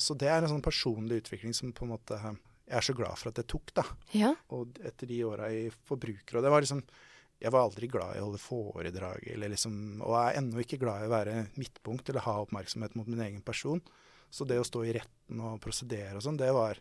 så 0.00 0.14
det 0.16 0.26
er 0.32 0.40
en 0.40 0.48
sånn 0.48 0.64
personlig 0.64 1.18
utvikling 1.20 1.52
som 1.54 1.70
på 1.76 1.84
en 1.84 1.90
måte 1.92 2.16
jeg 2.16 2.78
er 2.78 2.86
så 2.86 2.94
glad 2.96 3.18
for 3.20 3.28
at 3.28 3.36
det 3.36 3.44
tok. 3.52 3.74
da. 3.76 3.84
Ja. 4.16 4.30
Og 4.56 4.78
etter 4.80 5.06
de 5.06 5.18
åra 5.28 5.50
i 5.52 5.66
Forbruker 5.84 6.38
og 6.38 6.46
det 6.46 6.50
var 6.50 6.64
liksom, 6.64 6.80
Jeg 7.44 7.52
var 7.52 7.66
aldri 7.66 7.90
glad 7.92 8.16
i 8.16 8.22
å 8.22 8.30
holde 8.30 8.40
foredrag, 8.40 9.26
liksom, 9.42 9.76
og 10.00 10.16
er 10.16 10.38
ennå 10.40 10.62
ikke 10.62 10.80
glad 10.80 11.04
i 11.04 11.10
å 11.10 11.12
være 11.12 11.36
midtpunkt 11.60 12.08
eller 12.08 12.24
ha 12.24 12.38
oppmerksomhet 12.40 12.96
mot 12.96 13.10
min 13.10 13.20
egen 13.26 13.42
person. 13.44 13.82
Så 14.32 14.46
det 14.48 14.56
å 14.58 14.66
stå 14.66 14.80
i 14.88 14.94
retten 14.96 15.42
og 15.44 15.60
prosedere 15.62 16.16
og 16.16 16.24
sånn, 16.24 16.40
det 16.40 16.48
var 16.56 16.80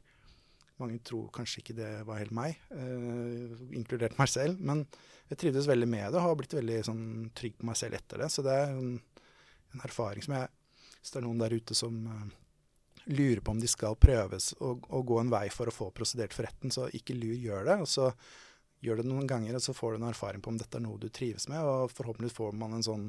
mange 0.81 1.01
tror 1.05 1.27
kanskje 1.35 1.61
ikke 1.61 1.75
det 1.77 1.89
var 2.07 2.21
helt 2.21 2.33
meg, 2.33 2.55
eh, 2.73 3.57
inkludert 3.77 4.17
meg 4.17 4.31
selv. 4.31 4.61
Men 4.63 4.85
jeg 5.29 5.41
trivdes 5.43 5.67
veldig 5.69 5.89
med 5.89 6.07
det 6.07 6.19
og 6.19 6.27
har 6.27 6.39
blitt 6.39 6.55
veldig 6.57 6.79
sånn, 6.87 7.03
trygg 7.37 7.59
på 7.59 7.67
meg 7.69 7.77
selv 7.79 7.99
etter 7.99 8.23
det. 8.23 8.31
Så 8.33 8.45
det 8.45 8.55
er 8.55 8.71
en, 8.71 8.95
en 9.73 9.85
erfaring 9.87 10.25
som 10.25 10.37
jeg 10.39 10.51
Hvis 11.03 11.11
det 11.11 11.17
er 11.19 11.23
noen 11.25 11.39
der 11.41 11.51
ute 11.51 11.75
som 11.75 11.95
eh, 12.07 12.27
lurer 13.11 13.41
på 13.43 13.51
om 13.51 13.59
de 13.59 13.67
skal 13.67 13.97
prøves 13.99 14.53
og, 14.61 14.85
å, 14.87 15.01
gå 15.03 15.17
en 15.19 15.31
vei 15.33 15.49
for 15.51 15.67
å 15.67 15.75
få 15.75 15.89
prosedert 15.91 16.31
for 16.31 16.47
retten, 16.47 16.71
så 16.71 16.87
ikke 16.95 17.17
lur, 17.17 17.35
gjør 17.35 17.65
det. 17.67 17.75
Og 17.83 17.89
så 17.91 18.05
gjør 18.83 19.01
det 19.01 19.07
noen 19.07 19.27
ganger, 19.29 19.55
og 19.57 19.63
så 19.63 19.75
får 19.75 19.93
du 19.93 20.01
en 20.01 20.09
erfaring 20.09 20.43
på 20.43 20.51
om 20.51 20.57
dette 20.59 20.79
er 20.79 20.83
noe 20.83 20.99
du 20.99 21.07
trives 21.09 21.47
med. 21.51 21.63
Og 21.63 21.93
forhåpentligvis 21.95 22.35
får 22.37 22.57
man 22.59 22.77
en 22.77 22.85
sånn 22.85 23.07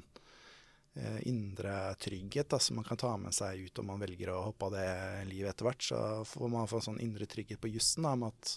Eh, 0.97 1.29
indre 1.29 1.95
trygghet 1.95 2.49
da, 2.49 2.59
som 2.59 2.77
man 2.77 2.85
kan 2.85 2.97
ta 2.97 3.17
med 3.17 3.35
seg 3.35 3.59
ut 3.67 3.79
om 3.83 3.89
man 3.91 3.99
velger 3.99 4.31
å 4.31 4.45
hoppe 4.45 4.69
av 4.69 4.77
det 4.77 5.25
livet 5.27 5.51
etter 5.51 5.67
hvert. 5.67 5.83
Så 5.83 5.99
får 6.31 6.53
man 6.53 6.69
få 6.71 6.79
en 6.79 6.87
sånn 6.89 7.01
indre 7.03 7.27
trygghet 7.27 7.59
på 7.59 7.73
jussen 7.73 8.07
om 8.07 8.23
at 8.29 8.53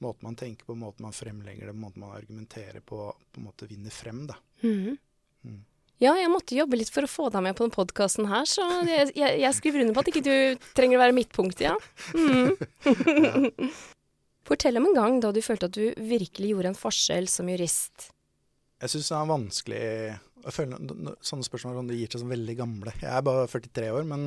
måten 0.00 0.24
man 0.24 0.38
tenker 0.40 0.64
på, 0.64 0.78
måten 0.80 1.04
man 1.04 1.12
fremlegger 1.12 1.68
det, 1.68 1.76
måten 1.76 2.06
man 2.06 2.16
argumenterer 2.16 2.80
på, 2.80 3.10
på 3.12 3.40
en 3.40 3.48
måte 3.50 3.68
vinner 3.68 3.92
frem. 3.92 4.24
da. 4.30 4.38
Mm. 4.64 4.96
Mm. 5.44 5.60
Ja, 6.00 6.14
jeg 6.16 6.32
måtte 6.32 6.56
jobbe 6.56 6.80
litt 6.80 6.92
for 6.92 7.04
å 7.04 7.10
få 7.10 7.28
deg 7.30 7.44
med 7.44 7.58
på 7.58 7.66
denne 7.66 7.76
podkasten 7.76 8.32
her, 8.32 8.48
så 8.48 8.64
jeg, 8.88 9.12
jeg, 9.12 9.36
jeg, 9.44 9.56
skriver 9.60 9.84
under 9.84 9.94
på 9.94 10.02
at 10.06 10.10
ikke 10.10 10.24
du 10.24 10.64
trenger 10.74 10.98
å 10.98 11.04
være 11.04 11.18
midtpunktet, 11.20 11.68
ja. 11.68 11.76
Mm. 12.14 12.56
ja. 13.60 13.92
Fortell 14.44 14.76
om 14.76 14.90
en 14.90 14.96
gang 14.96 15.18
da 15.24 15.30
du 15.32 15.40
følte 15.44 15.70
at 15.70 15.76
du 15.76 15.88
virkelig 15.96 16.52
gjorde 16.52 16.74
en 16.74 16.78
forskjell 16.78 17.28
som 17.32 17.48
jurist. 17.48 18.10
Jeg 18.82 18.92
syns 18.92 19.08
det 19.08 19.16
er 19.16 19.30
vanskelig 19.30 19.84
føler 20.52 21.14
Sånne 21.24 21.46
spørsmål 21.46 21.78
sånn, 21.78 21.92
gir 21.96 22.10
seg 22.10 22.22
som 22.22 22.32
veldig 22.32 22.56
gamle. 22.58 22.94
Jeg 23.00 23.10
er 23.10 23.24
bare 23.24 23.46
43 23.48 23.90
år, 23.94 24.06
men 24.08 24.26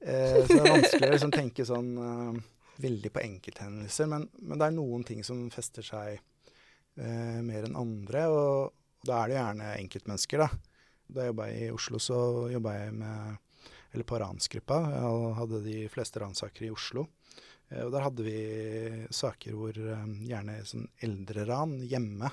eh, 0.00 0.40
så 0.40 0.46
det 0.48 0.60
er 0.60 0.70
vanskelig 0.70 1.08
å 1.08 1.14
liksom, 1.16 1.34
tenke 1.34 1.66
sånn 1.68 1.90
eh, 2.00 2.38
veldig 2.84 3.12
på 3.12 3.24
enkelthendelser. 3.24 4.08
Men, 4.10 4.28
men, 4.40 4.60
det 4.60 4.68
er 4.68 4.76
noen 4.78 5.04
ting 5.04 5.24
som 5.26 5.42
fester 5.54 5.86
seg 5.86 6.14
eh, 6.16 7.40
mer 7.44 7.68
enn 7.68 7.78
andre, 7.80 8.26
og 8.32 9.04
da 9.04 9.20
er 9.20 9.32
det 9.32 9.40
gjerne 9.40 9.72
enkeltmennesker, 9.82 10.46
da. 10.46 10.48
Da 11.04 11.26
jeg 11.26 11.34
jobba 11.34 11.50
i 11.52 11.64
Oslo, 11.74 12.00
så 12.00 12.18
jobba 12.48 12.78
jeg 12.78 12.94
med 12.96 13.40
eller 13.94 14.06
på 14.08 14.18
ransgruppa. 14.18 14.80
Jeg 14.90 15.34
hadde 15.38 15.58
de 15.62 15.74
fleste 15.92 16.18
ransaker 16.18 16.64
i 16.66 16.72
Oslo. 16.74 17.04
Uh, 17.74 17.84
og 17.86 17.92
der 17.94 18.06
hadde 18.06 18.26
vi 18.26 18.38
saker 19.10 19.58
hvor 19.58 19.74
gjerne 19.74 20.60
sånn 20.64 20.86
eldreran 21.02 21.80
hjemme 21.82 22.30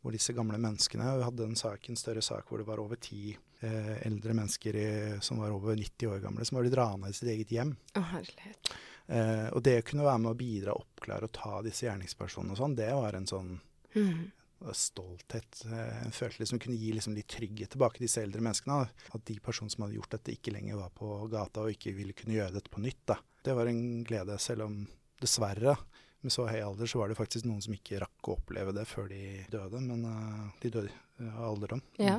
hvor 0.00 0.14
disse 0.14 0.32
gamle 0.32 0.58
menneskene 0.62 1.16
Vi 1.18 1.26
hadde 1.26 1.46
en 1.48 1.58
sak, 1.58 1.88
en 1.88 1.98
større 1.98 2.22
sak 2.22 2.48
hvor 2.48 2.62
det 2.62 2.68
var 2.68 2.80
over 2.82 3.00
ti 3.02 3.32
eh, 3.34 4.06
eldre 4.06 4.36
mennesker 4.36 4.78
i, 4.78 4.90
som 5.20 5.42
var 5.42 5.54
over 5.54 5.76
90 5.76 6.12
år 6.12 6.22
gamle, 6.22 6.46
som 6.46 6.58
var 6.58 6.66
blitt 6.66 6.78
rana 6.78 7.10
i 7.10 7.16
sitt 7.16 7.30
eget 7.32 7.52
hjem. 7.52 7.74
Å, 7.98 8.04
herlighet. 8.14 8.72
Eh, 9.08 9.46
og 9.50 9.62
det 9.66 9.78
å 9.80 9.86
kunne 9.90 10.06
være 10.06 10.22
med 10.24 10.32
å 10.32 10.38
bidra, 10.38 10.76
oppklare 10.78 11.28
og 11.28 11.34
ta 11.34 11.62
disse 11.66 11.88
gjerningspersonene 11.88 12.54
og 12.54 12.60
sånn, 12.60 12.76
det 12.78 12.90
var 12.94 13.18
en 13.18 13.28
sånn 13.28 13.54
mm. 13.96 14.22
stolthet. 14.70 15.64
en 15.66 15.72
følelse 15.74 16.18
følte 16.20 16.44
liksom 16.44 16.62
kunne 16.62 16.78
gi 16.78 16.92
liksom 16.94 17.16
litt 17.18 17.30
trygghet 17.34 17.74
tilbake 17.74 17.98
til 17.98 18.06
disse 18.06 18.22
eldre 18.22 18.44
menneskene. 18.44 18.84
At 19.18 19.26
de 19.26 19.38
personene 19.42 19.74
som 19.74 19.86
hadde 19.86 19.98
gjort 19.98 20.14
dette, 20.14 20.36
ikke 20.36 20.54
lenger 20.54 20.78
var 20.78 20.94
på 20.94 21.24
gata 21.32 21.66
og 21.66 21.74
ikke 21.74 21.96
ville 21.96 22.14
kunne 22.14 22.38
gjøre 22.38 22.60
dette 22.60 22.70
på 22.70 22.84
nytt. 22.84 23.02
Da. 23.10 23.18
Det 23.48 23.56
var 23.56 23.70
en 23.70 24.04
glede, 24.04 24.36
selv 24.44 24.66
om 24.66 24.82
dessverre 25.22 25.78
med 26.20 26.34
så 26.34 26.46
høy 26.48 26.58
alder 26.60 26.90
så 26.90 27.00
var 27.00 27.10
det 27.10 27.18
faktisk 27.18 27.46
noen 27.46 27.62
som 27.64 27.74
ikke 27.76 28.00
rakk 28.02 28.28
å 28.28 28.34
oppleve 28.38 28.74
det 28.74 28.84
før 28.90 29.08
de 29.12 29.22
døde. 29.52 29.80
Men 29.84 30.04
uh, 30.04 30.48
de 30.62 30.72
døde 30.74 31.30
av 31.30 31.44
alderdom. 31.52 31.82
Ja. 32.02 32.18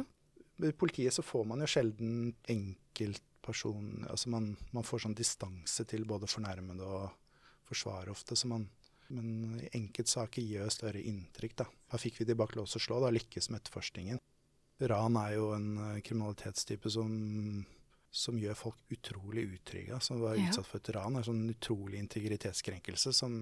I 0.63 0.71
politiet 0.75 1.15
så 1.15 1.23
får 1.23 1.45
man 1.47 1.63
jo 1.63 1.69
sjelden 1.71 2.33
enkeltperson 2.51 4.07
Altså 4.11 4.31
man, 4.33 4.51
man, 4.75 4.87
får 4.87 5.05
sånn 5.05 5.15
distanse 5.15 5.85
til 5.87 6.03
både 6.07 6.27
fornærmede 6.31 6.83
og 6.83 7.09
forsvarer 7.69 8.11
ofte. 8.11 8.37
Så 8.39 8.49
man, 8.51 8.65
men 9.11 9.59
enkeltsaker 9.69 10.43
jo 10.43 10.67
større 10.73 11.03
inntrykk. 11.03 11.59
Da 11.63 11.69
Da 11.91 11.99
fikk 12.01 12.21
vi 12.21 12.29
de 12.29 12.37
bak 12.39 12.55
lås 12.55 12.77
og 12.79 12.85
slå. 12.85 13.01
Da 13.03 13.11
lykkes 13.13 13.49
med 13.49 13.61
etterforskningen. 13.61 14.19
Ran 14.89 15.19
er 15.19 15.35
jo 15.35 15.51
en 15.57 15.69
uh, 15.75 15.99
kriminalitetstype 15.99 16.91
som 16.93 17.11
som 18.11 18.37
gjør 18.39 18.57
folk 18.57 18.93
utrolig 18.93 19.45
utrygge. 19.53 19.99
Som 20.01 20.21
var 20.23 20.39
utsatt 20.39 20.67
for 20.67 20.81
et 20.81 20.91
ran. 20.95 21.19
En 21.19 21.25
sånn 21.25 21.45
utrolig 21.51 21.99
integritetskrenkelse 22.01 23.13
som, 23.13 23.37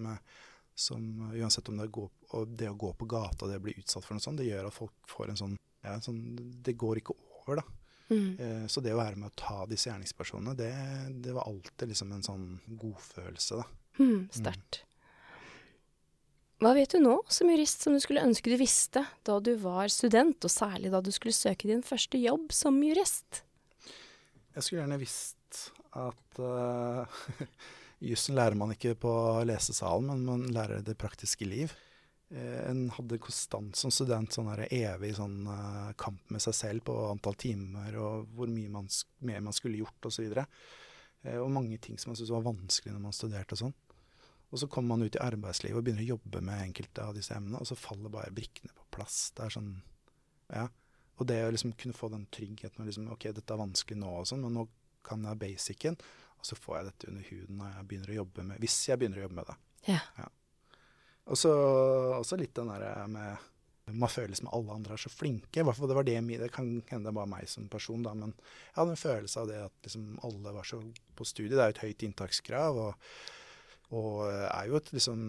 som 0.76 1.32
uansett 1.32 1.72
om 1.72 1.80
det, 1.82 1.90
går, 1.94 2.10
det, 2.52 2.70
å 2.72 2.80
gå 2.80 2.94
på 3.00 3.10
gata 3.10 3.50
det 3.50 3.62
å 3.62 3.66
bli 3.68 3.78
utsatt 3.80 4.06
for 4.06 4.18
noe 4.18 4.24
sånt, 4.24 4.42
det 4.42 4.50
gjør 4.50 4.70
at 4.70 4.76
folk 4.76 5.12
får 5.12 5.34
en 5.34 5.42
sånn, 5.44 5.58
ja, 5.86 5.98
sånn 6.04 6.22
Det 6.64 6.76
går 6.80 7.04
ikke 7.04 7.16
over, 7.16 7.62
da. 7.62 7.68
Mm. 8.08 8.28
Eh, 8.40 8.66
så 8.72 8.84
det 8.84 8.94
å 8.96 9.00
være 9.00 9.20
med 9.20 9.32
å 9.32 9.40
ta 9.40 9.64
disse 9.68 9.90
gjerningspersonene, 9.90 10.56
det, 10.56 10.74
det 11.24 11.34
var 11.36 11.48
alltid 11.50 11.92
liksom 11.92 12.12
en 12.16 12.28
sånn 12.28 12.46
godfølelse, 12.80 13.64
da. 13.64 13.68
Mm, 13.98 14.28
Sterkt. 14.32 14.84
Hva 16.62 16.72
vet 16.74 16.90
du 16.96 17.02
nå 17.04 17.20
som 17.30 17.50
jurist 17.52 17.84
som 17.86 17.94
du 17.94 18.02
skulle 18.02 18.24
ønske 18.26 18.50
du 18.50 18.58
visste 18.58 19.04
da 19.28 19.36
du 19.44 19.52
var 19.62 19.92
student, 19.94 20.40
og 20.42 20.50
særlig 20.50 20.90
da 20.94 21.04
du 21.06 21.12
skulle 21.14 21.36
søke 21.36 21.70
din 21.70 21.84
første 21.86 22.18
jobb 22.18 22.50
som 22.56 22.80
jurist? 22.82 23.44
Jeg 24.58 24.66
skulle 24.66 24.82
gjerne 24.82 24.98
visst 24.98 25.58
at 25.94 26.40
uh, 26.42 27.18
jussen 28.10 28.34
lærer 28.38 28.58
man 28.58 28.72
ikke 28.74 28.96
på 28.98 29.12
lesesalen, 29.46 30.10
men 30.10 30.24
man 30.26 30.48
lærer 30.50 30.82
det 30.86 30.96
praktiske 30.98 31.46
liv. 31.46 31.76
Uh, 32.34 32.64
en 32.66 32.88
hadde 32.96 33.20
konstant 33.22 33.78
som 33.78 33.94
student 33.94 34.34
sånn 34.34 34.50
evig 34.66 35.12
sånn, 35.20 35.44
uh, 35.46 35.92
kamp 36.02 36.34
med 36.34 36.42
seg 36.42 36.58
selv 36.58 36.88
på 36.90 36.96
antall 37.12 37.38
timer 37.38 38.00
og 38.02 38.34
hvor 38.34 38.50
mye 38.50 38.72
man, 38.74 38.90
mer 39.30 39.46
man 39.46 39.54
skulle 39.54 39.78
gjort 39.84 40.10
osv. 40.10 40.26
Uh, 40.34 41.38
og 41.38 41.54
mange 41.54 41.78
ting 41.78 42.02
som 42.02 42.16
man 42.16 42.18
syntes 42.18 42.34
var 42.34 42.50
vanskelig 42.50 42.96
når 42.96 43.06
man 43.06 43.16
studerte 43.20 43.54
og 43.54 43.62
sånn. 43.62 43.78
Og 44.50 44.64
så 44.64 44.72
kommer 44.74 44.96
man 44.96 45.06
ut 45.06 45.20
i 45.20 45.22
arbeidslivet 45.22 45.78
og 45.78 45.86
begynner 45.86 46.08
å 46.08 46.16
jobbe 46.16 46.42
med 46.50 46.66
enkelte 46.66 47.06
av 47.06 47.14
disse 47.14 47.38
emnene, 47.38 47.62
og 47.62 47.70
så 47.70 47.78
faller 47.78 48.10
bare 48.10 48.34
brikkene 48.34 48.74
på 48.74 48.90
plass. 48.98 49.28
Det 49.38 49.46
er 49.46 49.54
sånn, 49.60 49.74
ja. 50.50 50.66
Og 51.18 51.28
det 51.30 51.40
å 51.44 51.52
liksom 51.54 51.74
kunne 51.80 51.98
få 51.98 52.12
den 52.14 52.28
tryggheten 52.34 52.84
og 52.84 52.90
liksom, 52.90 53.10
OK, 53.14 53.30
dette 53.34 53.54
er 53.54 53.62
vanskelig 53.62 54.00
nå, 54.00 54.14
og 54.22 54.30
sånn, 54.30 54.44
men 54.46 54.60
nå 54.60 54.68
kan 55.08 55.24
jeg 55.26 55.42
basicen, 55.42 55.98
og 56.38 56.46
så 56.46 56.58
får 56.60 56.78
jeg 56.78 56.90
dette 56.90 57.12
under 57.12 57.30
huden 57.32 57.62
når 57.62 57.72
jeg 57.74 57.88
begynner 57.90 58.12
å 58.14 58.18
jobbe 58.20 58.44
med 58.46 58.60
Hvis 58.62 58.76
jeg 58.90 59.00
begynner 59.00 59.22
å 59.22 59.24
jobbe 59.26 59.40
med 59.40 59.48
det. 59.50 59.56
Ja. 59.88 60.02
ja. 60.20 60.28
Og 61.28 61.40
så 61.40 61.54
også 62.20 62.38
litt 62.40 62.54
den 62.56 62.70
derre 62.70 62.92
med 63.12 63.46
man 63.96 64.12
føler 64.12 64.36
som 64.36 64.50
alle 64.52 64.74
andre 64.76 64.98
er 64.98 65.00
så 65.00 65.10
flinke. 65.12 65.64
hvert 65.64 65.78
fall 65.78 65.88
det 65.88 65.96
var 65.96 66.08
det, 66.08 66.20
det 66.20 66.50
kan 66.52 66.68
hende 66.90 67.08
det 67.08 67.16
var 67.16 67.30
meg 67.32 67.48
som 67.48 67.70
person, 67.72 68.04
da, 68.04 68.12
men 68.18 68.34
jeg 68.36 68.76
hadde 68.76 68.96
en 68.98 69.00
følelse 69.00 69.40
av 69.40 69.48
det 69.48 69.60
at 69.64 69.88
liksom 69.88 70.10
alle 70.28 70.56
var 70.58 70.68
så 70.68 70.82
på 71.16 71.28
studiet. 71.28 71.56
Det 71.56 71.64
er 71.64 71.72
jo 71.72 71.76
et 71.78 71.84
høyt 71.86 72.04
inntakskrav, 72.08 72.80
og, 72.84 73.14
og 73.96 74.12
er 74.28 74.68
jo 74.68 74.82
et 74.82 74.92
liksom 74.98 75.22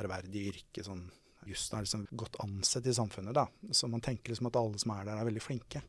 ærverdig 0.00 0.46
yrke 0.54 0.86
sånn 0.86 1.04
jussen 1.48 1.78
er 1.78 1.86
liksom 1.86 2.06
godt 2.10 2.38
ansett 2.44 2.86
i 2.86 2.94
samfunnet. 2.96 3.34
da. 3.36 3.46
Så 3.72 3.88
man 3.90 4.04
tenker 4.04 4.32
liksom 4.32 4.50
at 4.50 4.58
alle 4.60 4.80
som 4.80 4.94
er 4.94 5.08
der, 5.08 5.20
er 5.20 5.28
veldig 5.28 5.44
flinke. 5.44 5.82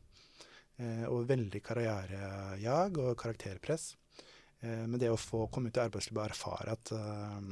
Eh, 0.80 1.06
og 1.10 1.28
veldig 1.28 1.60
karrierejag 1.64 3.00
og 3.02 3.16
karakterpress. 3.20 3.94
Eh, 4.60 4.86
men 4.86 4.98
det 5.00 5.10
å 5.12 5.20
få 5.20 5.46
komme 5.52 5.68
ut 5.68 5.76
i 5.76 5.82
arbeidslivet 5.84 6.22
og 6.22 6.28
erfare 6.30 6.76
at 6.76 6.92
eh, 6.96 7.50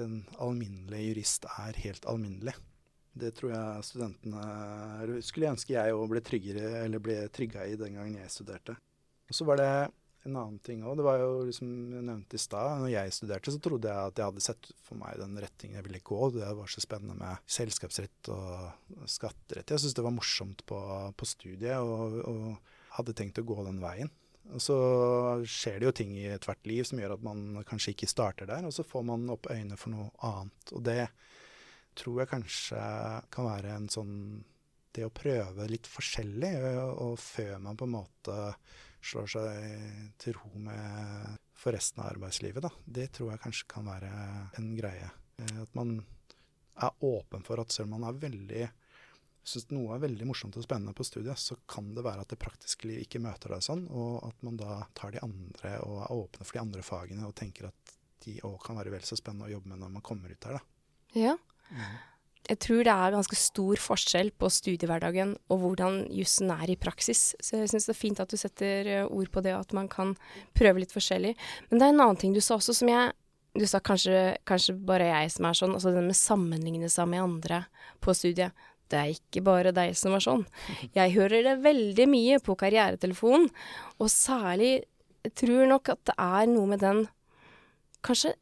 den 0.00 0.16
alminnelige 0.42 1.12
jurist 1.12 1.46
er 1.56 1.78
helt 1.84 2.08
alminnelig, 2.10 2.56
det 3.16 3.30
tror 3.32 3.52
jeg 3.54 3.84
studentene 3.88 5.20
Skulle 5.24 5.54
ønske 5.54 5.72
jeg 5.72 5.94
òg 5.96 6.10
ble 6.10 6.20
ble 7.00 7.14
trygga 7.32 7.62
i 7.64 7.78
den 7.80 7.96
gangen 7.96 8.18
jeg 8.20 8.32
studerte. 8.34 8.74
Og 9.26 9.38
så 9.38 9.46
var 9.48 9.56
det 9.56 9.70
en 10.26 10.36
annen 10.36 10.58
ting 10.64 10.82
òg. 10.84 10.96
Det 10.98 11.06
var 11.06 11.20
jo 11.22 11.30
liksom 11.48 11.70
jeg 11.94 12.04
nevnte 12.06 12.38
i 12.38 12.42
stad, 12.42 12.82
når 12.82 12.92
jeg 12.92 13.14
studerte, 13.16 13.54
så 13.54 13.62
trodde 13.62 13.90
jeg 13.90 14.12
at 14.12 14.20
jeg 14.20 14.30
hadde 14.30 14.44
sett 14.44 14.68
for 14.86 15.00
meg 15.00 15.18
den 15.20 15.38
retningen 15.42 15.78
jeg 15.78 15.86
ville 15.86 16.02
gå. 16.10 16.20
Det 16.36 16.52
var 16.60 16.70
så 16.72 16.82
spennende 16.84 17.16
med 17.20 17.50
selskapsrett 17.58 18.30
og 18.34 19.08
skatterett. 19.10 19.70
Jeg 19.70 19.82
syntes 19.82 19.96
det 19.98 20.06
var 20.06 20.16
morsomt 20.16 20.64
på, 20.68 20.80
på 21.16 21.28
studiet, 21.28 21.78
og, 21.80 22.20
og, 22.26 22.72
hadde 22.96 23.12
tenkt 23.12 23.36
å 23.42 23.44
gå 23.44 23.58
den 23.66 23.82
veien. 23.82 24.08
Og 24.54 24.62
så 24.62 24.76
skjer 25.44 25.80
det 25.80 25.88
jo 25.88 25.96
ting 25.98 26.14
i 26.16 26.28
ethvert 26.32 26.68
liv 26.68 26.86
som 26.86 27.00
gjør 27.02 27.16
at 27.16 27.24
man 27.26 27.64
kanskje 27.68 27.92
ikke 27.92 28.08
starter 28.08 28.48
der, 28.48 28.64
og 28.64 28.72
så 28.72 28.86
får 28.86 29.04
man 29.04 29.26
opp 29.34 29.50
øynene 29.52 29.76
for 29.76 29.92
noe 29.92 30.06
annet. 30.24 30.72
Og 30.72 30.84
det 30.86 31.02
tror 31.98 32.22
jeg 32.22 32.30
kanskje 32.30 32.82
kan 33.34 33.48
være 33.50 33.74
en 33.76 33.90
sånn 33.92 34.14
Det 34.96 35.04
å 35.04 35.12
prøve 35.12 35.66
litt 35.68 35.84
forskjellig, 35.92 36.54
og, 36.56 36.92
og 37.04 37.18
før 37.20 37.58
man 37.60 37.76
på 37.76 37.84
en 37.84 37.96
måte 37.98 38.36
slår 39.06 39.30
seg 39.30 40.16
til 40.22 40.36
ro 40.38 40.62
med 40.62 41.36
for 41.56 41.74
resten 41.76 42.02
av 42.02 42.12
arbeidslivet. 42.12 42.64
Da. 42.64 42.70
Det 42.84 43.08
tror 43.16 43.32
jeg 43.32 43.42
kanskje 43.44 43.70
kan 43.70 43.86
være 43.88 44.10
en 44.60 44.72
greie. 44.78 45.08
Eh, 45.40 45.60
at 45.62 45.78
man 45.78 45.98
er 46.76 47.06
åpen 47.08 47.44
for 47.46 47.62
at 47.62 47.72
selv 47.72 47.88
om 47.88 47.96
man 47.96 48.10
er 48.10 48.20
veldig 48.26 48.66
syns 49.46 49.68
noe 49.70 49.94
er 49.94 50.02
veldig 50.02 50.26
morsomt 50.26 50.56
og 50.58 50.64
spennende 50.66 50.94
på 50.96 51.04
studiet, 51.06 51.38
så 51.38 51.54
kan 51.70 51.92
det 51.94 52.02
være 52.02 52.24
at 52.24 52.32
det 52.32 52.40
praktiske 52.42 52.88
liv 52.90 53.04
ikke 53.04 53.22
møter 53.22 53.54
deg 53.54 53.62
sånn, 53.62 53.84
og 53.94 54.24
at 54.26 54.42
man 54.42 54.58
da 54.58 54.80
tar 54.98 55.14
de 55.14 55.22
andre 55.22 55.76
og 55.86 56.00
er 56.02 56.16
åpne 56.16 56.46
for 56.48 56.58
de 56.58 56.62
andre 56.64 56.82
fagene 56.82 57.28
og 57.28 57.36
tenker 57.38 57.68
at 57.70 57.94
de 58.26 58.40
òg 58.42 58.58
kan 58.64 58.74
være 58.80 58.90
vel 58.96 59.06
så 59.06 59.14
spennende 59.18 59.46
å 59.46 59.52
jobbe 59.54 59.70
med 59.70 59.84
når 59.84 59.94
man 59.94 60.04
kommer 60.04 60.34
ut 60.34 60.42
der. 60.42 60.58
Da. 60.58 60.64
Ja. 61.14 61.36
Mm 61.70 61.96
jeg 62.46 62.58
tror 62.62 62.84
det 62.86 62.92
er 62.94 63.14
ganske 63.14 63.38
stor 63.38 63.80
forskjell 63.82 64.30
på 64.38 64.48
studiehverdagen 64.52 65.34
og 65.50 65.62
hvordan 65.62 66.04
jussen 66.14 66.52
er 66.54 66.70
i 66.70 66.78
praksis. 66.78 67.32
Så 67.42 67.58
jeg 67.58 67.72
syns 67.72 67.88
det 67.88 67.94
er 67.96 67.98
fint 67.98 68.22
at 68.22 68.30
du 68.30 68.38
setter 68.38 68.90
eh, 68.92 69.06
ord 69.06 69.30
på 69.34 69.42
det, 69.42 69.54
og 69.56 69.66
at 69.66 69.74
man 69.76 69.88
kan 69.90 70.14
prøve 70.56 70.82
litt 70.82 70.94
forskjellig. 70.94 71.34
Men 71.70 71.80
det 71.80 71.88
er 71.88 71.94
en 71.94 72.04
annen 72.04 72.20
ting 72.20 72.36
du 72.36 72.42
sa 72.44 72.58
også 72.58 72.76
som 72.76 72.92
jeg 72.92 73.14
Du 73.56 73.64
sa 73.64 73.78
kanskje, 73.80 74.36
kanskje 74.44 74.74
bare 74.76 75.06
jeg 75.08 75.30
som 75.32 75.46
er 75.48 75.56
sånn, 75.56 75.72
altså 75.72 75.88
det 75.88 76.02
med 76.04 76.12
å 76.12 76.18
sammenligne 76.18 76.90
seg 76.92 77.06
med 77.08 77.22
andre 77.22 77.62
på 78.04 78.12
studiet. 78.12 78.52
Det 78.92 78.98
er 79.00 79.14
ikke 79.14 79.40
bare 79.46 79.72
deg 79.72 79.94
som 79.96 80.12
er 80.12 80.20
sånn. 80.20 80.44
Jeg 80.98 81.14
hører 81.14 81.40
det 81.42 81.54
veldig 81.64 82.06
mye 82.12 82.36
på 82.44 82.52
karrieretelefonen, 82.60 83.48
og 83.96 84.12
særlig 84.12 84.84
jeg 85.24 85.32
tror 85.40 85.64
nok 85.72 85.88
at 85.90 86.02
det 86.06 86.14
er 86.22 86.50
noe 86.52 86.68
med 86.70 86.84
den 86.84 87.06
Kanskje 88.06 88.36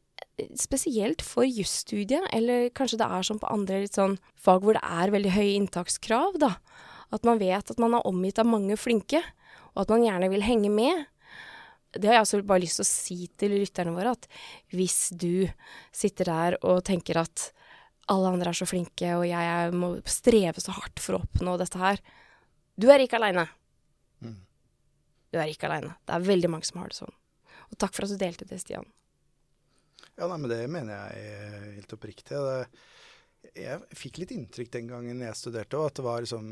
spesielt 0.59 1.23
for 1.23 1.47
jusstudiet, 1.47 2.25
eller 2.35 2.69
kanskje 2.75 2.99
det 2.99 3.07
er 3.07 3.25
sånn 3.27 3.39
på 3.41 3.49
andre 3.51 3.81
litt 3.85 3.97
sånn 3.97 4.17
fag 4.41 4.65
hvor 4.65 4.77
det 4.77 4.83
er 4.83 5.13
veldig 5.13 5.33
høye 5.35 5.55
inntakskrav, 5.55 6.39
da. 6.41 6.55
At 7.15 7.27
man 7.27 7.39
vet 7.39 7.71
at 7.71 7.81
man 7.81 7.95
er 7.95 8.07
omgitt 8.07 8.39
av 8.41 8.49
mange 8.49 8.77
flinke, 8.79 9.21
og 9.73 9.85
at 9.85 9.93
man 9.93 10.05
gjerne 10.05 10.31
vil 10.31 10.45
henge 10.45 10.71
med. 10.73 11.05
Det 11.95 12.09
har 12.09 12.17
jeg 12.17 12.25
altså 12.25 12.41
bare 12.43 12.63
lyst 12.65 12.81
til 12.81 12.85
å 12.85 12.89
si 12.89 13.17
til 13.39 13.55
lytterne 13.55 13.93
våre, 13.95 14.15
at 14.15 14.27
hvis 14.75 15.13
du 15.15 15.47
sitter 15.95 16.31
der 16.31 16.57
og 16.61 16.83
tenker 16.87 17.21
at 17.21 17.51
alle 18.11 18.33
andre 18.35 18.51
er 18.51 18.59
så 18.59 18.67
flinke, 18.69 19.15
og 19.17 19.25
jeg 19.27 19.71
må 19.73 19.95
streve 20.09 20.61
så 20.61 20.75
hardt 20.75 21.01
for 21.01 21.17
å 21.17 21.23
oppnå 21.23 21.55
dette 21.57 21.79
her 21.81 22.01
Du 22.75 22.89
er 22.91 22.99
ikke 23.01 23.17
aleine. 23.17 23.47
Mm. 24.19 24.41
Du 25.31 25.39
er 25.39 25.47
ikke 25.47 25.69
aleine. 25.69 25.95
Det 26.03 26.11
er 26.11 26.27
veldig 26.27 26.51
mange 26.51 26.67
som 26.67 26.81
har 26.81 26.91
det 26.91 26.99
sånn. 26.99 27.15
Og 27.71 27.79
takk 27.79 27.95
for 27.95 28.05
at 28.05 28.11
du 28.11 28.19
delte 28.19 28.47
det, 28.49 28.59
Stian. 28.59 28.85
Ja, 30.15 30.29
nei, 30.31 30.37
men 30.39 30.51
det 30.51 30.61
mener 30.71 30.95
jeg 30.95 31.73
helt 31.79 31.95
oppriktig. 31.97 32.39
Jeg 33.53 33.95
fikk 33.95 34.19
litt 34.21 34.31
inntrykk 34.33 34.71
den 34.73 34.87
gangen 34.89 35.21
jeg 35.21 35.37
studerte 35.37 35.77
òg, 35.77 35.89
at 35.89 35.99
det 35.99 36.05
var, 36.05 36.23
liksom, 36.23 36.47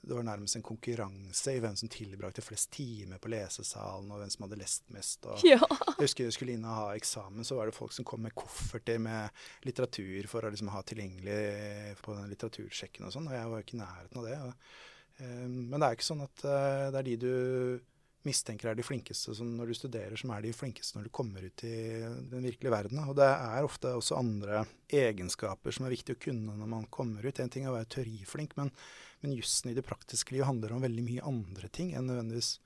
det 0.00 0.10
var 0.10 0.24
nærmest 0.26 0.58
en 0.58 0.64
konkurranse 0.66 1.54
i 1.54 1.60
hvem 1.62 1.76
som 1.78 1.90
tilbrakte 1.92 2.42
flest 2.44 2.70
timer 2.74 3.20
på 3.22 3.30
lesesalen, 3.30 4.10
og 4.10 4.22
hvem 4.22 4.32
som 4.32 4.46
hadde 4.46 4.58
lest 4.60 4.88
mest. 4.94 5.28
Ja. 5.46 5.60
Jeg 5.60 6.00
husker 6.00 6.26
jeg 6.26 6.36
skulle 6.36 6.56
inn 6.56 6.66
og 6.66 6.78
ha 6.80 6.86
eksamen, 6.98 7.46
så 7.46 7.60
var 7.60 7.70
det 7.70 7.76
folk 7.76 7.94
som 7.94 8.06
kom 8.08 8.24
med 8.26 8.34
kofferter 8.36 8.98
med 9.02 9.46
litteratur 9.68 10.28
for 10.32 10.44
å 10.44 10.52
liksom 10.52 10.72
ha 10.74 10.82
tilgjengelig 10.86 11.96
på 12.02 12.16
den 12.16 12.30
litteratursjekken 12.32 13.08
og 13.08 13.14
sånn, 13.14 13.28
og 13.30 13.36
jeg 13.36 13.50
var 13.52 13.60
jo 13.60 13.66
ikke 13.68 13.78
i 13.78 13.82
nærheten 13.84 14.22
av 14.22 14.30
det. 14.30 14.38
Og, 14.46 14.80
um, 15.20 15.60
men 15.60 15.76
det 15.78 15.84
er 15.86 15.98
ikke 15.98 16.10
sånn 16.10 16.26
at 16.26 16.48
uh, 16.48 16.88
det 16.90 17.02
er 17.02 17.10
de 17.10 17.20
du 17.22 17.34
mistenker 18.26 18.70
er 18.70 18.78
de 18.78 18.84
flinkeste 18.84 19.34
som 19.38 19.48
når 19.56 19.70
du 19.70 19.76
studerer, 19.78 20.16
som 20.18 20.32
er 20.34 20.44
de 20.44 20.52
flinkeste 20.56 20.98
når 20.98 21.06
du 21.06 21.12
kommer 21.14 21.46
ut 21.46 21.64
i 21.66 21.76
den 22.30 22.46
virkelige 22.46 22.72
verden. 22.74 23.00
Og 23.06 23.16
det 23.18 23.28
er 23.28 23.66
ofte 23.66 23.94
også 23.96 24.18
andre 24.18 24.64
egenskaper 24.92 25.74
som 25.74 25.86
er 25.86 25.94
viktig 25.94 26.16
å 26.16 26.22
kunne 26.26 26.56
når 26.58 26.70
man 26.70 26.86
kommer 26.92 27.26
ut. 27.26 27.40
En 27.42 27.52
ting 27.52 27.66
er 27.66 27.72
å 27.72 27.76
være 27.78 27.90
teoriflink, 27.98 28.56
men, 28.58 28.72
men 29.22 29.36
jussen 29.36 29.72
i 29.72 29.76
det 29.76 29.86
praktiske 29.86 30.34
livet 30.34 30.50
handler 30.50 30.76
om 30.76 30.84
veldig 30.84 31.06
mye 31.06 31.26
andre 31.30 31.70
ting 31.72 31.94
enn 31.94 32.08
nødvendigvis 32.10 32.56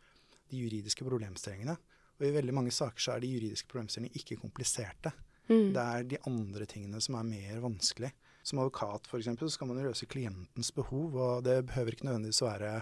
de 0.51 0.65
juridiske 0.65 1.07
problemstillingene. 1.07 1.77
Og 2.21 2.27
i 2.29 2.35
veldig 2.35 2.57
mange 2.57 2.73
saker 2.75 3.01
så 3.01 3.15
er 3.15 3.23
de 3.23 3.33
juridiske 3.33 3.71
problemstillingene 3.71 4.21
ikke 4.21 4.41
kompliserte. 4.43 5.13
Mm. 5.51 5.71
Det 5.75 5.85
er 5.85 6.11
de 6.11 6.25
andre 6.29 6.67
tingene 6.69 7.01
som 7.03 7.17
er 7.19 7.29
mer 7.29 7.63
vanskelig. 7.65 8.13
Som 8.47 8.63
advokat 8.63 9.09
f.eks. 9.09 9.29
så 9.37 9.51
skal 9.53 9.69
man 9.69 9.81
løse 9.85 10.09
klientens 10.09 10.71
behov, 10.73 11.17
og 11.17 11.45
det 11.45 11.61
behøver 11.69 11.97
ikke 11.97 12.09
nødvendigvis 12.09 12.43
være 12.45 12.75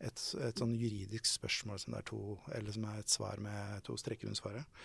et, 0.00 0.22
et 0.42 0.60
sånn 0.60 0.74
juridisk 0.78 1.28
spørsmål 1.28 1.80
som, 1.80 1.96
er 1.98 2.06
to, 2.08 2.38
eller 2.56 2.74
som 2.74 2.86
er 2.90 3.02
et 3.02 3.12
svar 3.12 3.42
med 3.42 3.84
to 3.86 3.96
strekker 4.00 4.28
under 4.28 4.40
svaret. 4.40 4.80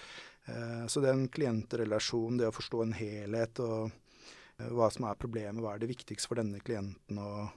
Eh, 0.45 0.85
så 0.87 1.03
den 1.03 1.27
klientrelasjonen, 1.33 2.41
det 2.41 2.49
å 2.49 2.55
forstå 2.55 2.83
en 2.83 2.97
helhet 2.97 3.61
og 3.65 3.89
eh, 3.89 4.69
hva 4.69 4.89
som 4.93 5.09
er 5.09 5.19
problemet, 5.19 5.61
hva 5.63 5.75
er 5.75 5.83
det 5.83 5.91
viktigste 5.91 6.31
for 6.31 6.41
denne 6.41 6.61
klienten, 6.63 7.19
og, 7.19 7.49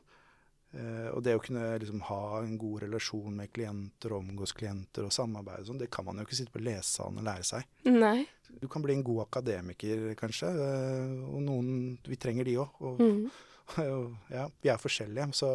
eh, 0.74 1.09
og 1.12 1.22
det 1.26 1.36
å 1.38 1.42
kunne 1.44 1.74
liksom, 1.82 2.05
ha 2.09 2.22
en 2.42 2.57
god 2.61 2.86
relasjon 2.86 3.40
med 3.42 3.53
klienter, 3.55 4.16
omgås 4.18 4.57
klienter 4.57 5.07
og 5.09 5.14
samarbeide 5.14 5.68
sånn, 5.68 5.82
det 5.82 5.90
kan 5.92 6.09
man 6.09 6.20
jo 6.20 6.28
ikke 6.28 6.40
sitte 6.42 6.57
på 6.57 6.64
lesesalen 6.64 7.22
og 7.22 7.28
lære 7.30 7.50
seg. 7.55 7.68
Nei. 7.88 8.20
Du 8.61 8.68
kan 8.68 8.84
bli 8.84 8.96
en 8.98 9.07
god 9.07 9.26
akademiker, 9.28 10.12
kanskje, 10.18 10.50
eh, 10.53 11.18
og 11.28 11.40
noen 11.44 11.98
Vi 12.09 12.18
trenger 12.20 12.48
de 12.48 12.59
òg. 12.61 12.80
Og, 12.84 13.00
mm. 13.00 13.26
og 13.92 14.32
ja, 14.32 14.48
vi 14.62 14.72
er 14.72 14.80
forskjellige. 14.80 15.30
så 15.36 15.53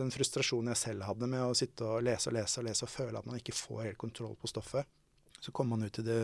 den 0.00 0.10
frustrasjonen 0.14 0.72
jeg 0.72 0.80
selv 0.86 1.06
hadde 1.08 1.28
med 1.28 1.44
å 1.44 1.54
sitte 1.56 1.84
og 1.84 2.02
lese 2.06 2.30
og 2.30 2.36
lese 2.38 2.60
og 2.60 2.68
lese 2.68 2.86
og 2.86 2.92
føle 2.92 3.20
at 3.20 3.28
man 3.28 3.38
ikke 3.38 3.56
får 3.56 3.86
helt 3.88 4.00
kontroll 4.00 4.36
på 4.40 4.50
stoffet. 4.50 4.88
Så 5.42 5.50
kommer 5.50 5.74
man 5.76 5.88
ut 5.88 5.98
i 5.98 6.04
det 6.06 6.20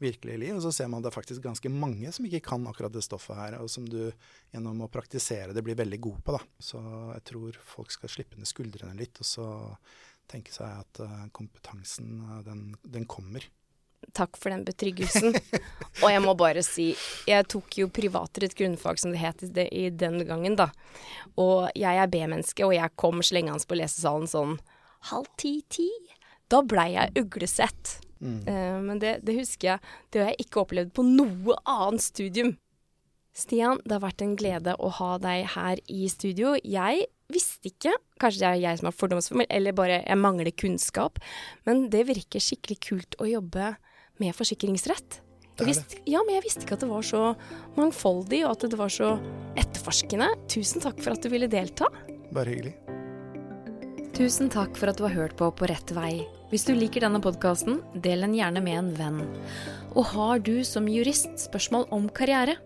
virkelige 0.00 0.40
liv, 0.40 0.54
og 0.56 0.62
så 0.64 0.70
ser 0.72 0.88
man 0.88 1.02
at 1.02 1.04
det 1.04 1.10
er 1.10 1.18
faktisk 1.18 1.42
ganske 1.44 1.68
mange 1.68 2.08
som 2.16 2.24
ikke 2.24 2.40
kan 2.46 2.64
akkurat 2.70 2.94
det 2.94 3.02
stoffet 3.04 3.36
her, 3.36 3.56
og 3.60 3.68
som 3.70 3.84
du 3.84 4.06
gjennom 4.54 4.80
å 4.80 4.88
praktisere 4.92 5.52
det 5.52 5.64
blir 5.66 5.76
veldig 5.76 5.98
god 6.06 6.22
på. 6.24 6.38
da. 6.38 6.40
Så 6.56 6.80
jeg 7.12 7.26
tror 7.28 7.58
folk 7.74 7.92
skal 7.92 8.14
slippe 8.14 8.40
ned 8.40 8.48
skuldrene 8.48 8.96
litt, 8.96 9.20
og 9.20 9.28
så 9.28 9.48
tenke 10.30 10.54
seg 10.54 10.80
at 10.86 11.02
uh, 11.04 11.26
kompetansen, 11.36 12.14
uh, 12.24 12.38
den, 12.46 12.70
den 12.80 13.04
kommer. 13.04 13.44
Takk 14.12 14.36
for 14.36 14.52
den 14.52 14.64
betryggelsen. 14.66 15.32
Og 16.02 16.08
jeg 16.12 16.22
må 16.24 16.34
bare 16.36 16.62
si, 16.66 16.90
jeg 17.28 17.46
tok 17.52 17.78
jo 17.80 17.88
privatrett 17.92 18.54
grunnfag, 18.58 19.00
som 19.00 19.12
det 19.14 19.22
het 19.22 19.44
i 19.64 19.86
den 19.88 20.20
gangen, 20.28 20.56
da. 20.58 20.68
Og 21.40 21.70
jeg 21.78 22.00
er 22.00 22.10
B-menneske, 22.12 22.66
og 22.66 22.74
jeg 22.76 22.96
kom 23.00 23.22
slengende 23.24 23.64
på 23.68 23.78
lesesalen 23.78 24.28
sånn 24.28 24.58
halv 25.12 25.30
ti-ti. 25.40 25.88
Da 26.52 26.60
blei 26.66 26.92
jeg 26.94 27.14
uglesett. 27.22 27.96
Mm. 28.22 28.42
Uh, 28.46 28.78
men 28.84 29.00
det, 29.02 29.16
det, 29.26 29.38
husker 29.40 29.72
jeg. 29.72 29.94
Det 30.12 30.22
har 30.22 30.30
jeg 30.32 30.46
ikke 30.46 30.62
opplevd 30.66 30.92
på 30.94 31.06
noe 31.06 31.56
annet 31.64 32.04
studium. 32.04 32.52
Stian, 33.32 33.80
det 33.86 33.96
har 33.96 34.04
vært 34.04 34.22
en 34.22 34.36
glede 34.36 34.76
å 34.76 34.90
ha 34.98 35.14
deg 35.22 35.46
her 35.54 35.80
i 35.88 36.04
studio. 36.12 36.52
Jeg 36.60 37.06
visste 37.32 37.70
ikke, 37.72 37.94
kanskje 38.20 38.42
det 38.42 38.48
er 38.50 38.60
jeg 38.60 38.80
som 38.80 38.90
er 38.90 38.96
fordomsfull, 38.96 39.46
eller 39.48 39.76
bare 39.76 40.02
jeg 40.02 40.20
mangler 40.20 40.52
kunnskap, 40.52 41.16
men 41.64 41.86
det 41.92 42.04
virker 42.10 42.44
skikkelig 42.44 42.76
kult 42.84 43.16
å 43.22 43.30
jobbe 43.30 43.72
med 44.20 44.34
forsikringsrett. 44.36 45.20
Visste, 45.62 46.00
ja, 46.08 46.22
men 46.24 46.38
jeg 46.38 46.46
visste 46.46 46.64
ikke 46.64 46.78
at 46.78 46.84
det 46.84 46.90
var 46.90 47.04
så 47.06 47.22
mangfoldig, 47.76 48.40
og 48.46 48.54
at 48.56 48.64
det 48.72 48.78
var 48.80 48.90
så 48.92 49.14
etterforskende. 49.60 50.32
Tusen 50.50 50.82
takk 50.82 50.98
for 51.04 51.14
at 51.14 51.22
du 51.22 51.30
ville 51.32 51.50
delta. 51.50 51.90
Bare 52.32 52.54
hyggelig. 52.54 52.74
Tusen 54.16 54.50
takk 54.52 54.76
for 54.76 54.90
at 54.92 54.98
du 54.98 55.06
har 55.06 55.14
hørt 55.14 55.36
på 55.38 55.50
På 55.56 55.68
rett 55.68 55.92
vei. 55.96 56.24
Hvis 56.52 56.66
du 56.68 56.74
liker 56.76 57.00
denne 57.00 57.20
podkasten, 57.22 57.80
del 57.94 58.26
den 58.26 58.34
gjerne 58.36 58.60
med 58.60 58.78
en 58.78 58.90
venn. 58.98 59.20
Og 59.96 60.04
har 60.12 60.42
du 60.44 60.64
som 60.68 60.88
jurist 60.88 61.32
spørsmål 61.40 61.86
om 61.96 62.10
karriere? 62.12 62.58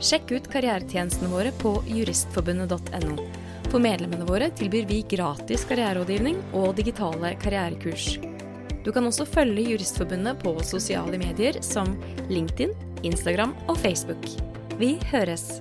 Sjekk 0.00 0.32
ut 0.32 0.50
karrieretjenestene 0.52 1.30
våre 1.32 1.52
på 1.60 1.78
juristforbundet.no. 1.88 3.16
For 3.70 3.80
medlemmene 3.80 4.28
våre 4.28 4.50
tilbyr 4.58 4.88
vi 4.90 5.00
gratis 5.08 5.64
karriererådgivning 5.68 6.40
og 6.58 6.74
digitale 6.80 7.32
karrierekurs. 7.40 8.18
Du 8.84 8.92
kan 8.92 9.04
også 9.04 9.26
følge 9.28 9.66
Juristforbundet 9.72 10.40
på 10.40 10.54
sosiale 10.64 11.20
medier 11.20 11.60
som 11.64 11.92
LinkedIn, 12.30 12.72
Instagram 13.04 13.52
og 13.68 13.76
Facebook. 13.82 14.24
Vi 14.80 14.96
høres! 15.12 15.60